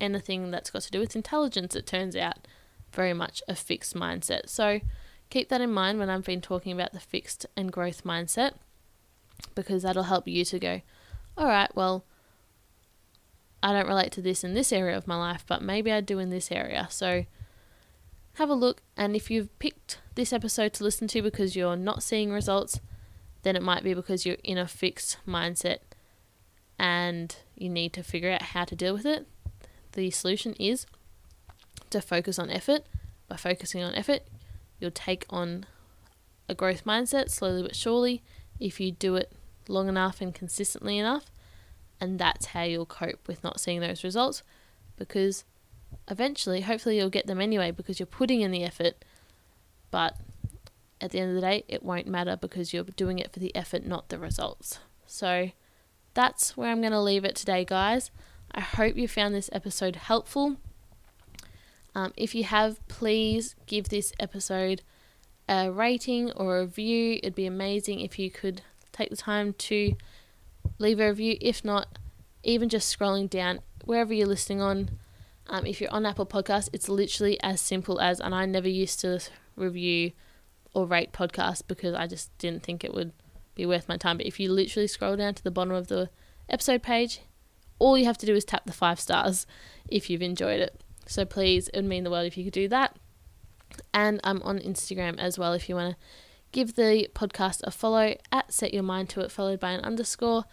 anything 0.00 0.50
that's 0.50 0.70
got 0.70 0.82
to 0.82 0.90
do 0.90 1.00
with 1.00 1.16
intelligence, 1.16 1.74
it 1.74 1.86
turns 1.86 2.14
out 2.14 2.46
very 2.92 3.12
much 3.12 3.42
a 3.48 3.54
fixed 3.54 3.94
mindset. 3.94 4.48
So 4.48 4.80
keep 5.30 5.48
that 5.48 5.60
in 5.60 5.72
mind 5.72 5.98
when 5.98 6.10
I've 6.10 6.24
been 6.24 6.40
talking 6.40 6.72
about 6.72 6.92
the 6.92 7.00
fixed 7.00 7.46
and 7.56 7.72
growth 7.72 8.04
mindset 8.04 8.52
because 9.54 9.82
that'll 9.82 10.04
help 10.04 10.28
you 10.28 10.44
to 10.44 10.58
go, 10.58 10.80
all 11.36 11.46
right, 11.46 11.74
well, 11.74 12.04
I 13.62 13.72
don't 13.72 13.88
relate 13.88 14.12
to 14.12 14.22
this 14.22 14.44
in 14.44 14.54
this 14.54 14.72
area 14.72 14.96
of 14.96 15.06
my 15.06 15.16
life, 15.16 15.44
but 15.46 15.62
maybe 15.62 15.90
I 15.90 16.00
do 16.00 16.18
in 16.18 16.30
this 16.30 16.52
area. 16.52 16.88
So 16.90 17.26
have 18.36 18.50
a 18.50 18.54
look, 18.54 18.82
and 18.96 19.16
if 19.16 19.30
you've 19.30 19.56
picked 19.58 19.98
this 20.14 20.32
episode 20.32 20.74
to 20.74 20.84
listen 20.84 21.08
to 21.08 21.22
because 21.22 21.56
you're 21.56 21.76
not 21.76 22.02
seeing 22.02 22.30
results, 22.30 22.80
then 23.42 23.56
it 23.56 23.62
might 23.62 23.82
be 23.82 23.94
because 23.94 24.26
you're 24.26 24.36
in 24.44 24.58
a 24.58 24.66
fixed 24.66 25.16
mindset 25.26 25.78
and 26.78 27.36
you 27.54 27.68
need 27.68 27.92
to 27.94 28.02
figure 28.02 28.30
out 28.30 28.42
how 28.42 28.64
to 28.64 28.76
deal 28.76 28.92
with 28.92 29.06
it. 29.06 29.26
The 29.92 30.10
solution 30.10 30.54
is 30.60 30.86
to 31.90 32.00
focus 32.00 32.38
on 32.38 32.50
effort. 32.50 32.82
By 33.28 33.36
focusing 33.36 33.82
on 33.82 33.94
effort, 33.94 34.22
you'll 34.78 34.90
take 34.90 35.24
on 35.30 35.64
a 36.48 36.54
growth 36.54 36.84
mindset 36.84 37.30
slowly 37.30 37.62
but 37.62 37.74
surely 37.74 38.22
if 38.60 38.78
you 38.78 38.92
do 38.92 39.16
it 39.16 39.32
long 39.68 39.88
enough 39.88 40.20
and 40.20 40.34
consistently 40.34 40.98
enough. 40.98 41.30
And 42.00 42.18
that's 42.18 42.46
how 42.46 42.62
you'll 42.62 42.86
cope 42.86 43.26
with 43.26 43.42
not 43.42 43.60
seeing 43.60 43.80
those 43.80 44.04
results 44.04 44.42
because 44.96 45.44
eventually, 46.08 46.62
hopefully, 46.62 46.96
you'll 46.96 47.10
get 47.10 47.26
them 47.26 47.40
anyway 47.40 47.70
because 47.70 47.98
you're 47.98 48.06
putting 48.06 48.40
in 48.40 48.50
the 48.50 48.64
effort. 48.64 49.04
But 49.90 50.16
at 51.00 51.10
the 51.10 51.20
end 51.20 51.30
of 51.30 51.34
the 51.36 51.40
day, 51.40 51.64
it 51.68 51.82
won't 51.82 52.06
matter 52.06 52.36
because 52.36 52.72
you're 52.72 52.84
doing 52.84 53.18
it 53.18 53.32
for 53.32 53.38
the 53.38 53.54
effort, 53.54 53.86
not 53.86 54.08
the 54.08 54.18
results. 54.18 54.78
So, 55.06 55.50
that's 56.14 56.56
where 56.56 56.70
I'm 56.70 56.80
going 56.80 56.92
to 56.92 57.00
leave 57.00 57.24
it 57.24 57.36
today, 57.36 57.64
guys. 57.64 58.10
I 58.52 58.60
hope 58.60 58.96
you 58.96 59.06
found 59.06 59.34
this 59.34 59.50
episode 59.52 59.96
helpful. 59.96 60.56
Um, 61.94 62.12
if 62.16 62.34
you 62.34 62.44
have, 62.44 62.86
please 62.88 63.54
give 63.66 63.88
this 63.88 64.12
episode 64.18 64.82
a 65.48 65.70
rating 65.70 66.30
or 66.32 66.58
a 66.58 66.60
review. 66.62 67.18
It'd 67.22 67.34
be 67.34 67.46
amazing 67.46 68.00
if 68.00 68.18
you 68.18 68.30
could 68.30 68.62
take 68.92 69.10
the 69.10 69.16
time 69.16 69.52
to 69.54 69.94
leave 70.78 71.00
a 71.00 71.08
review. 71.08 71.36
If 71.40 71.64
not, 71.64 71.98
even 72.42 72.68
just 72.68 72.96
scrolling 72.96 73.28
down 73.28 73.60
wherever 73.84 74.12
you're 74.12 74.26
listening 74.26 74.60
on. 74.60 74.90
Um, 75.48 75.66
if 75.66 75.80
you're 75.80 75.92
on 75.92 76.06
Apple 76.06 76.26
Podcasts, 76.26 76.68
it's 76.72 76.88
literally 76.88 77.38
as 77.42 77.60
simple 77.60 78.00
as, 78.00 78.20
and 78.20 78.34
I 78.34 78.46
never 78.46 78.68
used 78.68 79.00
to 79.00 79.20
review 79.54 80.12
or 80.74 80.86
rate 80.86 81.12
podcasts 81.12 81.62
because 81.66 81.94
I 81.94 82.06
just 82.06 82.36
didn't 82.38 82.62
think 82.62 82.84
it 82.84 82.92
would 82.92 83.12
be 83.54 83.64
worth 83.64 83.88
my 83.88 83.96
time. 83.96 84.18
But 84.18 84.26
if 84.26 84.38
you 84.40 84.52
literally 84.52 84.86
scroll 84.86 85.16
down 85.16 85.34
to 85.34 85.42
the 85.42 85.50
bottom 85.50 85.72
of 85.72 85.88
the 85.88 86.10
episode 86.48 86.82
page, 86.82 87.20
all 87.78 87.96
you 87.96 88.04
have 88.04 88.18
to 88.18 88.26
do 88.26 88.34
is 88.34 88.44
tap 88.44 88.66
the 88.66 88.72
five 88.72 89.00
stars 89.00 89.46
if 89.88 90.10
you've 90.10 90.22
enjoyed 90.22 90.60
it. 90.60 90.80
So 91.06 91.24
please, 91.24 91.68
it 91.68 91.76
would 91.76 91.84
mean 91.84 92.04
the 92.04 92.10
world 92.10 92.26
if 92.26 92.36
you 92.36 92.44
could 92.44 92.52
do 92.52 92.68
that. 92.68 92.96
And 93.94 94.20
I'm 94.24 94.42
on 94.42 94.58
Instagram 94.58 95.18
as 95.18 95.38
well 95.38 95.52
if 95.52 95.68
you 95.68 95.76
want 95.76 95.94
to 95.94 95.96
give 96.52 96.74
the 96.74 97.08
podcast 97.14 97.60
a 97.64 97.70
follow 97.70 98.16
at 98.32 98.52
Set 98.52 98.74
Your 98.74 98.82
Mind 98.82 99.08
to 99.10 99.20
It, 99.20 99.30
followed 99.30 99.60
by 99.60 99.72
an 99.72 99.84
underscore. 99.84 100.44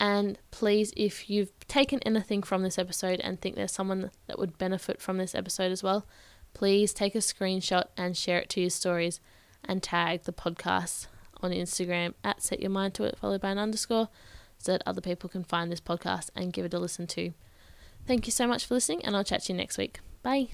And 0.00 0.38
please, 0.50 0.92
if 0.96 1.28
you've 1.28 1.52
taken 1.66 1.98
anything 2.00 2.42
from 2.42 2.62
this 2.62 2.78
episode 2.78 3.20
and 3.20 3.40
think 3.40 3.56
there's 3.56 3.72
someone 3.72 4.10
that 4.26 4.38
would 4.38 4.58
benefit 4.58 5.00
from 5.00 5.18
this 5.18 5.34
episode 5.34 5.72
as 5.72 5.82
well, 5.82 6.06
please 6.54 6.92
take 6.92 7.14
a 7.14 7.18
screenshot 7.18 7.84
and 7.96 8.16
share 8.16 8.38
it 8.38 8.48
to 8.50 8.60
your 8.60 8.70
stories 8.70 9.20
and 9.64 9.82
tag 9.82 10.22
the 10.22 10.32
podcast 10.32 11.08
on 11.42 11.50
Instagram 11.50 12.14
at 12.22 12.42
Set 12.42 12.60
Your 12.60 12.70
Mind 12.70 12.94
to 12.94 13.04
It, 13.04 13.18
followed 13.18 13.40
by 13.40 13.50
an 13.50 13.58
underscore, 13.58 14.08
so 14.58 14.72
that 14.72 14.82
other 14.86 15.00
people 15.00 15.28
can 15.28 15.44
find 15.44 15.70
this 15.70 15.80
podcast 15.80 16.30
and 16.34 16.52
give 16.52 16.64
it 16.64 16.74
a 16.74 16.78
listen 16.78 17.06
too. 17.06 17.32
Thank 18.06 18.26
you 18.26 18.32
so 18.32 18.46
much 18.46 18.66
for 18.66 18.74
listening, 18.74 19.04
and 19.04 19.16
I'll 19.16 19.24
chat 19.24 19.42
to 19.44 19.52
you 19.52 19.56
next 19.56 19.78
week. 19.78 20.00
Bye. 20.22 20.48